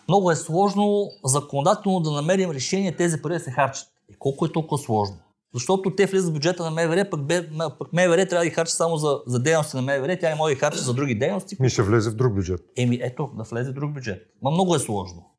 много 0.09 0.30
е 0.30 0.36
сложно 0.36 1.11
законодателно 1.24 2.01
да 2.01 2.11
намерим 2.11 2.51
решение 2.51 2.97
тези 2.97 3.22
пари 3.22 3.32
да 3.32 3.41
се 3.41 3.51
харчат. 3.51 3.88
И 4.09 4.14
колко 4.18 4.47
е 4.47 4.53
толкова 4.53 4.78
сложно? 4.78 5.16
Защото 5.55 5.95
те 5.95 6.07
влизат 6.07 6.30
в 6.30 6.32
бюджета 6.32 6.62
на 6.64 6.70
МВР, 6.70 7.11
пък, 7.11 7.26
бе, 7.26 7.49
пък 7.78 7.93
МВР 7.93 8.26
трябва 8.26 8.45
да 8.45 8.49
ги 8.49 8.55
харчи 8.55 8.72
само 8.72 8.97
за, 8.97 9.22
за 9.26 9.43
дейности 9.43 9.76
на 9.76 9.82
МВР, 9.82 10.18
тя 10.18 10.28
не 10.28 10.34
може 10.34 10.51
да 10.51 10.55
ги 10.55 10.61
харчи 10.61 10.78
за 10.78 10.95
други 10.95 11.14
дейности. 11.14 11.57
Ми 11.61 11.68
ще 11.68 11.82
влезе 11.82 12.11
в 12.11 12.14
друг 12.14 12.34
бюджет. 12.34 12.61
Еми 12.76 12.99
ето, 13.03 13.30
да 13.36 13.43
влезе 13.43 13.70
в 13.70 13.74
друг 13.74 13.93
бюджет. 13.93 14.34
Ма 14.43 14.51
много 14.51 14.74
е 14.74 14.78
сложно. 14.78 15.30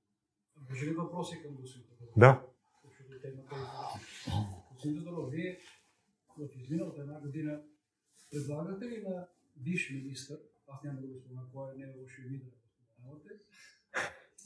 Може 0.70 0.86
ли 0.86 0.94
въпроси 0.94 1.40
към 1.44 1.52
господин? 1.62 1.86
Да. 2.18 2.42
Господин 4.74 5.04
Тодоров, 5.04 5.30
вие 5.32 5.58
в 6.38 6.62
изминалата 6.64 7.02
една 7.02 7.20
година 7.20 7.60
предлагате 8.32 8.86
ли 8.86 9.04
на 9.08 9.28
бивш 9.56 9.90
министър, 9.94 10.38
аз 10.68 10.84
няма 10.84 11.02
да 11.02 11.08
го 11.08 11.16
спомена 11.16 11.42
кой 11.54 11.72
е, 11.72 11.78
не 11.78 11.84
е 11.84 11.96
лошо 12.02 12.22
и 12.22 12.30
ви 12.30 12.38
да 12.38 12.46
споменавате, 12.86 13.30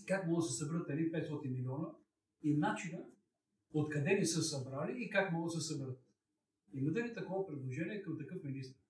как 0.08 0.28
могат 0.28 0.44
да 0.44 0.50
се 0.50 0.58
съберат 0.58 0.90
едни 0.90 1.12
500 1.12 1.52
милиона 1.52 1.88
и 2.44 2.58
начина 2.58 3.00
откъде 3.74 4.14
ни 4.20 4.26
са 4.26 4.42
събрали 4.42 4.94
и 4.98 5.10
как 5.10 5.32
могат 5.32 5.54
да 5.54 5.62
се 5.62 5.74
съберат. 5.74 6.00
Имате 6.74 7.00
ли 7.00 7.14
такова 7.14 7.48
предложение 7.48 8.02
към 8.02 8.18
такъв 8.18 8.44
министър? 8.44 8.82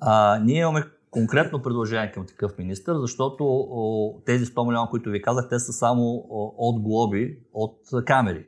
А, 0.00 0.40
ние 0.44 0.60
имаме 0.60 0.84
конкретно 1.10 1.62
предложение 1.62 2.12
към 2.12 2.26
такъв 2.26 2.58
министр, 2.58 3.00
защото 3.00 3.44
о, 3.48 4.22
тези 4.26 4.44
100 4.44 4.66
милиона, 4.68 4.88
които 4.90 5.10
ви 5.10 5.22
казах, 5.22 5.48
те 5.48 5.58
са 5.58 5.72
само 5.72 6.02
о, 6.30 6.54
от 6.58 6.82
глоби, 6.82 7.42
от 7.52 7.80
камери. 8.06 8.46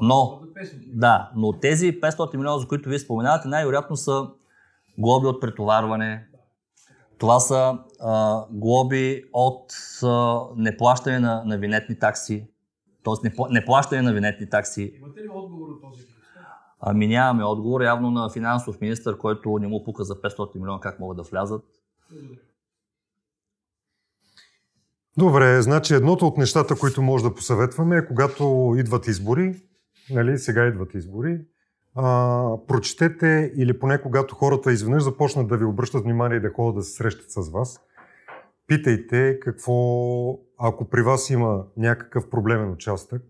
Но, 0.00 0.40
За 0.42 0.46
500 0.46 0.78
милиона. 0.78 1.00
да, 1.00 1.32
но 1.36 1.52
тези 1.52 2.00
500 2.00 2.36
милиона, 2.36 2.58
за 2.58 2.68
които 2.68 2.88
вие 2.88 2.98
споменавате, 2.98 3.48
най-вероятно 3.48 3.96
са 3.96 4.30
глоби 4.98 5.26
от 5.26 5.40
претоварване. 5.40 6.26
Това 7.18 7.40
са 7.40 7.78
а, 8.00 8.44
глоби 8.50 9.24
от 9.32 9.72
а, 10.02 10.40
неплащане 10.56 11.18
на, 11.18 11.42
на 11.46 11.58
винетни 11.58 11.98
такси, 11.98 12.46
т.е. 13.04 13.28
непла- 13.28 13.52
неплащане 13.52 14.02
на 14.02 14.12
винетни 14.12 14.50
такси. 14.50 14.92
Имате 14.96 15.20
ли 15.20 15.28
отговор 15.28 15.68
от 15.68 15.82
този? 15.82 16.06
Ами 16.80 17.06
нямаме 17.06 17.44
отговор, 17.44 17.80
явно 17.80 18.10
на 18.10 18.30
финансов 18.30 18.80
министр, 18.80 19.18
който 19.18 19.58
не 19.58 19.68
му 19.68 19.84
пука 19.84 20.04
за 20.04 20.14
500 20.14 20.54
милиона 20.54 20.80
как 20.80 21.00
могат 21.00 21.16
да 21.16 21.22
влязат. 21.22 21.64
Добре, 25.18 25.62
значи 25.62 25.94
едното 25.94 26.26
от 26.26 26.36
нещата, 26.36 26.78
които 26.78 27.02
може 27.02 27.24
да 27.24 27.34
посъветваме 27.34 27.96
е 27.96 28.06
когато 28.06 28.74
идват 28.78 29.06
избори, 29.06 29.62
нали, 30.10 30.38
сега 30.38 30.66
идват 30.66 30.94
избори, 30.94 31.40
а, 31.94 32.56
прочетете 32.66 33.52
или 33.56 33.78
поне 33.78 34.02
когато 34.02 34.34
хората 34.34 34.72
изведнъж 34.72 35.02
започнат 35.02 35.48
да 35.48 35.56
ви 35.56 35.64
обръщат 35.64 36.04
внимание 36.04 36.36
и 36.36 36.40
да 36.40 36.50
ходят 36.50 36.76
да 36.76 36.82
се 36.82 36.92
срещат 36.92 37.30
с 37.30 37.50
вас, 37.50 37.80
питайте 38.66 39.40
какво, 39.40 39.74
ако 40.58 40.84
при 40.84 41.02
вас 41.02 41.30
има 41.30 41.64
някакъв 41.76 42.30
проблемен 42.30 42.70
участък 42.70 43.22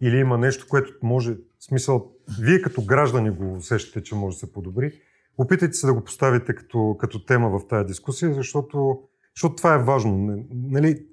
или 0.00 0.16
има 0.16 0.38
нещо, 0.38 0.66
което 0.70 0.92
може, 1.02 1.32
в 1.34 1.64
смисъл, 1.64 2.12
вие 2.40 2.62
като 2.62 2.82
граждани 2.82 3.30
го 3.30 3.54
усещате, 3.54 4.02
че 4.02 4.14
може 4.14 4.36
да 4.36 4.38
се 4.38 4.52
подобри, 4.52 5.00
опитайте 5.38 5.74
се 5.74 5.86
да 5.86 5.94
го 5.94 6.04
поставите 6.04 6.54
като, 6.54 6.96
като 7.00 7.24
тема 7.24 7.58
в 7.58 7.68
тази 7.68 7.86
дискусия, 7.86 8.34
защото 8.34 9.02
защото 9.36 9.56
това 9.56 9.74
е 9.74 9.82
важно. 9.82 10.44
Нали, 10.50 11.06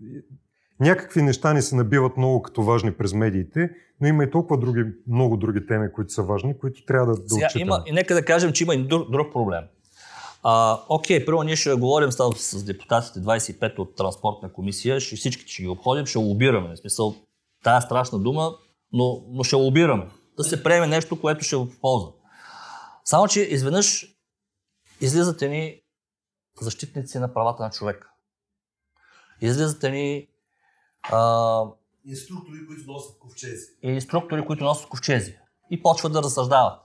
някакви 0.81 1.21
неща 1.21 1.53
ни 1.53 1.61
се 1.61 1.75
набиват 1.75 2.17
много 2.17 2.41
като 2.41 2.63
важни 2.63 2.93
през 2.93 3.13
медиите, 3.13 3.69
но 4.01 4.07
има 4.07 4.23
и 4.23 4.31
толкова 4.31 4.59
други, 4.59 4.83
много 5.07 5.37
други 5.37 5.67
теми, 5.67 5.91
които 5.91 6.13
са 6.13 6.23
важни, 6.23 6.57
които 6.57 6.85
трябва 6.85 7.05
да, 7.05 7.21
да 7.21 7.29
Сега 7.29 7.45
отчитаме. 7.45 7.63
има, 7.63 7.83
и 7.85 7.91
нека 7.91 8.13
да 8.13 8.25
кажем, 8.25 8.53
че 8.53 8.63
има 8.63 8.75
и 8.75 8.83
друг, 8.83 9.11
друг 9.11 9.33
проблем. 9.33 9.63
А, 10.43 10.79
окей, 10.89 11.25
първо 11.25 11.43
ние 11.43 11.55
ще 11.55 11.73
говорим 11.73 12.11
с, 12.11 12.31
с 12.35 12.63
депутатите 12.63 13.19
25 13.19 13.79
от 13.79 13.95
транспортна 13.95 14.53
комисия, 14.53 14.99
ще, 14.99 15.15
всичките 15.15 15.51
ще 15.51 15.63
ги 15.63 15.67
обходим, 15.67 16.05
ще 16.05 16.17
лобираме. 16.17 16.75
В 16.75 16.79
смисъл, 16.79 17.15
тая 17.63 17.81
страшна 17.81 18.19
дума, 18.19 18.51
но, 18.93 19.23
но 19.29 19.43
ще 19.43 19.55
лобираме. 19.55 20.07
Да 20.37 20.43
се 20.43 20.63
приеме 20.63 20.87
нещо, 20.87 21.21
което 21.21 21.43
ще 21.45 21.55
ползва. 21.81 22.11
Само, 23.05 23.27
че 23.27 23.41
изведнъж 23.41 24.15
излизат 25.01 25.41
ни 25.41 25.81
защитници 26.61 27.19
на 27.19 27.33
правата 27.33 27.63
на 27.63 27.69
човека. 27.69 28.07
Излизат 29.41 29.83
ни 29.83 30.27
а, 31.03 31.63
Инструктори, 32.05 32.67
които 32.67 32.91
носят 32.91 33.19
ковчези. 33.19 33.65
и 33.83 34.01
структури, 34.01 34.45
които 34.45 34.63
носят 34.63 34.89
ковчези. 34.89 35.35
И 35.71 35.83
почват 35.83 36.13
да 36.13 36.23
разсъждават. 36.23 36.79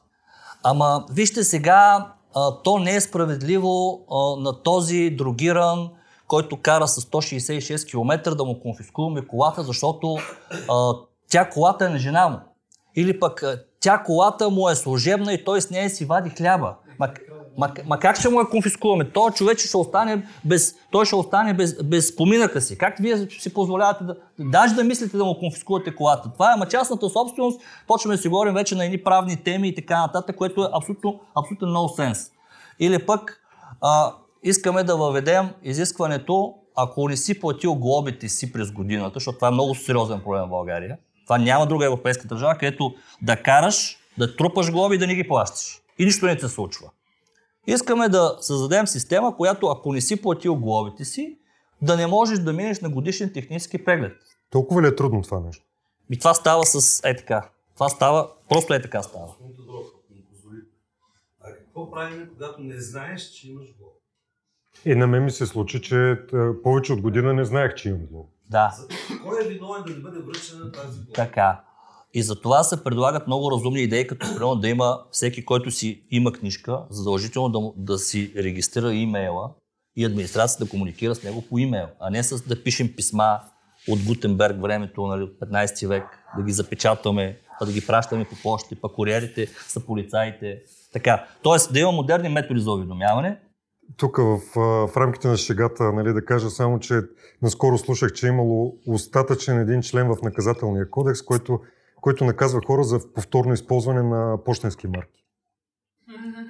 Ама, 0.62 1.06
вижте 1.10 1.44
сега, 1.44 2.12
а, 2.34 2.62
то 2.62 2.78
не 2.78 2.94
е 2.94 3.00
справедливо 3.00 4.04
а, 4.10 4.40
на 4.40 4.62
този 4.62 5.10
другиран, 5.10 5.90
който 6.26 6.62
кара 6.62 6.88
с 6.88 7.00
166 7.00 7.90
км 7.90 8.34
да 8.34 8.44
му 8.44 8.60
конфискуваме 8.60 9.26
колата, 9.26 9.62
защото 9.62 10.18
а, 10.70 10.92
тя 11.28 11.50
колата 11.50 11.86
е 11.86 11.88
на 11.88 11.98
жена 11.98 12.28
му. 12.28 12.38
Или 12.96 13.20
пък 13.20 13.42
тя 13.80 14.02
колата 14.02 14.50
му 14.50 14.68
е 14.68 14.74
служебна 14.74 15.32
и 15.32 15.44
той 15.44 15.60
с 15.60 15.70
нея 15.70 15.90
си 15.90 16.04
вади 16.04 16.30
хляба. 16.30 16.76
Ма, 16.98 17.12
ма, 17.58 17.70
ма 17.86 17.98
как 17.98 18.18
ще 18.18 18.28
му 18.28 18.40
я 18.40 18.48
конфискуваме? 18.48 19.10
Той 19.10 19.30
човек 19.30 19.58
ще 19.58 19.76
остане 19.76 20.26
без, 20.44 20.74
той 20.90 21.06
ще 21.06 21.16
остане 21.16 21.54
без, 21.54 21.82
без 21.82 22.16
поминъка 22.16 22.60
си. 22.60 22.78
Как 22.78 22.98
вие 22.98 23.16
си 23.16 23.54
позволявате 23.54 24.04
да, 24.04 24.16
даже 24.38 24.74
да 24.74 24.84
мислите 24.84 25.16
да 25.16 25.24
му 25.24 25.38
конфискувате 25.38 25.94
колата? 25.94 26.32
Това 26.32 26.52
е 26.52 26.56
ма 26.56 26.68
частната 26.68 27.08
собственост. 27.08 27.60
Почваме 27.86 28.16
да 28.16 28.22
си 28.22 28.28
говорим 28.28 28.54
вече 28.54 28.74
на 28.74 28.84
едни 28.84 29.04
правни 29.04 29.36
теми 29.36 29.68
и 29.68 29.74
така 29.74 30.00
нататък, 30.00 30.36
което 30.36 30.64
е 30.64 30.68
абсолютно, 30.72 31.20
абсолютно 31.34 31.68
no 31.68 31.98
sense. 31.98 32.32
Или 32.80 33.06
пък 33.06 33.40
а, 33.80 34.12
искаме 34.42 34.84
да 34.84 34.96
въведем 34.96 35.50
изискването, 35.62 36.54
ако 36.76 37.08
не 37.08 37.16
си 37.16 37.40
платил 37.40 37.74
глобите 37.74 38.28
си 38.28 38.52
през 38.52 38.72
годината, 38.72 39.14
защото 39.14 39.38
това 39.38 39.48
е 39.48 39.50
много 39.50 39.74
сериозен 39.74 40.20
проблем 40.20 40.42
в 40.42 40.48
България. 40.48 40.96
Това 41.26 41.38
няма 41.38 41.66
друга 41.66 41.86
европейска 41.86 42.28
държава, 42.28 42.54
където 42.54 42.94
да 43.22 43.36
караш, 43.36 43.98
да 44.18 44.36
трупаш 44.36 44.72
глоби 44.72 44.94
и 44.94 44.98
да 44.98 45.06
не 45.06 45.14
ги 45.14 45.28
плащаш. 45.28 45.80
И 45.98 46.04
нищо 46.04 46.26
не 46.26 46.38
се 46.38 46.48
случва. 46.48 46.90
Искаме 47.66 48.08
да 48.08 48.36
създадем 48.40 48.86
система, 48.86 49.36
която 49.36 49.66
ако 49.66 49.92
не 49.92 50.00
си 50.00 50.22
платил 50.22 50.56
глобите 50.56 51.04
си, 51.04 51.38
да 51.82 51.96
не 51.96 52.06
можеш 52.06 52.38
да 52.38 52.52
минеш 52.52 52.80
на 52.80 52.88
годишен 52.90 53.32
технически 53.32 53.84
преглед. 53.84 54.16
Толкова 54.50 54.82
ли 54.82 54.86
е 54.86 54.96
трудно 54.96 55.22
това 55.22 55.40
нещо? 55.40 55.64
И 56.10 56.18
това 56.18 56.34
става 56.34 56.66
с 56.66 57.00
е 57.04 57.16
така. 57.16 57.50
Това 57.74 57.88
става, 57.88 58.30
просто 58.48 58.74
е 58.74 58.82
така 58.82 59.02
става. 59.02 59.26
Позволите. 59.26 60.66
А 61.40 61.48
какво 61.54 61.90
правим, 61.90 62.28
когато 62.32 62.60
не 62.60 62.80
знаеш, 62.80 63.22
че 63.22 63.50
имаш 63.50 63.66
глоба? 63.78 63.92
И 64.84 64.94
на 64.94 65.06
мен 65.06 65.24
ми 65.24 65.30
се 65.30 65.46
случи, 65.46 65.82
че 65.82 66.10
е, 66.10 66.16
повече 66.62 66.92
от 66.92 67.00
година 67.00 67.34
не 67.34 67.44
знаех, 67.44 67.74
че 67.74 67.88
имам 67.88 68.06
глоба. 68.06 68.28
Да, 68.50 68.74
За- 68.78 68.88
Кой 69.22 69.44
е 69.44 69.48
виновен 69.48 69.82
да 69.86 69.90
не 69.90 69.98
бъде 69.98 70.18
връчена 70.18 70.72
тази 70.72 70.98
глоба? 70.98 71.12
така. 71.14 71.60
И 72.16 72.22
за 72.22 72.40
това 72.40 72.62
се 72.62 72.84
предлагат 72.84 73.26
много 73.26 73.50
разумни 73.50 73.82
идеи, 73.82 74.06
като 74.06 74.26
примерно 74.26 74.56
да 74.56 74.68
има 74.68 74.98
всеки, 75.10 75.44
който 75.44 75.70
си 75.70 76.02
има 76.10 76.32
книжка, 76.32 76.84
задължително 76.90 77.48
да, 77.48 77.92
да 77.92 77.98
си 77.98 78.32
регистрира 78.36 78.94
имейла 78.94 79.50
и 79.96 80.04
администрацията 80.04 80.64
да 80.64 80.70
комуникира 80.70 81.14
с 81.14 81.22
него 81.22 81.42
по 81.48 81.58
имейл, 81.58 81.86
а 82.00 82.10
не 82.10 82.22
с 82.22 82.42
да 82.42 82.62
пишем 82.62 82.92
писма 82.96 83.40
от 83.88 83.98
Гутенберг 84.06 84.62
времето, 84.62 85.06
нали, 85.06 85.22
от 85.22 85.30
15 85.30 85.88
век, 85.88 86.04
да 86.36 86.42
ги 86.42 86.52
запечатваме, 86.52 87.38
да 87.66 87.72
ги 87.72 87.86
пращаме 87.86 88.24
по 88.24 88.36
почти, 88.42 88.80
пък 88.80 88.92
куриерите 88.92 89.46
са 89.68 89.80
полицаите. 89.80 90.58
Така. 90.92 91.24
Тоест 91.42 91.72
да 91.72 91.80
има 91.80 91.92
модерни 91.92 92.28
методи 92.28 92.60
за 92.60 92.72
уведомяване. 92.72 93.40
Тук 93.96 94.16
в, 94.16 94.40
в 94.88 94.96
рамките 94.96 95.28
на 95.28 95.36
шегата, 95.36 95.92
нали, 95.92 96.12
да 96.12 96.24
кажа 96.24 96.50
само, 96.50 96.78
че 96.78 97.00
наскоро 97.42 97.78
слушах, 97.78 98.12
че 98.12 98.26
е 98.26 98.28
имало 98.28 98.78
остатъчен 98.86 99.58
един 99.58 99.82
член 99.82 100.08
в 100.08 100.22
наказателния 100.22 100.90
кодекс, 100.90 101.22
който, 101.22 101.60
който 102.06 102.24
наказва 102.24 102.60
хора 102.66 102.84
за 102.84 103.12
повторно 103.12 103.52
използване 103.52 104.02
на 104.02 104.44
почтенски 104.44 104.86
марки. 104.86 105.24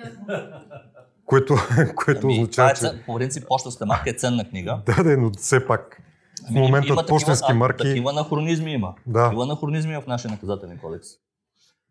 Което, 1.24 1.54
което 1.96 2.20
Ами, 2.26 2.32
означава, 2.42 2.70
е, 2.70 2.74
че... 2.74 2.80
цен- 2.80 3.04
по 3.07 3.14
принцип, 3.14 3.48
почтенската 3.48 3.86
марка 3.86 4.11
е 4.11 4.12
ценна 4.12 4.48
книга. 4.48 4.82
Да, 4.86 5.02
да, 5.02 5.16
но 5.16 5.30
все 5.30 5.66
пак. 5.66 6.02
В 6.42 6.46
Ами, 6.48 6.61
момента 6.61 6.88
има 6.88 7.07
почтенски 7.09 7.42
такива, 7.42 7.59
марки... 7.59 7.82
Такива 7.82 8.11
анахронизми 8.11 8.72
има. 8.72 8.94
Да. 9.07 9.24
Такива 9.24 9.44
анахронизми 9.44 9.92
има 9.92 10.00
в 10.00 10.07
нашия 10.07 10.30
наказателен 10.30 10.78
кодекс. 10.78 11.09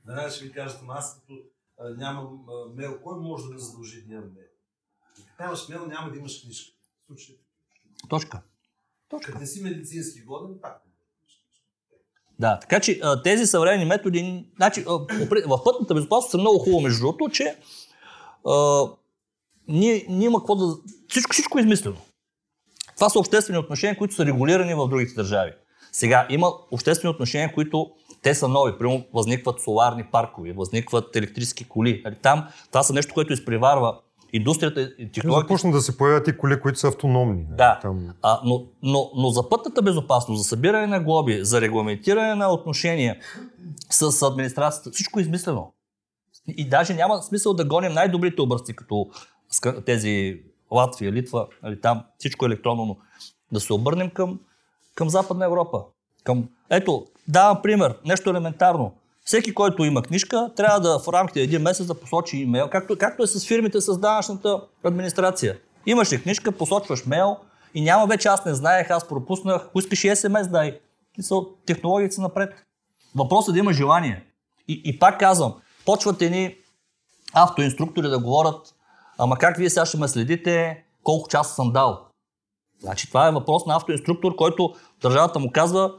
Веднага 0.07 0.29
ще 0.29 0.45
ви 0.45 0.53
ама 0.81 0.93
аз 0.97 1.19
като 1.19 1.33
нямам 1.97 2.45
а, 2.49 2.75
мейл, 2.75 2.99
кой 3.03 3.19
може 3.19 3.43
да 3.47 3.53
ме 3.53 3.59
задължи 3.59 4.01
да 4.01 4.13
нямам 4.13 4.29
мейл? 4.35 4.47
Нямаш 5.39 5.69
мейл, 5.69 5.85
няма 5.85 6.11
да 6.11 6.17
имаш 6.17 6.41
книжка. 6.43 6.77
Случай, 7.07 7.35
Точка. 8.09 8.41
като 9.09 9.39
не 9.39 9.45
си 9.45 9.63
медицински 9.63 10.23
годен, 10.23 10.57
пак. 10.61 10.81
не 10.85 10.91
можеш 10.91 11.05
да 11.07 11.15
имаш 11.15 11.33
книжка. 11.43 11.65
Да, 12.39 12.59
така 12.59 12.79
че 12.79 13.01
тези 13.23 13.45
съвременни 13.45 13.85
методи, 13.85 14.45
значи, 14.55 14.83
в 15.47 15.63
пътната 15.63 15.93
безопасност 15.93 16.31
са 16.31 16.37
много 16.37 16.59
хубаво, 16.59 16.81
между 16.81 16.99
другото, 16.99 17.29
че 17.29 17.55
а, 18.47 18.83
ние, 19.67 20.05
ние 20.09 20.25
има 20.25 20.39
какво 20.39 20.55
да... 20.55 20.75
Всичко, 21.09 21.33
всичко 21.33 21.57
е 21.57 21.61
измислено. 21.61 21.97
Това 22.95 23.09
са 23.09 23.19
обществени 23.19 23.59
отношения, 23.59 23.97
които 23.97 24.15
са 24.15 24.25
регулирани 24.25 24.73
в 24.73 24.87
другите 24.87 25.13
държави. 25.13 25.51
Сега 25.91 26.27
има 26.29 26.51
обществени 26.71 27.11
отношения, 27.11 27.53
които 27.53 27.91
те 28.21 28.35
са 28.35 28.47
нови. 28.47 28.77
Примерно 28.77 29.03
възникват 29.13 29.61
соларни 29.61 30.03
паркове, 30.11 30.53
възникват 30.53 31.15
електрически 31.15 31.63
коли. 31.63 32.01
Нали, 32.05 32.15
Там 32.21 32.47
това 32.67 32.83
са 32.83 32.93
нещо, 32.93 33.13
което 33.13 33.33
изпреварва 33.33 33.99
индустрията 34.33 34.81
и 34.81 35.11
технологията. 35.11 35.47
Започна 35.47 35.71
да 35.71 35.81
се 35.81 35.97
появят 35.97 36.27
и 36.27 36.37
коли, 36.37 36.59
които 36.59 36.79
са 36.79 36.87
автономни. 36.87 37.41
нали, 37.41 37.57
Да. 37.57 37.79
Там... 37.81 38.09
А, 38.21 38.39
но, 38.45 38.65
но, 38.83 39.11
но 39.15 39.29
за 39.29 39.49
пътната 39.49 39.81
безопасност, 39.81 40.41
за 40.41 40.49
събиране 40.49 40.87
на 40.87 40.99
глоби, 40.99 41.39
за 41.43 41.61
регламентиране 41.61 42.35
на 42.35 42.53
отношения 42.53 43.17
с 43.89 44.27
администрацията, 44.27 44.91
всичко 44.91 45.19
е 45.19 45.21
измислено. 45.21 45.73
И 46.47 46.69
даже 46.69 46.93
няма 46.93 47.23
смисъл 47.23 47.53
да 47.53 47.65
гоним 47.65 47.93
най-добрите 47.93 48.41
образци, 48.41 48.75
като 48.75 49.05
тези 49.85 50.41
Латвия, 50.71 51.11
Литва, 51.11 51.47
нали, 51.63 51.81
там 51.81 52.03
всичко 52.17 52.45
е 52.45 52.47
електронно, 52.47 52.85
но 52.85 52.97
да 53.51 53.59
се 53.59 53.73
обърнем 53.73 54.09
към, 54.09 54.39
към 54.95 55.09
Западна 55.09 55.45
Европа. 55.45 55.83
Към... 56.23 56.49
Ето, 56.69 57.05
давам 57.27 57.61
пример, 57.61 57.97
нещо 58.05 58.29
елементарно. 58.29 58.93
Всеки, 59.25 59.53
който 59.53 59.83
има 59.83 60.01
книжка, 60.01 60.51
трябва 60.55 60.79
да 60.79 60.99
в 60.99 61.07
рамките 61.07 61.41
един 61.41 61.61
месец 61.61 61.87
да 61.87 61.99
посочи 61.99 62.37
имейл, 62.37 62.69
както, 62.69 62.97
както 62.97 63.23
е 63.23 63.27
с 63.27 63.47
фирмите 63.47 63.81
с 63.81 63.97
данъчната 63.97 64.61
администрация. 64.83 65.57
Имаш 65.85 66.11
ли 66.11 66.21
книжка, 66.21 66.51
посочваш 66.51 67.05
мейл 67.05 67.37
и 67.73 67.81
няма 67.81 68.07
вече 68.07 68.27
аз 68.27 68.45
не 68.45 68.53
знаех, 68.53 68.89
аз 68.89 69.07
пропуснах, 69.07 69.65
ако 69.65 69.79
искаш 69.79 70.03
и 70.03 70.15
СМС 70.15 70.47
дай. 70.47 70.79
Технологията 71.65 72.15
са 72.15 72.21
напред. 72.21 72.65
Въпросът 73.15 73.49
е 73.49 73.53
да 73.53 73.59
има 73.59 73.73
желание. 73.73 74.25
И, 74.67 74.81
и 74.85 74.99
пак 74.99 75.19
казвам, 75.19 75.53
почват 75.85 76.21
едни 76.21 76.55
автоинструктори 77.33 78.07
да 78.07 78.19
говорят, 78.19 78.75
ама 79.17 79.37
как 79.37 79.57
вие 79.57 79.69
сега 79.69 79.85
ще 79.85 79.97
ме 79.97 80.07
следите, 80.07 80.83
колко 81.03 81.29
часа 81.29 81.55
съм 81.55 81.71
дал. 81.71 81.99
Значи 82.79 83.07
това 83.07 83.27
е 83.27 83.31
въпрос 83.31 83.65
на 83.65 83.75
автоинструктор, 83.75 84.35
който 84.35 84.75
държавата 85.01 85.39
му 85.39 85.51
казва, 85.51 85.93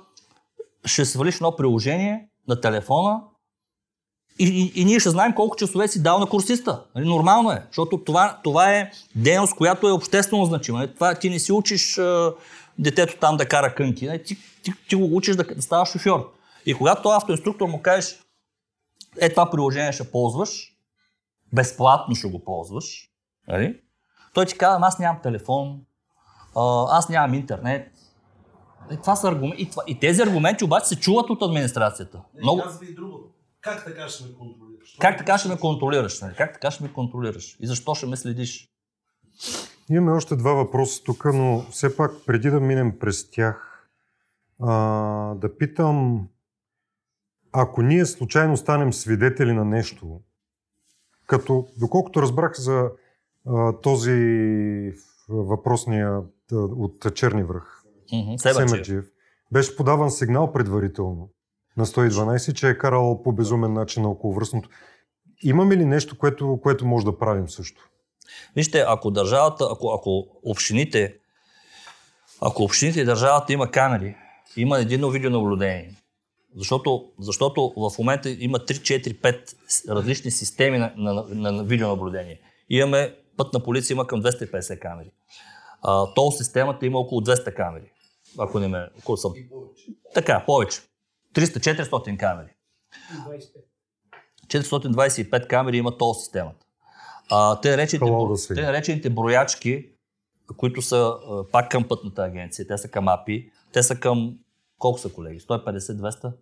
ще 0.84 1.04
свалиш 1.04 1.34
едно 1.34 1.56
приложение 1.56 2.28
на 2.49 2.61
телефона 2.61 3.20
и, 4.38 4.44
и, 4.47 4.80
и 4.80 4.84
ние 4.84 5.01
ще 5.01 5.11
знаем 5.11 5.34
колко 5.34 5.57
часове 5.57 5.88
си 5.88 6.03
дал 6.03 6.18
на 6.18 6.26
курсиста. 6.26 6.82
Нали, 6.94 7.09
Нормално 7.09 7.51
е, 7.53 7.62
защото 7.66 8.05
това, 8.05 8.40
това 8.44 8.72
е 8.72 8.90
дейност, 9.14 9.57
която 9.57 9.88
е 9.88 9.92
обществено 9.92 10.44
значима. 10.44 10.78
Нали, 10.78 10.94
Това, 10.94 11.14
ти 11.14 11.30
не 11.30 11.38
си 11.38 11.53
учиш 11.53 11.99
а, 11.99 12.34
детето 12.78 13.16
там 13.20 13.36
да 13.36 13.49
кара 13.49 13.74
кънки, 13.74 14.07
нали, 14.07 14.22
ти, 14.22 14.36
ти, 14.62 14.72
ти 14.88 14.97
го 14.97 15.16
учиш 15.16 15.36
да, 15.36 15.44
да 15.44 15.62
ставаш 15.62 15.88
шофьор. 15.88 16.32
И 16.66 16.74
когато 16.74 17.09
автоинструктор 17.09 17.68
му 17.68 17.82
кажеш, 17.82 18.18
е 19.20 19.30
това 19.30 19.51
приложение 19.51 19.92
ще 19.92 20.11
ползваш, 20.11 20.72
безплатно 21.53 22.14
ще 22.14 22.28
го 22.28 22.44
ползваш, 22.44 23.11
нали? 23.49 23.80
той 24.34 24.47
ти 24.47 24.59
казва, 24.59 24.76
«Ама 24.76 24.86
аз 24.86 24.99
нямам 24.99 25.22
телефон, 25.22 25.80
аз 26.90 27.09
нямам 27.09 27.34
интернет. 27.34 27.95
И, 28.93 28.97
това 28.97 29.16
са 29.16 29.28
аргументи. 29.28 29.62
И, 29.62 29.70
това, 29.70 29.82
и 29.87 30.01
тези 30.01 30.22
аргументи 30.22 30.64
обаче 30.64 30.87
се 30.87 31.01
чуват 31.01 31.30
от 31.30 31.43
администрацията. 31.43 32.22
Не, 32.34 32.41
Много... 32.43 32.62
казва 32.62 32.87
и 32.87 32.95
друго. 32.95 33.34
Как 33.61 33.84
така 33.84 34.09
ще 34.09 34.24
ме 34.24 34.30
контролираш? 34.39 34.97
Как 35.01 35.18
така 35.18 35.39
ще 35.39 35.49
ме 35.49 35.59
контролираш? 35.59 36.20
Нали? 36.20 36.34
Как 36.34 36.53
така 36.53 36.70
ще 36.70 36.82
ме 36.82 36.93
контролираш? 36.93 37.57
И 37.61 37.66
защо 37.66 37.95
ще 37.95 38.07
ме 38.07 38.16
следиш? 38.16 38.68
Имаме 39.91 40.12
още 40.12 40.37
два 40.37 40.53
въпроса 40.53 41.03
тук, 41.05 41.24
но 41.24 41.66
все 41.70 41.97
пак 41.97 42.12
преди 42.26 42.51
да 42.51 42.61
минем 42.61 42.99
през 42.99 43.30
тях, 43.30 43.89
а, 44.62 44.72
да 45.34 45.57
питам, 45.59 46.28
ако 47.53 47.82
ние 47.82 48.07
случайно 48.07 48.57
станем 48.57 48.93
свидетели 48.93 49.53
на 49.53 49.64
нещо, 49.64 50.20
като, 51.26 51.66
доколкото 51.78 52.22
разбрах 52.22 52.55
за 52.55 52.91
а, 53.47 53.72
този 53.72 54.93
въпросния 55.28 56.20
от 56.53 57.14
Черни 57.14 57.43
връх, 57.43 57.75
Семерджиев, 58.38 59.04
беше 59.52 59.76
подаван 59.76 60.11
сигнал 60.11 60.52
предварително 60.52 61.30
на 61.76 61.86
112, 61.86 62.52
че 62.52 62.68
е 62.68 62.78
карал 62.78 63.22
по 63.22 63.32
безумен 63.32 63.72
начин 63.72 64.02
на 64.02 64.11
околовръстното. 64.11 64.68
Имаме 65.42 65.76
ли 65.76 65.84
нещо, 65.84 66.18
което, 66.18 66.61
което 66.62 66.86
може 66.86 67.04
да 67.04 67.18
правим 67.18 67.48
също? 67.48 67.88
Вижте, 68.57 68.84
ако 68.86 69.11
държавата, 69.11 69.68
ако, 69.72 69.90
ако 69.90 70.26
общините, 70.42 71.14
ако 72.40 72.62
общините 72.62 73.00
и 73.00 73.04
държавата 73.04 73.52
има 73.52 73.70
камери, 73.70 74.16
има 74.57 74.78
едно 74.78 75.11
видеонаблюдение, 75.11 75.94
защото, 76.57 77.12
защото 77.18 77.72
в 77.76 77.98
момента 77.98 78.30
има 78.30 78.59
3, 78.59 78.72
4, 78.72 79.20
5 79.20 79.88
различни 79.88 80.30
системи 80.30 80.78
на, 80.78 80.92
на, 80.96 81.24
на, 81.28 81.52
на 81.52 81.64
видеонаблюдение. 81.64 82.40
Имаме 82.68 83.14
пътна 83.36 83.62
полиция 83.62 83.94
има 83.94 84.07
към 84.07 84.22
250 84.22 84.78
камери. 84.78 85.11
А, 85.82 86.14
тол 86.14 86.30
системата 86.30 86.86
има 86.86 86.98
около 86.98 87.20
200 87.20 87.54
камери. 87.54 87.92
Ако 88.38 88.58
не 88.58 88.68
ме... 88.68 88.88
Повече. 89.04 89.48
Така, 90.14 90.44
повече. 90.46 90.80
300-400 91.34 92.16
камери. 92.16 92.54
И 93.12 93.16
25. 93.16 93.66
425 94.46 95.46
камери 95.46 95.76
има 95.76 95.98
тол 95.98 96.14
системата. 96.14 96.66
А, 97.30 97.60
те, 97.60 97.70
наречените, 97.70 98.54
те 98.54 98.62
наречените 98.62 99.10
броячки, 99.10 99.90
които 100.56 100.82
са 100.82 100.96
а, 100.96 101.48
пак 101.52 101.70
към 101.70 101.88
пътната 101.88 102.24
агенция, 102.24 102.66
те 102.66 102.78
са 102.78 102.88
към 102.88 103.08
АПИ, 103.08 103.50
те 103.72 103.82
са 103.82 104.00
към 104.00 104.38
колко 104.78 104.98
са 104.98 105.12
колеги? 105.12 105.40
150-200? 105.40 106.22
За 106.22 106.32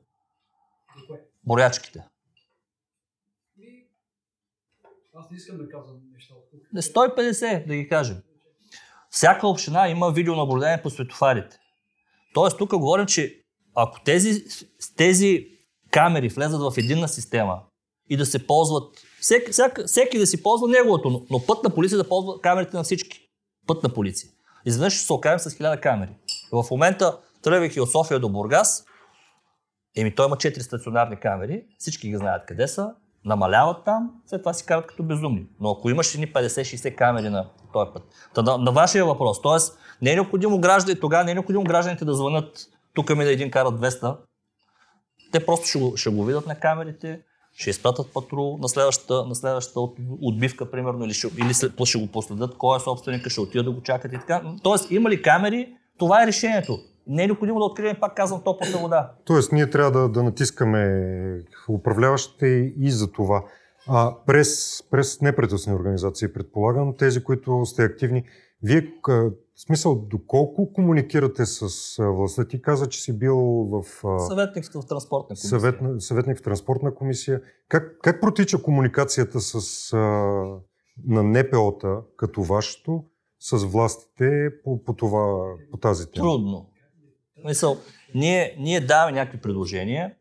кое? 1.07 1.21
Броячките. 1.47 2.05
И 3.59 3.87
аз 5.15 5.31
не 5.31 5.37
искам 5.37 5.59
да 5.59 5.69
казвам 5.69 5.97
неща 6.13 6.35
от 6.35 6.51
тук. 6.51 6.61
Не, 6.73 6.83
150, 6.83 7.67
да 7.67 7.77
ги 7.77 7.89
кажем. 7.89 8.23
Всяка 9.11 9.49
община 9.49 9.89
има 9.89 10.13
видеонаблюдение 10.13 10.83
по 10.83 10.91
светофарите. 10.91 11.59
Тоест, 12.35 12.59
тук 12.59 12.71
говорим, 12.71 13.07
че 13.07 13.41
ако 13.75 14.01
тези, 14.05 14.45
тези 14.97 15.47
камери 15.91 16.29
влезат 16.29 16.61
в 16.61 16.79
единна 16.79 17.09
система 17.09 17.61
и 18.11 18.17
да 18.17 18.27
се 18.27 18.47
ползват, 18.47 18.97
всеки, 19.21 19.53
всяка, 19.53 19.87
всеки 19.87 20.19
да 20.19 20.27
си 20.27 20.43
ползва 20.43 20.69
неговото, 20.69 21.11
но, 21.11 21.27
но 21.31 21.47
пътна 21.47 21.71
полиция 21.71 21.99
да 21.99 22.09
ползва 22.09 22.41
камерите 22.41 22.77
на 22.77 22.83
всички. 22.83 23.21
Пътна 23.67 23.89
полиция. 23.89 24.31
Изведнъж 24.67 24.95
ще 24.95 25.07
се 25.07 25.13
окажем 25.13 25.39
с 25.39 25.51
1000 25.51 25.81
камери. 25.81 26.11
В 26.53 26.67
момента, 26.71 27.19
тръгвайки 27.43 27.81
от 27.81 27.91
София 27.91 28.21
до 28.21 28.29
Бургас, 28.29 28.85
еми 29.97 30.15
той 30.15 30.27
има 30.27 30.37
4 30.37 30.61
стационарни 30.61 31.17
камери, 31.17 31.65
всички 31.79 32.09
ги 32.09 32.17
знаят 32.17 32.47
къде 32.47 32.69
са, 32.69 32.91
намаляват 33.25 33.85
там, 33.85 34.11
след 34.27 34.43
това 34.43 34.53
си 34.53 34.67
карат 34.67 34.87
като 34.87 35.03
безумни. 35.03 35.47
Но 35.61 35.71
ако 35.71 35.91
имаш 35.91 36.15
едни 36.15 36.33
50-60 36.33 36.95
камери 36.95 37.29
на 37.29 37.47
този 37.73 37.91
път. 37.95 38.03
Та, 38.35 38.43
на, 38.43 38.59
на 38.59 38.73
вашия 38.73 39.05
въпрос, 39.05 39.43
т.е. 39.43 39.59
не 40.05 40.13
е 40.13 40.15
необходимо 40.15 40.59
гражданите, 40.59 41.01
тогава 41.01 41.25
не 41.25 41.31
е 41.31 41.35
необходимо 41.35 41.65
гражданите 41.65 42.05
да 42.05 42.15
звънат 42.15 42.67
тук 42.95 43.17
ми 43.17 43.25
да 43.25 43.33
един 43.33 43.51
карат 43.51 43.75
200. 43.75 44.17
Те 45.33 45.47
просто 45.47 45.67
ще 45.67 45.79
го, 45.79 45.97
ще 45.97 46.11
го 46.11 46.25
видят 46.25 46.47
на 46.47 46.61
камерите, 46.61 47.21
ще 47.57 47.71
изпратят 47.71 48.13
патрул 48.15 48.59
на 48.63 48.69
следващата, 48.69 49.25
на 49.27 49.35
следващата 49.35 49.81
от- 49.81 49.99
отбивка, 50.23 50.71
примерно, 50.71 51.05
или 51.05 51.13
ще, 51.15 51.27
или 51.39 51.55
ще 51.85 51.99
го 51.99 52.07
последят 52.07 52.55
кой 52.59 52.77
е 52.77 52.81
собственика, 52.81 53.31
ще 53.31 53.41
отидат 53.41 53.67
да 53.67 53.73
го 53.73 53.83
чакат 53.83 54.13
и 54.13 54.19
така. 54.19 54.43
Тоест, 54.63 54.91
има 54.91 55.11
ли 55.11 55.23
камери, 55.23 55.77
това 55.99 56.23
е 56.23 56.27
решението. 56.27 56.79
Не 57.07 57.23
е 57.23 57.27
необходимо 57.27 57.59
да 57.59 57.65
открием, 57.65 57.97
пак 58.01 58.17
казвам, 58.17 58.43
топлата 58.45 58.79
вода. 58.79 59.13
Тоест, 59.25 59.53
ние 59.53 59.71
трябва 59.71 59.91
да, 59.91 60.09
да 60.09 60.23
натискаме 60.23 61.05
управляващите 61.69 62.47
и 62.81 62.91
за 62.91 63.13
това. 63.13 63.45
А, 63.89 64.15
през, 64.27 64.83
през 64.91 65.21
неправителствени 65.21 65.77
организации, 65.77 66.33
предполагам, 66.33 66.97
тези, 66.97 67.25
които 67.25 67.65
сте 67.65 67.85
активни, 67.85 68.25
вие, 68.63 68.93
в 69.57 69.61
смисъл, 69.61 69.95
доколко 69.95 70.73
комуникирате 70.73 71.47
с 71.47 71.97
властта? 71.99 72.49
Ти 72.49 72.63
каза, 72.63 72.89
че 72.89 73.01
си 73.01 73.19
бил 73.19 73.37
в 73.71 73.85
Съветник 74.29 74.65
в 74.65 74.87
транспортна 74.87 75.29
комисия. 75.29 75.49
съвет, 75.49 75.81
съветник 75.99 76.39
в 76.39 76.43
транспортна 76.43 76.95
комисия. 76.95 77.43
Как, 77.69 77.99
как 78.03 78.21
протича 78.21 78.63
комуникацията 78.63 79.41
с, 79.41 79.93
а, 79.93 79.99
на 81.07 81.23
НПО-та, 81.23 82.01
като 82.17 82.43
вашето, 82.43 83.05
с 83.41 83.57
властите 83.57 84.49
по, 84.65 84.85
по, 84.85 84.95
това, 84.97 85.55
по 85.71 85.77
тази 85.77 86.11
тема? 86.11 86.25
Трудно. 86.25 86.71
Мисъл, 87.45 87.77
ние, 88.15 88.57
ние 88.59 88.81
даваме 88.81 89.13
някакви 89.13 89.41
предложения. 89.41 90.15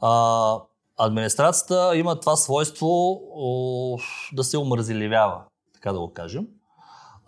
А, 0.00 0.62
администрацията 0.96 1.96
има 1.96 2.20
това 2.20 2.36
свойство 2.36 3.20
о, 3.34 3.98
да 4.32 4.44
се 4.44 4.58
омързеливява, 4.58 5.44
така 5.74 5.92
да 5.92 5.98
го 5.98 6.12
кажем. 6.12 6.46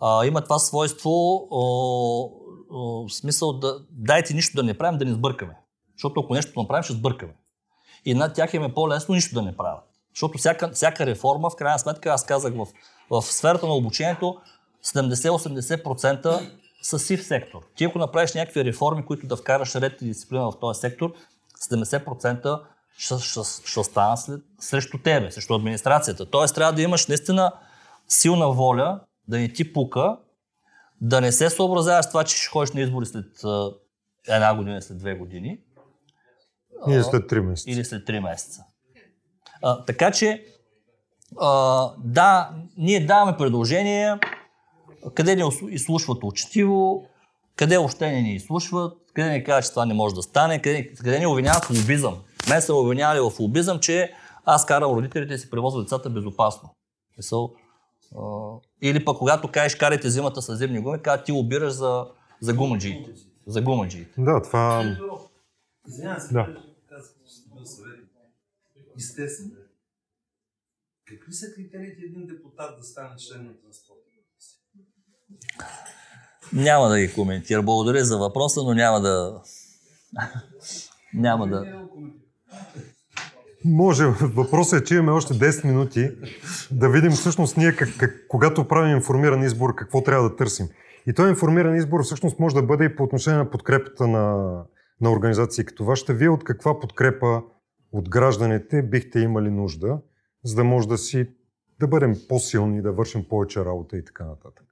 А, 0.01 0.25
има 0.25 0.41
това 0.41 0.59
свойство, 0.59 1.11
о, 1.51 2.29
о, 2.71 3.07
в 3.07 3.13
смисъл 3.13 3.53
да 3.53 3.79
дайте 3.91 4.33
нищо 4.33 4.55
да 4.55 4.63
не 4.63 4.77
правим, 4.77 4.99
да 4.99 5.05
не 5.05 5.13
сбъркаме. 5.13 5.57
Защото 5.95 6.19
ако 6.19 6.33
нещо 6.33 6.61
направим, 6.61 6.83
ще 6.83 6.93
сбъркаме. 6.93 7.33
И 8.05 8.13
над 8.13 8.33
тях 8.33 8.53
им 8.53 8.63
е 8.63 8.73
по-лесно 8.73 9.15
нищо 9.15 9.35
да 9.35 9.41
не 9.41 9.57
правят. 9.57 9.83
Защото 10.15 10.37
всяка, 10.37 10.71
всяка 10.71 11.05
реформа, 11.05 11.49
в 11.49 11.55
крайна 11.55 11.79
сметка, 11.79 12.09
аз 12.09 12.25
казах 12.25 12.53
в, 12.53 12.67
в 13.09 13.21
сферата 13.21 13.67
на 13.67 13.73
обучението, 13.73 14.37
70-80% 14.85 16.49
са 16.81 16.99
сив 16.99 17.23
сектор. 17.25 17.61
Ти 17.75 17.83
ако 17.83 17.99
направиш 17.99 18.33
някакви 18.33 18.65
реформи, 18.65 19.05
които 19.05 19.27
да 19.27 19.35
вкараш 19.35 19.75
ред 19.75 20.01
и 20.01 20.05
дисциплина 20.05 20.51
в 20.51 20.59
този 20.59 20.79
сектор, 20.79 21.13
70% 21.69 22.61
ще, 22.97 23.19
ще, 23.19 23.39
ще 23.65 23.79
останат 23.79 24.19
след, 24.19 24.41
срещу 24.59 24.97
тебе, 24.97 25.31
срещу 25.31 25.55
администрацията. 25.55 26.25
Тоест 26.25 26.55
трябва 26.55 26.73
да 26.73 26.81
имаш 26.81 27.07
наистина 27.07 27.51
силна 28.07 28.51
воля, 28.51 28.99
да 29.27 29.37
не 29.37 29.53
ти 29.53 29.73
пука, 29.73 30.17
да 31.01 31.21
не 31.21 31.31
се 31.31 31.49
съобразяваш 31.49 32.05
с 32.05 32.09
това, 32.09 32.23
че 32.23 32.37
ще 32.37 32.49
ходиш 32.49 32.71
на 32.71 32.81
избори 32.81 33.05
след 33.05 33.25
една 34.27 34.55
година, 34.55 34.81
след 34.81 34.97
две 34.97 35.15
години. 35.15 35.59
Ние 36.87 37.03
след 37.03 37.31
3 37.31 37.39
месеца. 37.39 37.71
Или 37.71 37.85
след 37.85 38.07
3 38.07 38.19
месеца. 38.19 38.63
А, 39.61 39.85
така 39.85 40.11
че, 40.11 40.45
а, 41.39 41.89
да, 41.97 42.51
ние 42.77 43.05
даваме 43.05 43.37
предложения, 43.37 44.19
къде 45.13 45.35
ни 45.35 45.43
изслушват 45.69 46.23
учтиво, 46.23 47.05
къде 47.55 47.77
още 47.77 48.11
не 48.11 48.21
ни 48.21 48.35
изслушват, 48.35 48.97
къде 49.13 49.29
ни 49.29 49.43
казват, 49.43 49.65
че 49.65 49.69
това 49.69 49.85
не 49.85 49.93
може 49.93 50.15
да 50.15 50.23
стане, 50.23 50.61
къде, 50.61 50.93
къде 50.93 51.19
ни 51.19 51.25
обвиняват 51.25 51.65
в 51.65 51.69
лобизъм. 51.69 52.17
Мен 52.49 52.61
са 52.61 52.75
обвинявали 52.75 53.19
в 53.19 53.39
лобизъм, 53.39 53.79
че 53.79 54.13
аз 54.45 54.65
карам 54.65 54.91
родителите 54.91 55.37
си 55.37 55.49
превозвам 55.49 55.83
децата 55.83 56.09
безопасно. 56.09 56.69
Мисъл, 57.17 57.53
или 58.81 59.05
пък 59.05 59.17
когато 59.17 59.51
кажеш 59.51 59.75
карайте 59.75 60.09
зимата 60.09 60.41
с 60.41 60.55
зимни 60.55 60.79
гуми, 60.79 61.01
казват 61.01 61.25
ти 61.25 61.31
лобираш 61.31 61.73
за, 61.73 62.05
за 62.41 62.53
гумаджиите. 62.53 63.11
За 63.47 63.61
гумаджиите. 63.61 64.13
Да, 64.17 64.41
това... 64.41 64.95
Извинявам 65.87 66.19
се, 66.19 66.33
Да. 66.33 66.63
Естествено. 68.97 69.51
Какви 71.05 71.33
са 71.33 71.45
критериите 71.55 72.01
един 72.05 72.27
депутат 72.27 72.77
да 72.77 72.83
стане 72.83 73.15
член 73.17 73.45
на 73.45 73.61
транспорта? 73.61 74.03
Няма 76.53 76.89
да 76.89 76.99
ги 76.99 77.13
коментира. 77.13 77.63
Благодаря 77.63 78.05
за 78.05 78.17
въпроса, 78.17 78.63
но 78.63 78.73
няма 78.73 79.01
да... 79.01 79.41
няма 81.13 81.47
да... 81.47 81.87
Може. 83.65 84.05
Въпросът 84.21 84.81
е, 84.81 84.83
че 84.83 84.95
имаме 84.95 85.11
още 85.11 85.33
10 85.33 85.67
минути 85.67 86.11
да 86.71 86.89
видим 86.89 87.11
всъщност 87.11 87.57
ние, 87.57 87.75
как, 87.75 87.89
как, 87.99 88.25
когато 88.27 88.67
правим 88.67 88.95
информиран 88.95 89.43
избор, 89.43 89.75
какво 89.75 90.03
трябва 90.03 90.29
да 90.29 90.35
търсим. 90.35 90.67
И 91.07 91.13
този 91.13 91.29
информиран 91.29 91.75
избор 91.75 92.03
всъщност 92.03 92.39
може 92.39 92.55
да 92.55 92.63
бъде 92.63 92.85
и 92.85 92.95
по 92.95 93.03
отношение 93.03 93.37
на 93.37 93.49
подкрепата 93.49 94.07
на, 94.07 94.55
на 95.01 95.11
организации 95.11 95.65
като 95.65 95.85
вашата. 95.85 96.13
Вие 96.13 96.29
от 96.29 96.43
каква 96.43 96.79
подкрепа 96.79 97.41
от 97.91 98.09
гражданите 98.09 98.81
бихте 98.81 99.19
имали 99.19 99.49
нужда, 99.49 99.99
за 100.43 100.55
да 100.55 100.63
може 100.63 100.87
да 100.87 100.97
си 100.97 101.27
да 101.79 101.87
бъдем 101.87 102.15
по-силни, 102.29 102.81
да 102.81 102.91
вършим 102.91 103.25
повече 103.29 103.65
работа 103.65 103.97
и 103.97 104.05
така 104.05 104.25
нататък. 104.25 104.65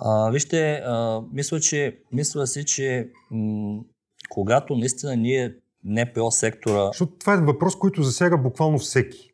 А, 0.00 0.30
вижте, 0.30 0.82
а, 0.86 1.22
мисля, 1.32 1.60
че, 1.60 1.98
мисля 2.12 2.46
си, 2.46 2.64
че 2.64 3.10
м- 3.30 3.80
когато 4.28 4.76
наистина 4.76 5.16
ние 5.16 5.56
НПО 5.84 6.30
сектора... 6.30 6.86
Защото 6.86 7.12
това 7.12 7.34
е 7.34 7.36
въпрос, 7.36 7.76
който 7.76 8.02
засяга 8.02 8.38
буквално 8.38 8.78
всеки. 8.78 9.30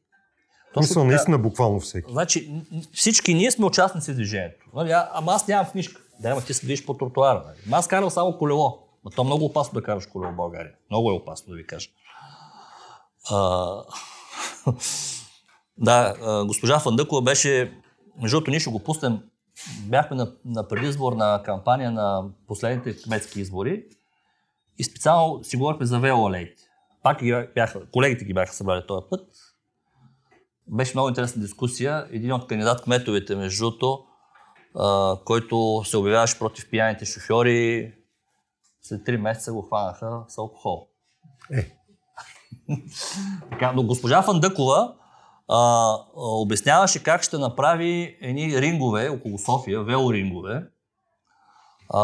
Мисля, 0.77 0.95
така. 0.95 1.07
наистина 1.07 1.39
буквално 1.39 1.81
всеки. 1.81 2.13
Значи, 2.13 2.63
всички 2.93 3.35
ние 3.35 3.51
сме 3.51 3.67
участници 3.67 4.13
в 4.13 4.15
движението. 4.15 4.67
Нали, 4.75 4.91
а- 4.91 5.09
ама 5.13 5.33
аз 5.33 5.49
нямам 5.49 5.71
книжка. 5.71 6.03
Да, 6.21 6.29
ама 6.29 6.41
ти 6.41 6.55
се 6.55 6.67
движиш 6.67 6.87
по 6.87 6.95
тротуара. 6.95 7.43
Нали. 7.47 7.57
Ама 7.67 7.77
Аз 7.77 7.89
карам 7.89 8.11
само 8.11 8.39
колело. 8.39 8.79
Но 9.05 9.11
то 9.11 9.23
е 9.23 9.25
много 9.25 9.45
опасно 9.45 9.75
да 9.75 9.83
караш 9.83 10.07
колело 10.07 10.33
в 10.33 10.37
България. 10.37 10.73
Много 10.91 11.11
е 11.11 11.15
опасно 11.15 11.51
да 11.51 11.57
ви 11.57 11.67
кажа. 11.67 11.89
А... 13.31 13.83
да, 15.79 16.15
госпожа 16.47 16.79
Фандъкова 16.79 17.23
беше, 17.23 17.73
между 18.23 18.37
другото, 18.37 18.51
ние 18.51 18.61
ще 18.61 18.71
го 18.71 18.79
пуснем. 18.79 19.19
Бяхме 19.81 20.17
на, 20.17 20.33
на 20.45 20.69
предизборна 20.69 21.43
кампания 21.45 21.91
на 21.91 22.25
последните 22.49 23.03
кметски 23.03 23.41
избори 23.41 23.85
и 24.79 24.85
специално 24.85 25.45
си 25.45 25.57
говорихме 25.57 25.87
за 25.87 25.99
велоалеите. 25.99 26.63
Пак 27.03 27.23
ги 27.23 27.47
бяха, 27.55 27.91
колегите 27.91 28.25
ги 28.25 28.35
бяха 28.35 28.55
събрали 28.55 28.87
този 28.89 29.07
път. 29.11 29.27
Беше 30.69 30.93
много 30.95 31.09
интересна 31.09 31.43
дискусия. 31.43 32.07
Един 32.11 32.33
от 32.33 32.47
кандидат 32.47 32.83
кметовете, 32.83 33.37
между 33.37 33.65
другото, 33.65 34.05
който 35.25 35.83
се 35.85 35.97
обявяваше 35.97 36.39
против 36.39 36.71
пияните 36.71 37.05
шофьори, 37.05 37.93
след 38.83 39.01
3 39.01 39.17
месеца 39.17 39.53
го 39.53 39.63
хванаха 39.63 40.25
с 40.29 40.39
алкохол. 40.39 40.89
Е. 41.53 41.77
така, 43.51 43.73
но 43.73 43.83
госпожа 43.83 44.23
Фандъкова 44.23 44.95
а, 45.49 45.59
а, 45.59 45.97
обясняваше 46.17 47.03
как 47.03 47.23
ще 47.23 47.39
направи 47.39 48.19
едни 48.21 48.61
рингове 48.61 49.09
около 49.09 49.39
София, 49.39 49.83
велорингове, 49.83 50.67
а, 51.95 52.01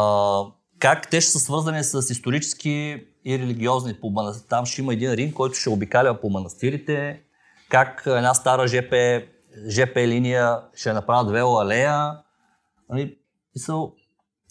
как 0.83 1.09
те 1.09 1.21
ще 1.21 1.31
са 1.31 1.39
свързани 1.39 1.83
с 1.83 2.09
исторически 2.09 3.03
и 3.25 3.39
религиозни 3.39 3.93
по 4.01 4.09
манастир. 4.09 4.47
Там 4.49 4.65
ще 4.65 4.81
има 4.81 4.93
един 4.93 5.13
ринг, 5.13 5.33
който 5.33 5.55
ще 5.55 5.69
обикаля 5.69 6.21
по 6.21 6.29
манастирите, 6.29 7.21
как 7.69 8.03
една 8.05 8.33
стара 8.33 8.67
ЖП, 8.67 9.21
ЖП 9.69 10.07
линия 10.07 10.57
ще 10.75 10.93
направят 10.93 11.31
велоалея. 11.31 12.11
Нали, 12.89 13.17
мисъл, 13.55 13.93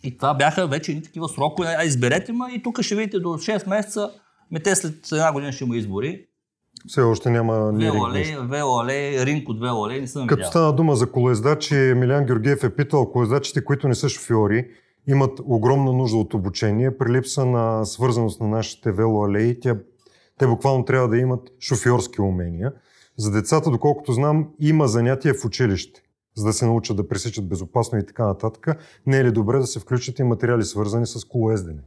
и 0.04 0.16
това 0.16 0.34
бяха 0.34 0.66
вече 0.66 0.90
едни 0.90 1.02
такива 1.02 1.28
срокове. 1.28 1.76
А 1.78 1.84
изберете 1.84 2.32
ма 2.32 2.48
и 2.52 2.62
тук 2.62 2.82
ще 2.82 2.94
видите 2.94 3.18
до 3.20 3.28
6 3.28 3.68
месеца. 3.68 4.10
Ме 4.50 4.60
те 4.60 4.74
след 4.74 5.12
една 5.12 5.32
година 5.32 5.52
ще 5.52 5.64
има 5.64 5.76
избори. 5.76 6.26
Все 6.88 7.00
още 7.00 7.30
няма 7.30 7.72
ни 7.72 7.90
нещо. 8.12 8.46
велоалей, 8.48 9.24
ринг 9.24 9.48
от 9.48 9.60
велоалей 9.60 10.00
не 10.00 10.06
съм 10.06 10.26
Като 10.26 10.38
видял. 10.38 10.50
стана 10.50 10.72
дума 10.72 10.96
за 10.96 11.12
колоездачи, 11.12 11.76
Емилиан 11.76 12.26
Георгиев 12.26 12.64
е 12.64 12.76
питал, 12.76 13.12
колоездачите, 13.12 13.64
които 13.64 13.88
не 13.88 13.94
са 13.94 14.08
шофьори, 14.08 14.68
имат 15.06 15.40
огромна 15.44 15.92
нужда 15.92 16.16
от 16.16 16.34
обучение. 16.34 16.98
При 16.98 17.12
липса 17.12 17.46
на 17.46 17.84
свързаност 17.84 18.40
на 18.40 18.48
нашите 18.48 18.92
велоалеи, 18.92 19.60
тя, 19.60 19.76
те 20.38 20.46
буквално 20.46 20.84
трябва 20.84 21.08
да 21.08 21.18
имат 21.18 21.50
шофьорски 21.60 22.20
умения. 22.20 22.72
За 23.16 23.30
децата, 23.30 23.70
доколкото 23.70 24.12
знам, 24.12 24.48
има 24.60 24.88
занятия 24.88 25.34
в 25.34 25.44
училище, 25.44 26.02
за 26.36 26.44
да 26.44 26.52
се 26.52 26.66
научат 26.66 26.96
да 26.96 27.08
пресичат 27.08 27.48
безопасно 27.48 27.98
и 27.98 28.06
така 28.06 28.26
нататък. 28.26 28.66
Не 29.06 29.18
е 29.18 29.24
ли 29.24 29.32
добре 29.32 29.58
да 29.58 29.66
се 29.66 29.80
включат 29.80 30.18
и 30.18 30.22
материали 30.22 30.64
свързани 30.64 31.06
с 31.06 31.24
колоездене? 31.24 31.82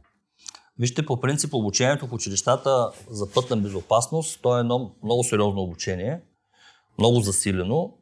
Вижте, 0.78 1.06
по 1.06 1.20
принцип 1.20 1.54
обучението 1.54 2.06
в 2.06 2.12
училищата 2.12 2.90
за 3.10 3.30
пътна 3.30 3.56
безопасност, 3.56 4.42
то 4.42 4.56
е 4.56 4.60
едно 4.60 4.94
много 5.02 5.24
сериозно 5.24 5.62
обучение, 5.62 6.20
много 6.98 7.20
засилено. 7.20 7.92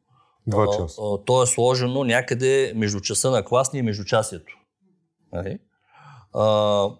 Два 0.46 0.66
часа. 0.66 1.02
То 1.24 1.42
е 1.42 1.46
сложено 1.46 2.04
някъде 2.04 2.72
между 2.76 3.00
часа 3.00 3.30
на 3.30 3.44
класния 3.44 3.80
и 3.80 3.82
междучасието. 3.82 4.58
Нали? 5.35 5.59
А, 6.35 6.43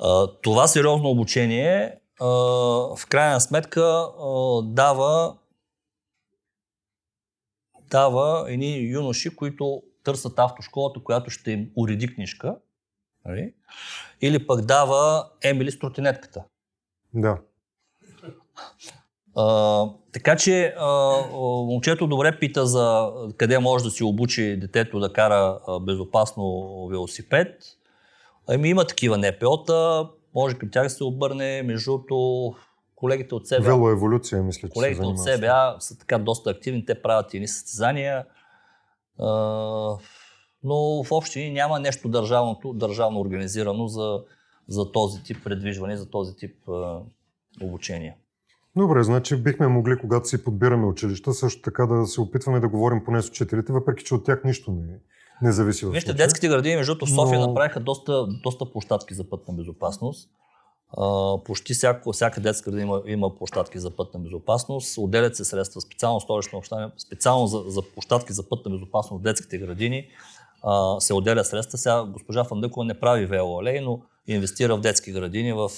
а, 0.00 0.26
това 0.42 0.66
сериозно 0.66 1.10
обучение 1.10 1.98
а, 2.20 2.26
в 2.96 3.00
крайна 3.08 3.40
сметка 3.40 3.82
а, 3.82 4.62
дава 4.62 5.36
дава 7.90 8.52
едни 8.52 8.78
юноши, 8.78 9.36
които 9.36 9.82
търсят 10.04 10.38
автошколата, 10.38 11.02
която 11.04 11.30
ще 11.30 11.50
им 11.50 11.70
уреди 11.76 12.14
книжка. 12.14 12.56
Нали? 13.24 13.54
Или 14.20 14.46
пък 14.46 14.64
дава 14.64 15.30
Емили 15.42 15.70
с 15.70 15.78
тротинетката. 15.78 16.44
Да. 17.14 17.38
А, 19.36 19.86
така 20.12 20.36
че 20.36 20.74
а, 20.78 20.86
момчето 21.36 22.06
добре 22.06 22.38
пита 22.38 22.66
за 22.66 23.10
къде 23.36 23.58
може 23.58 23.84
да 23.84 23.90
си 23.90 24.04
обучи 24.04 24.56
детето 24.56 25.00
да 25.00 25.12
кара 25.12 25.58
а, 25.68 25.80
безопасно 25.80 26.86
велосипед. 26.90 27.62
Ами 28.48 28.68
има 28.68 28.86
такива 28.86 29.18
НПО-та, 29.18 30.10
може 30.34 30.58
към 30.58 30.70
тях 30.70 30.82
да 30.82 30.90
се 30.90 31.04
обърне, 31.04 31.62
между 31.62 31.90
другото 31.90 32.54
колегите 32.94 33.34
от 33.34 33.46
себе. 33.48 33.66
Велоеволюция, 33.66 34.42
мисля, 34.42 34.60
че 34.60 34.66
се 34.66 34.72
Колегите 34.72 35.02
от 35.02 35.18
занимава. 35.18 35.72
СБА 35.72 35.80
са 35.80 35.98
така 35.98 36.18
доста 36.18 36.50
активни, 36.50 36.84
те 36.84 37.02
правят 37.02 37.34
едни 37.34 37.48
състезания, 37.48 38.24
а, 39.18 39.26
но 40.64 41.02
в 41.04 41.12
общи 41.12 41.38
линии 41.38 41.52
няма 41.52 41.80
нещо 41.80 42.08
държавно 42.74 43.20
организирано 43.20 43.86
за, 43.86 44.20
за 44.68 44.92
този 44.92 45.22
тип 45.22 45.44
предвижване, 45.44 45.96
за 45.96 46.10
този 46.10 46.36
тип 46.36 46.68
а, 46.68 47.00
обучение. 47.62 48.16
Добре, 48.76 49.02
значи 49.02 49.36
бихме 49.36 49.68
могли, 49.68 49.98
когато 49.98 50.28
си 50.28 50.44
подбираме 50.44 50.86
училища, 50.86 51.32
също 51.32 51.62
така 51.62 51.86
да 51.86 52.06
се 52.06 52.20
опитваме 52.20 52.60
да 52.60 52.68
говорим 52.68 53.04
поне 53.04 53.22
с 53.22 53.28
учителите, 53.28 53.72
въпреки 53.72 54.04
че 54.04 54.14
от 54.14 54.24
тях 54.24 54.44
нищо 54.44 54.70
не, 54.72 54.98
не 55.42 55.52
зависи. 55.52 55.86
Вижте, 55.86 56.14
детските 56.14 56.48
градини, 56.48 56.76
между 56.76 56.94
другото, 56.94 57.06
в 57.06 57.14
София 57.14 57.40
Но- 57.40 57.46
направиха 57.46 57.80
доста, 57.80 58.26
доста 58.42 58.72
площадки 58.72 59.14
за 59.14 59.30
пътна 59.30 59.54
безопасност. 59.54 60.28
А, 60.98 61.36
почти 61.44 61.74
всяко, 61.74 62.12
всяка 62.12 62.40
детска 62.40 62.70
градина 62.70 62.86
има, 62.86 63.02
има 63.06 63.36
площадки 63.36 63.78
за 63.78 63.96
пътна 63.96 64.20
безопасност. 64.20 64.98
Отделят 64.98 65.36
се 65.36 65.44
средства 65.44 65.80
специално 65.80 66.20
столична 66.20 66.58
община, 66.58 66.92
специално 67.06 67.46
за, 67.46 67.64
за 67.66 67.82
площадки 67.94 68.32
за 68.32 68.48
пътна 68.48 68.70
безопасност 68.70 69.20
в 69.20 69.24
детските 69.24 69.58
градини. 69.58 70.06
А, 70.62 71.00
се 71.00 71.14
отделя 71.14 71.44
средства. 71.44 71.78
Сега 71.78 72.04
госпожа 72.04 72.44
Фандъкова 72.44 72.84
не 72.84 73.00
прави 73.00 73.26
велоалей, 73.26 73.80
но 73.80 74.00
инвестира 74.26 74.76
в 74.76 74.80
детски 74.80 75.12
градини, 75.12 75.52
в 75.52 75.70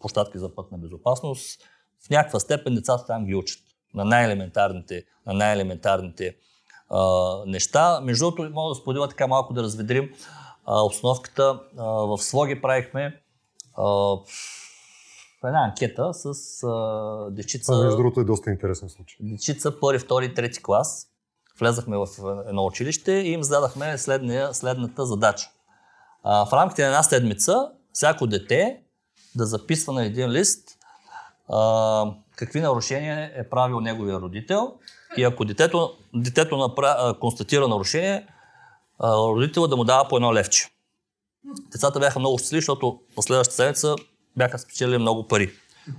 площадки 0.00 0.38
за 0.38 0.54
пътна 0.54 0.78
безопасност. 0.78 1.60
В 2.06 2.10
някаква 2.10 2.40
степен 2.40 2.74
децата 2.74 3.06
там 3.06 3.24
ги 3.24 3.34
учат 3.34 3.60
на 3.94 4.04
най-елементарните, 4.04 5.04
на 5.26 5.32
най-елементарните 5.32 6.36
а, 6.90 7.36
неща. 7.46 8.00
Между 8.00 8.24
другото, 8.24 8.54
мога 8.54 8.68
да 8.68 8.74
споделя 8.74 9.08
така 9.08 9.26
малко 9.26 9.52
да 9.54 9.62
разведрим 9.62 10.10
а, 10.66 10.82
обстановката. 10.82 11.60
А, 11.78 11.84
в 11.84 12.18
Своги 12.18 12.62
правихме 12.62 13.20
а, 13.76 14.16
една 15.44 15.64
анкета 15.64 16.14
с 16.14 16.26
а, 16.62 17.30
дечица, 17.30 17.72
Това, 17.72 17.84
между 17.84 17.96
другото, 17.96 18.20
е 18.20 18.24
доста 18.24 18.50
интересен 18.50 18.88
случай. 18.88 19.16
дечица 19.20 19.80
първи, 19.80 19.98
втори, 19.98 20.34
трети 20.34 20.62
клас. 20.62 21.06
Влезахме 21.60 21.96
в 21.96 22.06
едно 22.48 22.64
училище 22.66 23.12
и 23.12 23.32
им 23.32 23.42
зададахме 23.42 23.98
следния, 23.98 24.54
следната 24.54 25.06
задача. 25.06 25.50
А, 26.22 26.46
в 26.46 26.52
рамките 26.52 26.82
на 26.82 26.88
една 26.88 27.02
седмица 27.02 27.70
всяко 27.92 28.26
дете 28.26 28.80
да 29.36 29.46
записва 29.46 29.92
на 29.92 30.04
един 30.04 30.30
лист 30.30 30.78
а, 31.48 32.06
какви 32.36 32.60
нарушения 32.60 33.32
е 33.34 33.48
правил 33.48 33.80
неговия 33.80 34.20
родител 34.20 34.72
и 35.16 35.24
ако 35.24 35.44
детето, 35.44 35.92
детето 36.14 36.56
напра, 36.56 36.96
а, 36.98 37.18
констатира 37.18 37.68
нарушение, 37.68 38.26
родителът 39.02 39.70
да 39.70 39.76
му 39.76 39.84
дава 39.84 40.08
по 40.08 40.16
едно 40.16 40.34
левче. 40.34 40.68
Децата 41.72 42.00
бяха 42.00 42.18
много 42.18 42.38
щастливи, 42.38 42.60
защото 42.60 43.00
на 43.16 43.22
следващата 43.22 43.56
седмица 43.56 43.96
бяха 44.36 44.58
спечелили 44.58 44.98
много 44.98 45.28
пари. 45.28 45.52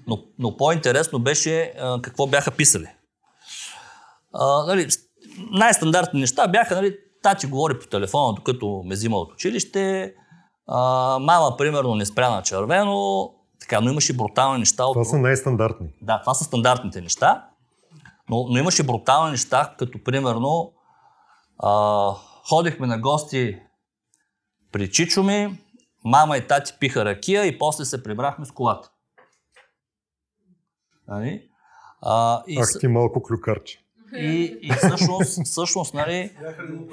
Но, 0.08 0.24
но 0.40 0.58
по-интересно 0.58 1.20
беше 1.20 1.74
а, 1.80 2.02
какво 2.02 2.28
бяха 2.28 2.52
писали. 2.52 2.88
Нали, 4.68 4.88
най-стандартни 5.52 6.20
неща 6.20 6.48
бяха, 6.48 6.76
нали, 6.76 6.98
тати 7.24 7.48
говори 7.48 7.80
по 7.80 7.88
телефона, 7.88 8.34
докато 8.34 8.82
ме 8.86 8.96
взима 8.96 9.18
от 9.18 9.34
училище, 9.34 10.14
а, 10.68 10.80
мама, 11.20 11.58
примерно, 11.58 11.96
не 11.96 12.06
спря 12.06 12.30
на 12.30 12.44
червено, 12.44 13.32
така, 13.66 13.82
но 13.82 13.92
имаше 13.92 14.14
брутални 14.14 14.60
неща. 14.60 14.86
от- 14.86 14.94
Това 14.94 15.06
са 15.06 15.18
най-стандартни. 15.18 15.88
да, 16.02 16.20
това 16.20 16.34
са 16.34 16.44
стандартните 16.44 17.02
неща, 17.02 17.46
но, 18.30 18.48
но 18.50 18.58
имаше 18.58 18.84
брутални 18.84 19.32
неща, 19.32 19.76
като 19.80 20.04
примерно 20.04 20.74
а, 21.60 22.12
ходихме 22.50 22.88
на 22.88 23.00
гости 23.00 23.60
при 24.72 24.92
Чичо 24.92 25.24
ми, 25.24 25.60
мама 26.06 26.38
и 26.38 26.48
тати 26.48 26.74
пиха 26.80 27.06
ракия 27.06 27.46
и 27.46 27.58
после 27.58 27.86
се 27.86 28.04
прибрахме 28.04 28.46
с 28.46 28.52
колата. 28.52 28.90
Нали? 31.08 31.50
А, 32.02 32.44
и, 32.48 32.60
Ах 32.60 32.68
ти 32.80 32.88
малко 32.88 33.24
клюкарче. 33.24 33.84
и, 34.16 34.60
и 34.62 34.72
всъщност, 34.74 35.46
всъщност, 35.46 35.94
нали, 35.94 36.32
му? 36.72 36.88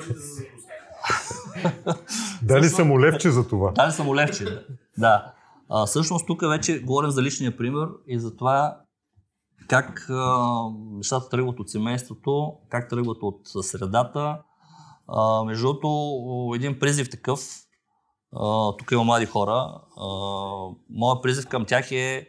Дали 2.43 2.69
са 2.69 2.85
му 2.85 3.01
левче 3.01 3.31
за 3.31 3.49
това? 3.49 3.71
Дали 3.71 3.93
съм 3.93 4.15
левче. 4.15 4.45
да. 4.99 5.33
А, 5.75 5.87
всъщност 5.87 6.27
тук 6.27 6.41
вече 6.41 6.79
говорим 6.79 7.11
за 7.11 7.23
личния 7.23 7.57
пример 7.57 7.89
и 8.09 8.19
за 8.19 8.37
това 8.37 8.77
как 9.69 10.07
а, 10.11 10.63
нещата 10.75 11.29
тръгват 11.29 11.61
от 11.61 11.71
семейството, 11.71 12.53
как 12.69 12.89
тръгват 12.89 13.19
от 13.23 13.41
средата. 13.45 14.39
А, 15.09 15.45
между 15.45 15.67
другото, 15.67 16.53
един 16.55 16.79
призив 16.79 17.11
такъв, 17.11 17.41
а, 18.37 18.77
тук 18.77 18.91
има 18.93 19.05
млади 19.05 19.27
хора, 19.27 19.81
а, 19.97 20.07
моят 20.91 21.23
призив 21.23 21.49
към 21.49 21.65
тях 21.65 21.93
е, 21.93 22.29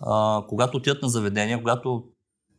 а, 0.00 0.42
когато 0.48 0.76
отидат 0.76 1.02
на 1.02 1.08
заведение, 1.08 1.58
когато 1.58 2.04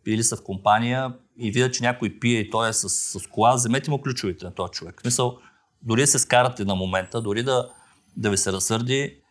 или 0.05 0.23
са 0.23 0.35
в 0.35 0.43
компания 0.43 1.17
и 1.37 1.51
видят, 1.51 1.73
че 1.73 1.83
някой 1.83 2.19
пие 2.19 2.39
и 2.39 2.49
той 2.49 2.69
е 2.69 2.73
с, 2.73 2.89
с 2.89 3.27
кола, 3.27 3.55
вземете 3.55 3.91
му 3.91 4.01
ключовете 4.01 4.45
на 4.45 4.53
този 4.53 4.71
човек. 4.71 4.99
В 4.99 5.01
смисъл, 5.01 5.37
дори 5.81 6.07
се 6.07 6.19
скарате 6.19 6.65
на 6.65 6.75
момента, 6.75 7.21
дори 7.21 7.43
да, 7.43 7.69
да 8.17 8.29
ви 8.29 8.37
се 8.37 8.51
разсърди, 8.51 9.21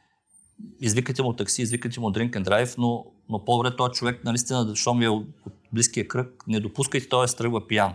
извикате 0.80 1.22
му 1.22 1.32
такси, 1.32 1.62
извикате 1.62 2.00
му 2.00 2.10
drink 2.10 2.30
and 2.30 2.44
drive, 2.44 2.78
но, 2.78 3.06
но 3.28 3.44
по-добре 3.44 3.76
този 3.76 3.92
човек, 3.92 4.24
наистина, 4.24 4.64
защото 4.64 4.94
ми 4.94 5.04
е 5.04 5.08
от, 5.08 5.26
близкия 5.72 6.08
кръг, 6.08 6.44
не 6.46 6.60
допускайте 6.60 7.08
той 7.08 7.26
да 7.26 7.36
тръгва 7.36 7.66
пиян. 7.66 7.94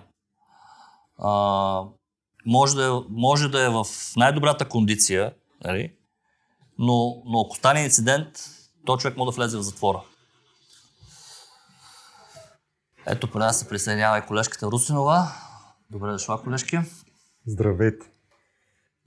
А, 1.18 1.84
може, 2.46 2.76
да 2.76 2.86
е, 2.86 2.90
може 3.10 3.48
да 3.48 3.66
е 3.66 3.70
в 3.70 3.86
най-добрата 4.18 4.70
кондиция, 4.70 5.34
нали? 5.64 5.94
но, 6.80 7.24
но 7.26 7.42
ако 7.42 7.56
стане 7.56 7.84
инцидент, 7.84 8.28
този 8.86 9.02
човек 9.02 9.18
може 9.18 9.32
да 9.32 9.36
влезе 9.36 9.58
в 9.58 9.62
затвора. 9.62 10.02
Ето 13.06 13.32
при 13.32 13.40
нас 13.40 13.60
се 13.60 13.70
присъединява 13.70 14.18
и 14.18 14.26
колежката 14.28 14.68
Русинова. 14.68 15.28
Добре 15.92 16.12
дошла, 16.12 16.42
колежки. 16.42 16.80
Здравейте. 17.46 18.06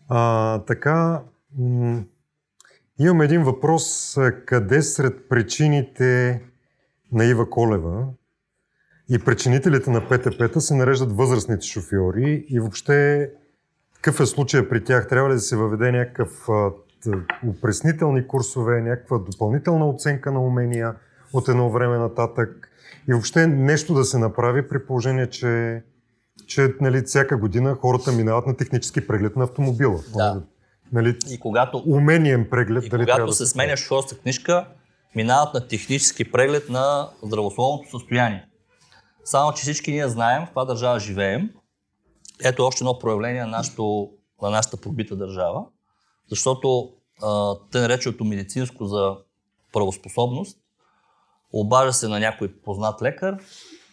А, 0.08 0.58
така, 0.58 1.22
м- 1.58 2.02
имам 2.98 3.20
един 3.20 3.42
въпрос. 3.42 4.16
Къде 4.46 4.82
сред 4.82 5.28
причините 5.28 6.42
на 7.12 7.24
Ива 7.24 7.50
Колева 7.50 8.06
и 9.08 9.18
причинителите 9.18 9.90
на 9.90 10.08
ПТП-та 10.08 10.60
се 10.60 10.74
нареждат 10.74 11.12
възрастните 11.12 11.66
шофьори 11.66 12.46
и 12.48 12.60
въобще 12.60 13.30
какъв 13.94 14.20
е 14.20 14.26
случая 14.26 14.68
при 14.68 14.84
тях? 14.84 15.08
Трябва 15.08 15.30
ли 15.30 15.34
да 15.34 15.40
се 15.40 15.56
въведе 15.56 15.92
някакъв 15.92 16.48
упреснителни 17.46 18.26
курсове, 18.26 18.80
някаква 18.80 19.18
допълнителна 19.18 19.88
оценка 19.88 20.32
на 20.32 20.40
умения 20.40 20.94
от 21.32 21.48
едно 21.48 21.70
време 21.70 21.98
нататък 21.98 22.70
и 23.08 23.12
въобще 23.12 23.46
нещо 23.46 23.94
да 23.94 24.04
се 24.04 24.18
направи 24.18 24.68
при 24.68 24.86
положение, 24.86 25.30
че 25.30 25.82
че 26.46 26.74
нали, 26.80 27.02
всяка 27.02 27.36
година 27.36 27.74
хората 27.74 28.12
минават 28.12 28.46
на 28.46 28.56
технически 28.56 29.06
преглед 29.06 29.36
на 29.36 29.44
автомобила. 29.44 30.00
Да. 30.16 30.42
Нали, 30.92 31.18
И 31.30 31.38
когато, 31.40 31.76
уменien 31.78 32.50
преглед. 32.50 32.84
и 32.84 32.88
дали 32.88 33.04
когато 33.04 33.26
да 33.26 33.32
се 33.32 33.46
сменя 33.46 33.76
шофьорска 33.76 34.18
книжка, 34.18 34.66
минават 35.14 35.54
на 35.54 35.68
технически 35.68 36.32
преглед 36.32 36.68
на 36.68 37.10
здравословното 37.22 37.90
състояние. 37.90 38.46
Само, 39.24 39.52
че 39.52 39.62
всички 39.62 39.92
ние 39.92 40.08
знаем 40.08 40.42
в 40.42 40.46
каква 40.46 40.64
държава 40.64 41.00
живеем. 41.00 41.50
Ето 42.44 42.66
още 42.66 42.84
едно 42.84 42.98
проявление 42.98 43.40
на, 43.40 43.46
нашото, 43.46 44.10
на 44.42 44.50
нашата 44.50 44.76
пробита 44.76 45.16
държава, 45.16 45.64
защото 46.30 46.92
а, 47.22 47.54
тъй 47.70 47.80
нареченото 47.80 48.24
медицинско 48.24 48.86
за 48.86 49.16
правоспособност 49.72 50.58
обажа 51.52 51.92
се 51.92 52.08
на 52.08 52.20
някой 52.20 52.48
познат 52.48 53.02
лекар 53.02 53.36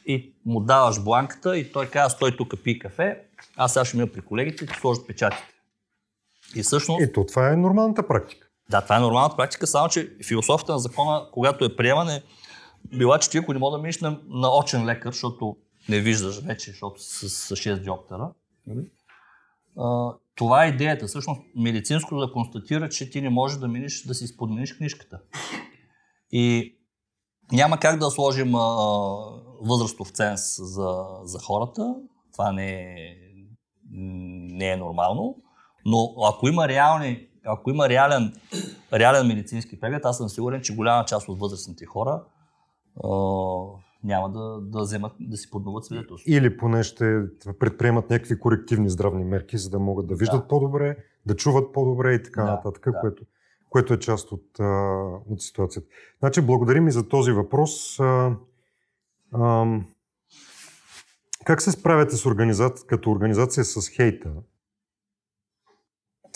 и 0.06 0.34
му 0.46 0.60
даваш 0.60 1.04
бланката 1.04 1.58
и 1.58 1.72
той 1.72 1.90
казва, 1.90 2.10
стой 2.10 2.38
тук, 2.38 2.54
пи 2.64 2.80
кафе, 2.80 3.22
аз 3.58 3.74
сега 3.74 3.86
ще 3.86 3.98
мина 3.98 4.12
при 4.12 4.22
колегите 4.22 4.66
и 4.66 4.68
сложат 4.68 5.08
печатите. 5.08 5.61
И 6.56 6.64
всъщност... 6.64 7.02
Ето, 7.02 7.26
това 7.26 7.54
е 7.54 7.56
нормалната 7.56 8.08
практика. 8.08 8.48
Да, 8.70 8.82
това 8.82 8.98
е 8.98 9.00
нормалната 9.00 9.36
практика, 9.36 9.68
само 9.68 9.90
че 9.90 10.14
философията 10.28 10.72
на 10.72 10.80
закона, 10.80 11.28
когато 11.32 11.66
е 11.66 11.76
приемане, 11.76 12.24
била, 12.98 13.20
че 13.20 13.30
ти 13.30 13.38
ако 13.38 13.54
не 13.54 13.60
мога 13.60 13.78
да 13.78 13.82
минеш 13.82 14.00
на, 14.00 14.20
на 14.28 14.58
очен 14.58 14.86
лекар, 14.86 15.12
защото 15.12 15.56
не 15.90 16.00
виждаш 16.00 16.40
вече, 16.40 16.72
защото 16.72 17.02
с, 17.02 17.30
с 17.30 17.56
6 17.56 17.84
диоптера, 17.84 18.32
нали? 18.68 18.88
а, 19.78 20.14
това 20.36 20.66
е 20.66 20.70
идеята. 20.70 21.08
Всъщност 21.08 21.42
медицинско 21.56 22.20
да 22.20 22.32
констатира, 22.32 22.90
че 22.90 23.10
ти 23.10 23.22
не 23.22 23.30
можеш 23.30 23.58
да 23.58 23.68
минеш, 23.68 24.04
да 24.04 24.14
си 24.14 24.38
подмениш 24.38 24.74
книжката. 24.74 25.20
И 26.32 26.76
няма 27.52 27.78
как 27.78 28.00
да 28.00 28.10
сложим 28.10 28.56
а, 28.56 28.60
възрастов 29.62 30.10
ценз 30.10 30.58
за, 30.58 31.06
за 31.24 31.40
хората. 31.40 31.96
Това 32.34 32.52
не 32.52 32.72
е, 32.72 33.16
не 33.92 34.72
е 34.72 34.78
нормално. 34.78 35.36
Но 35.86 36.16
ако 36.30 36.48
има, 36.48 36.68
реални, 36.68 37.28
ако 37.46 37.70
има 37.70 37.90
реален, 37.90 38.34
реален 38.94 39.28
медицински 39.28 39.80
преглед, 39.80 40.06
аз 40.06 40.18
съм 40.18 40.30
сигурен, 40.30 40.62
че 40.62 40.76
голяма 40.76 41.06
част 41.06 41.30
от 41.30 41.40
възрастните 41.40 41.86
хора 41.86 42.24
а, 43.04 43.10
няма 44.04 44.32
да, 44.32 44.62
да, 44.62 44.82
вземат, 44.82 45.12
да 45.20 45.38
си 45.38 45.50
подноват 45.50 45.86
свидетелство. 45.86 46.32
Или 46.32 46.58
поне 46.58 46.84
ще 46.84 47.22
предприемат 47.60 48.10
някакви 48.10 48.40
корективни 48.40 48.90
здравни 48.90 49.24
мерки, 49.24 49.58
за 49.58 49.70
да 49.70 49.80
могат 49.80 50.08
да 50.08 50.16
виждат 50.16 50.42
Да. 50.42 50.48
по-добре, 50.48 50.98
да 51.26 51.36
чуват 51.36 51.74
по-добре 51.74 52.14
и 52.14 52.24
така 52.24 52.44
Да, 52.44 52.52
нататък, 52.52 52.84
да. 52.92 53.00
което, 53.00 53.24
което 53.70 53.94
е 53.94 54.00
част 54.00 54.32
от, 54.32 54.60
а, 54.60 54.64
от 55.30 55.42
ситуацията. 55.42 55.88
Значи, 56.20 56.42
благодарим 56.42 56.88
и 56.88 56.92
за 56.92 57.08
този 57.08 57.32
въпрос. 57.32 58.00
А, 58.00 58.36
ам, 59.34 59.86
как 61.46 61.62
се 61.62 61.72
справяте 61.72 62.16
с 62.16 62.26
организация, 62.26 62.88
като 62.88 63.12
организация 63.12 63.66
с 63.66 63.90
хейта? 63.90 64.32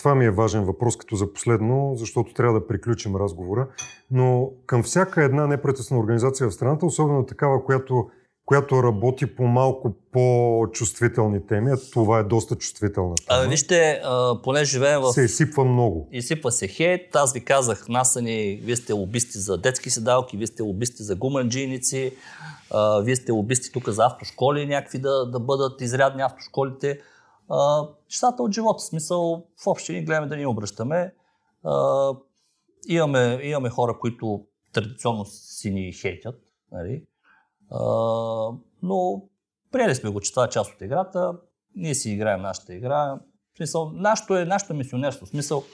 Това 0.06 0.14
ми 0.14 0.24
е 0.24 0.30
важен 0.30 0.64
въпрос 0.64 0.96
като 0.96 1.16
за 1.16 1.32
последно, 1.32 1.94
защото 1.96 2.34
трябва 2.34 2.60
да 2.60 2.66
приключим 2.66 3.16
разговора. 3.16 3.68
Но 4.10 4.50
към 4.66 4.82
всяка 4.82 5.24
една 5.24 5.46
неправителствена 5.46 6.00
организация 6.00 6.48
в 6.48 6.54
страната, 6.54 6.86
особено 6.86 7.26
такава, 7.26 7.64
която, 7.64 8.06
която 8.44 8.82
работи 8.82 9.36
по 9.36 9.46
малко 9.46 9.94
по-чувствителни 10.12 11.46
теми, 11.46 11.70
а 11.70 11.76
това 11.92 12.18
е 12.18 12.22
доста 12.22 12.56
чувствителна 12.56 13.14
тема, 13.14 13.40
А, 13.40 13.48
вижте, 13.48 14.00
а, 14.04 14.42
поне 14.42 14.64
живеем 14.64 15.00
в 15.00 15.12
се 15.12 15.22
изсипва 15.22 15.64
много. 15.64 16.08
Изсипва 16.12 16.52
се 16.52 16.68
хейт. 16.68 17.16
Аз 17.16 17.32
ви 17.32 17.44
казах, 17.44 17.88
нас 17.88 18.12
са 18.12 18.22
ни, 18.22 18.60
вие 18.64 18.76
сте 18.76 18.92
лобисти 18.92 19.38
за 19.38 19.58
детски 19.58 19.90
седалки, 19.90 20.36
вие 20.36 20.46
сте 20.46 20.62
лобисти 20.62 21.02
за 21.02 21.16
гуманджийници, 21.16 22.12
а, 22.70 23.00
вие 23.00 23.16
сте 23.16 23.32
лобисти 23.32 23.72
тук 23.72 23.88
за 23.88 24.04
автошколи, 24.04 24.66
някакви 24.66 24.98
да, 24.98 25.30
да 25.30 25.40
бъдат 25.40 25.80
изрядни 25.80 26.22
автошколите. 26.22 26.98
А, 27.48 27.88
от 28.38 28.52
живота, 28.52 28.78
в 28.78 28.84
смисъл 28.84 29.46
в 29.64 29.66
общини 29.66 30.04
гледаме 30.04 30.26
да 30.26 30.36
ни 30.36 30.46
обръщаме. 30.46 31.14
А, 31.64 32.12
имаме, 32.88 33.40
имаме 33.42 33.70
хора, 33.70 33.98
които 33.98 34.46
традиционно 34.72 35.24
си 35.24 35.70
ни 35.70 35.92
хейтят, 35.92 36.40
нали? 36.72 37.04
а, 37.70 37.80
но 38.82 39.22
приели 39.72 39.94
сме 39.94 40.10
го, 40.10 40.20
че 40.20 40.30
това 40.30 40.44
е 40.44 40.48
част 40.48 40.74
от 40.74 40.80
играта. 40.80 41.32
Ние 41.74 41.94
си 41.94 42.10
играем 42.10 42.42
нашата 42.42 42.74
игра. 42.74 43.20
В 43.54 43.56
смисъл, 43.56 43.90
нашето 43.94 44.36
е 44.36 44.44
нашето 44.44 44.74
мисионерство. 44.74 45.26
В 45.26 45.28
смисъл, 45.28 45.64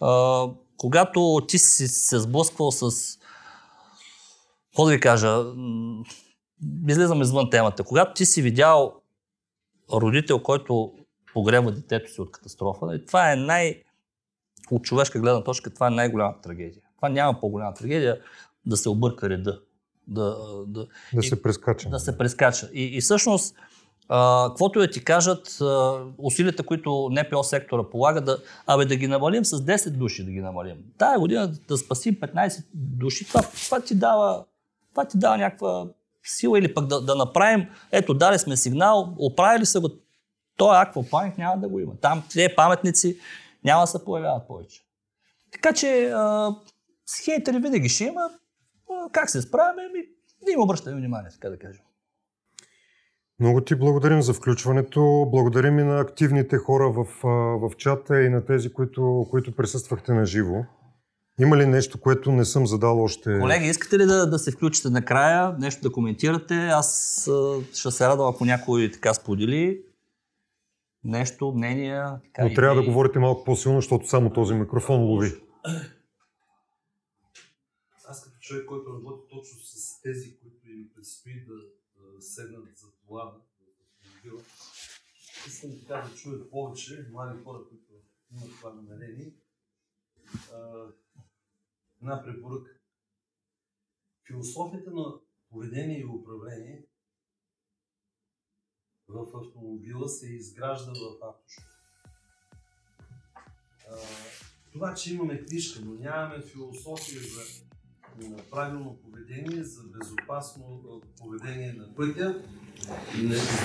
а, 0.00 0.46
когато 0.76 1.40
ти 1.48 1.58
си 1.58 1.88
се 1.88 2.18
сблъсквал 2.18 2.70
с... 2.70 3.18
Какво 4.70 4.84
да 4.84 4.90
ви 4.90 5.00
кажа? 5.00 5.44
Излизам 6.88 7.22
извън 7.22 7.50
темата. 7.50 7.84
Когато 7.84 8.14
ти 8.14 8.26
си 8.26 8.42
видял 8.42 8.94
родител, 9.92 10.42
който 10.42 10.92
погреба 11.34 11.72
детето 11.72 12.12
си 12.12 12.20
от 12.20 12.30
катастрофа, 12.32 13.04
това 13.06 13.32
е 13.32 13.36
най... 13.36 13.82
От 14.70 14.82
човешка 14.82 15.20
гледна 15.20 15.44
точка, 15.44 15.70
това 15.74 15.86
е 15.86 15.90
най-голямата 15.90 16.40
трагедия. 16.40 16.82
Това 16.96 17.08
няма 17.08 17.40
по-голяма 17.40 17.74
трагедия 17.74 18.20
да 18.66 18.76
се 18.76 18.88
обърка 18.88 19.28
реда. 19.28 19.60
Да, 20.08 20.36
да, 20.66 20.86
Да 21.14 21.20
И- 21.20 21.22
се 21.22 21.42
прескача. 21.42 21.88
да 21.88 21.98
се 21.98 22.18
прескача. 22.18 22.70
И, 22.72 22.96
и 22.96 23.00
всъщност, 23.00 23.54
а, 24.08 24.48
каквото 24.48 24.78
да 24.80 24.90
ти 24.90 25.04
кажат, 25.04 25.58
а, 25.60 26.00
усилията, 26.18 26.62
които 26.62 27.08
НПО 27.10 27.42
сектора 27.44 27.90
полага, 27.90 28.20
да, 28.20 28.38
абе 28.66 28.84
да 28.84 28.96
ги 28.96 29.06
намалим 29.06 29.44
с 29.44 29.58
10 29.58 29.90
души, 29.90 30.24
да 30.24 30.30
ги 30.30 30.40
намалим. 30.40 30.76
Тая 30.98 31.18
година 31.18 31.52
да 31.68 31.76
спасим 31.78 32.14
15 32.14 32.64
души, 32.74 33.28
това, 33.28 33.42
това, 33.42 33.80
ти, 33.80 33.94
дава, 33.94 34.44
това 34.90 35.04
ти 35.04 35.18
дава 35.18 35.36
някаква 35.38 35.86
сила 36.24 36.58
или 36.58 36.74
пък 36.74 36.86
да, 36.86 37.00
да 37.00 37.14
направим, 37.14 37.66
ето 37.92 38.14
дали 38.14 38.38
сме 38.38 38.56
сигнал, 38.56 39.14
оправили 39.18 39.66
са 39.66 39.80
го, 39.80 39.88
той 40.60 40.80
аквапланик 40.80 41.38
няма 41.38 41.60
да 41.60 41.68
го 41.68 41.80
има. 41.80 41.92
Там 42.00 42.22
тези 42.32 42.48
паметници 42.56 43.18
няма 43.64 43.80
да 43.80 43.86
се 43.86 44.04
появяват 44.04 44.46
повече. 44.46 44.80
Така 45.52 45.72
че 45.72 46.10
а, 46.14 46.50
с 47.06 47.24
хейтери 47.24 47.58
винаги 47.58 47.88
ще 47.88 48.04
има. 48.04 48.30
А, 48.90 49.10
как 49.12 49.30
се 49.30 49.42
справяме? 49.42 49.82
Ми, 49.82 50.02
да 50.46 50.52
им 50.52 50.60
обръщаме 50.60 50.96
внимание, 50.96 51.30
така 51.30 51.50
да 51.50 51.58
кажем. 51.58 51.82
Много 53.40 53.60
ти 53.60 53.74
благодарим 53.74 54.22
за 54.22 54.32
включването. 54.32 55.28
Благодарим 55.30 55.78
и 55.78 55.82
на 55.82 56.00
активните 56.00 56.56
хора 56.56 56.90
в, 56.90 57.06
в 57.60 57.76
чата 57.76 58.22
и 58.22 58.28
на 58.28 58.44
тези, 58.44 58.72
които, 58.72 59.26
които 59.30 59.56
присъствахте 59.56 60.12
на 60.12 60.26
живо. 60.26 60.64
Има 61.40 61.56
ли 61.56 61.66
нещо, 61.66 62.00
което 62.00 62.32
не 62.32 62.44
съм 62.44 62.66
задал 62.66 63.02
още? 63.02 63.38
Колеги, 63.40 63.66
искате 63.66 63.98
ли 63.98 64.06
да, 64.06 64.26
да 64.26 64.38
се 64.38 64.50
включите 64.50 64.90
накрая, 64.90 65.56
нещо 65.58 65.82
да 65.82 65.92
коментирате? 65.92 66.54
Аз 66.54 67.20
ще 67.74 67.90
се 67.90 68.06
радвам, 68.06 68.28
ако 68.28 68.44
някой 68.44 68.90
така 68.92 69.14
сподели 69.14 69.82
нещо, 71.04 71.52
мнения. 71.52 72.20
Така, 72.24 72.48
Но 72.48 72.54
трябва 72.54 72.74
да 72.74 72.80
идеи. 72.80 72.92
говорите 72.92 73.18
малко 73.18 73.44
по-силно, 73.44 73.78
защото 73.80 74.06
само 74.08 74.32
този 74.32 74.54
микрофон 74.54 75.00
лови. 75.02 75.30
Аз 78.08 78.24
като 78.24 78.38
човек, 78.40 78.66
който 78.66 78.94
работи 78.94 79.22
точно 79.30 79.58
с 79.58 80.00
тези, 80.00 80.38
които 80.40 80.68
им 80.70 80.90
предстои 80.94 81.44
да, 81.46 81.54
да 82.16 82.22
седнат 82.22 82.78
за 82.78 82.86
това 83.06 83.34
автомобила, 84.02 84.42
искам 85.46 85.70
така 85.80 86.08
да 86.08 86.14
чуят 86.16 86.50
повече 86.50 87.06
млади 87.12 87.42
хора, 87.44 87.58
които 87.68 87.92
имат 88.32 88.50
това 88.60 88.74
намерение. 88.74 89.32
Една 92.02 92.22
препоръка. 92.24 92.70
Философията 94.26 94.90
на 94.90 95.04
поведение 95.50 96.00
и 96.00 96.06
управление 96.06 96.84
в 99.14 99.26
автомобила 99.36 100.08
се 100.08 100.26
изгражда 100.26 100.92
в 100.92 101.28
автошкола. 101.28 101.66
А, 103.90 103.96
Това, 104.72 104.94
че 104.94 105.14
имаме 105.14 105.44
книжка, 105.44 105.80
но 105.84 105.94
нямаме 105.94 106.42
философия 106.42 107.20
за 107.20 107.40
правилно 108.50 108.98
поведение, 109.02 109.64
за 109.64 109.82
безопасно 109.98 110.82
поведение 111.18 111.72
на 111.72 111.94
пътя, 111.94 112.42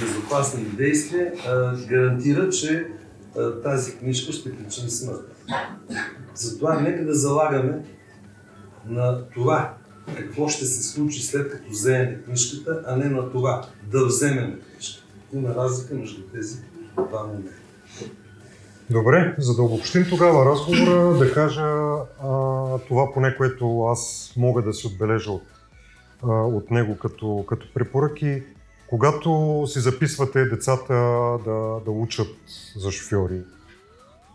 безопасни 0.01 0.63
действия, 0.65 1.33
гарантира, 1.87 2.49
че 2.49 2.87
тази 3.63 3.97
книжка 3.97 4.33
ще 4.33 4.57
причини 4.57 4.89
смърт. 4.89 5.35
Затова 6.35 6.81
нека 6.81 7.05
да 7.05 7.15
залагаме 7.15 7.85
на 8.85 9.29
това, 9.29 9.77
какво 10.17 10.49
ще 10.49 10.65
се 10.65 10.83
случи 10.83 11.21
след 11.23 11.51
като 11.51 11.69
вземем 11.69 12.23
книжката, 12.23 12.83
а 12.87 12.95
не 12.95 13.09
на 13.09 13.31
това, 13.31 13.69
да 13.91 14.05
вземем 14.05 14.61
книжката. 14.61 15.04
Има 15.35 15.55
разлика 15.55 15.95
между 15.95 16.21
тези 16.21 16.57
два 17.09 17.23
момента. 17.23 17.51
Добре, 18.89 19.35
за 19.37 19.55
да 19.55 19.63
обобщим 19.63 20.05
тогава 20.09 20.45
разговора, 20.45 21.17
да 21.17 21.33
кажа 21.33 21.63
а, 21.63 22.29
това 22.87 23.13
поне, 23.13 23.37
което 23.37 23.83
аз 23.83 24.33
мога 24.37 24.61
да 24.61 24.73
си 24.73 24.87
отбележа 24.87 25.31
от, 25.31 25.43
а, 26.23 26.31
от 26.31 26.71
него 26.71 26.97
като, 26.97 27.45
като 27.49 27.73
препоръки. 27.73 28.43
Когато 28.87 29.63
си 29.67 29.79
записвате 29.79 30.45
децата 30.45 30.93
да, 31.45 31.79
да 31.85 31.91
учат 31.91 32.35
за 32.75 32.91
шофьори, 32.91 33.41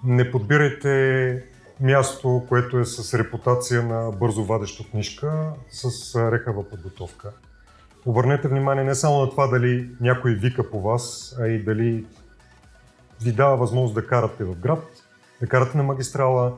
не 0.04 0.30
подбирайте 0.30 1.44
място, 1.80 2.42
което 2.48 2.78
е 2.78 2.84
с 2.84 3.18
репутация 3.18 3.82
на 3.82 4.10
бързо 4.10 4.44
вадеща 4.44 4.84
книжка, 4.90 5.52
с 5.70 6.16
рехава 6.32 6.68
подготовка. 6.68 7.30
Обърнете 8.06 8.48
внимание 8.48 8.84
не 8.84 8.94
само 8.94 9.20
на 9.20 9.30
това 9.30 9.46
дали 9.46 9.90
някой 10.00 10.34
вика 10.34 10.70
по 10.70 10.80
вас, 10.80 11.36
а 11.40 11.46
и 11.46 11.64
дали 11.64 12.06
ви 13.22 13.32
дава 13.32 13.56
възможност 13.56 13.94
да 13.94 14.06
карате 14.06 14.44
в 14.44 14.54
град, 14.54 14.84
да 15.40 15.46
карате 15.46 15.76
на 15.76 15.82
магистрала 15.82 16.52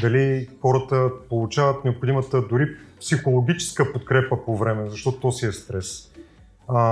дали 0.00 0.48
хората 0.60 1.10
получават 1.28 1.84
необходимата 1.84 2.42
дори 2.42 2.76
психологическа 3.00 3.92
подкрепа 3.92 4.44
по 4.44 4.56
време, 4.56 4.90
защото 4.90 5.20
то 5.20 5.32
си 5.32 5.46
е 5.46 5.52
стрес. 5.52 6.10
А, 6.68 6.82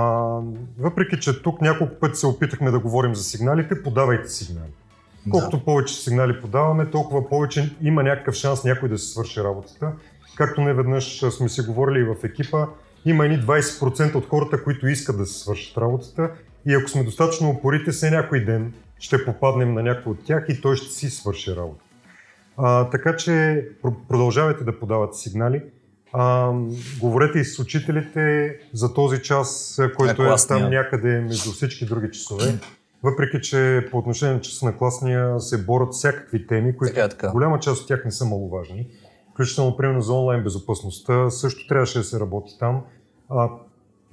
въпреки, 0.79 1.19
че 1.19 1.41
тук 1.41 1.61
няколко 1.61 1.95
пъти 1.99 2.15
се 2.15 2.27
опитахме 2.27 2.71
да 2.71 2.79
говорим 2.79 3.15
за 3.15 3.23
сигналите, 3.23 3.83
подавайте 3.83 4.29
сигнали. 4.29 4.71
Колкото 5.31 5.65
повече 5.65 5.95
сигнали 5.95 6.41
подаваме, 6.41 6.89
толкова 6.89 7.29
повече 7.29 7.75
има 7.81 8.03
някакъв 8.03 8.35
шанс 8.35 8.63
някой 8.63 8.89
да 8.89 8.97
се 8.97 9.07
свърши 9.07 9.43
работата. 9.43 9.91
Както 10.35 10.61
не 10.61 10.73
веднъж 10.73 11.19
сме 11.19 11.49
си 11.49 11.61
говорили 11.61 11.99
и 11.99 12.03
в 12.03 12.15
екипа, 12.23 12.67
има 13.09 13.25
едни 13.25 13.37
20% 13.39 14.15
от 14.15 14.25
хората, 14.25 14.63
които 14.63 14.87
искат 14.87 15.17
да 15.17 15.25
се 15.25 15.39
свършат 15.39 15.77
работата 15.77 16.31
и 16.65 16.73
ако 16.73 16.89
сме 16.89 17.03
достатъчно 17.03 17.49
упорити, 17.49 17.91
се 17.91 18.11
някой 18.11 18.45
ден 18.45 18.73
ще 18.99 19.25
попаднем 19.25 19.73
на 19.73 19.83
някой 19.83 20.11
от 20.11 20.23
тях 20.25 20.45
и 20.49 20.61
той 20.61 20.75
ще 20.75 20.93
си 20.93 21.09
свърши 21.09 21.55
работа. 21.55 21.83
А, 22.57 22.89
така 22.89 23.15
че 23.15 23.31
пр- 23.83 24.07
продължавайте 24.09 24.63
да 24.63 24.79
подавате 24.79 25.17
сигнали. 25.17 25.61
А, 26.13 26.51
говорете 26.99 27.39
и 27.39 27.45
с 27.45 27.59
учителите 27.59 28.55
за 28.73 28.93
този 28.93 29.21
час, 29.21 29.79
който 29.97 30.23
е 30.23 30.25
класния. 30.25 30.59
там 30.59 30.69
някъде 30.69 31.19
между 31.19 31.51
всички 31.51 31.85
други 31.85 32.11
часове. 32.11 32.59
Въпреки, 33.03 33.41
че 33.41 33.87
по 33.91 33.97
отношение 33.97 34.35
на 34.35 34.41
часа 34.41 34.65
на 34.65 34.77
класния 34.77 35.39
се 35.39 35.65
борят 35.65 35.93
всякакви 35.93 36.47
теми, 36.47 36.77
които 36.77 36.93
Така 36.93 37.05
е, 37.05 37.09
така. 37.09 37.31
голяма 37.31 37.59
част 37.59 37.81
от 37.81 37.87
тях 37.87 38.05
не 38.05 38.11
са 38.11 38.25
маловажни. 38.25 38.87
Включително, 39.33 39.77
примерно, 39.77 40.01
за 40.01 40.13
онлайн 40.13 40.43
безопасността 40.43 41.29
също 41.29 41.67
трябваше 41.67 41.97
да 41.97 42.03
се 42.03 42.19
работи 42.19 42.51
там. 42.59 42.81
А, 43.29 43.49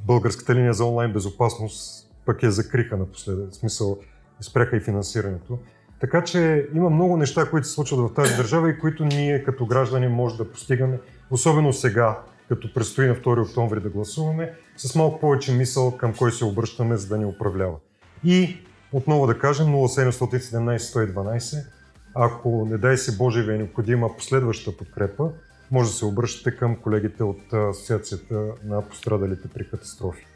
българската 0.07 0.55
линия 0.55 0.73
за 0.73 0.85
онлайн 0.85 1.13
безопасност 1.13 2.11
пък 2.27 2.43
я 2.43 2.51
закриха 2.51 2.97
напоследък. 2.97 3.51
В 3.51 3.55
смисъл, 3.55 3.99
спряха 4.41 4.77
и 4.77 4.81
финансирането. 4.81 5.59
Така 6.01 6.25
че 6.25 6.69
има 6.75 6.91
много 6.91 7.17
неща, 7.17 7.51
които 7.51 7.67
се 7.67 7.73
случват 7.73 8.01
в 8.01 8.15
тази 8.15 8.37
държава 8.37 8.71
и 8.71 8.79
които 8.79 9.05
ние 9.05 9.45
като 9.45 9.67
граждани 9.67 10.09
може 10.09 10.37
да 10.37 10.53
постигаме, 10.53 11.01
особено 11.31 11.73
сега, 11.73 12.19
като 12.49 12.75
предстои 12.75 13.07
на 13.07 13.15
2 13.15 13.49
октомври 13.49 13.81
да 13.81 13.89
гласуваме, 13.89 14.55
с 14.77 14.95
малко 14.95 15.21
повече 15.21 15.53
мисъл 15.53 15.97
към 15.97 16.15
кой 16.15 16.33
се 16.33 16.45
обръщаме, 16.45 16.97
за 16.97 17.09
да 17.09 17.19
ни 17.19 17.25
управлява. 17.25 17.77
И 18.25 18.59
отново 18.93 19.27
да 19.27 19.39
кажем 19.39 19.67
0717-112, 19.67 21.67
ако 22.15 22.67
не 22.71 22.79
дай 22.79 22.97
се 22.97 23.17
Боже 23.17 23.43
ви 23.43 23.55
е 23.55 23.59
необходима 23.59 24.17
последваща 24.17 24.77
подкрепа, 24.77 25.31
може 25.75 25.91
да 25.91 25.97
се 25.97 26.05
обръщате 26.05 26.57
към 26.57 26.77
колегите 26.77 27.23
от 27.25 27.53
Асоциацията 27.53 28.35
на 28.65 28.83
пострадалите 28.83 29.49
при 29.55 29.71
катастрофи. 29.71 30.27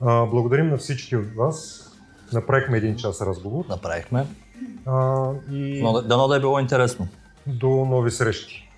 А, 0.00 0.26
благодарим 0.26 0.68
на 0.68 0.76
всички 0.76 1.16
от 1.16 1.34
вас. 1.36 1.90
Направихме 2.32 2.76
един 2.76 2.96
час 2.96 3.20
разговор. 3.20 3.64
Направихме. 3.68 4.26
А, 4.86 5.30
и 5.52 5.82
Но, 5.82 6.02
дано 6.02 6.28
да 6.28 6.36
е 6.36 6.40
било 6.40 6.58
интересно. 6.58 7.08
до 7.46 7.68
нови 7.68 8.10
срещи. 8.10 8.68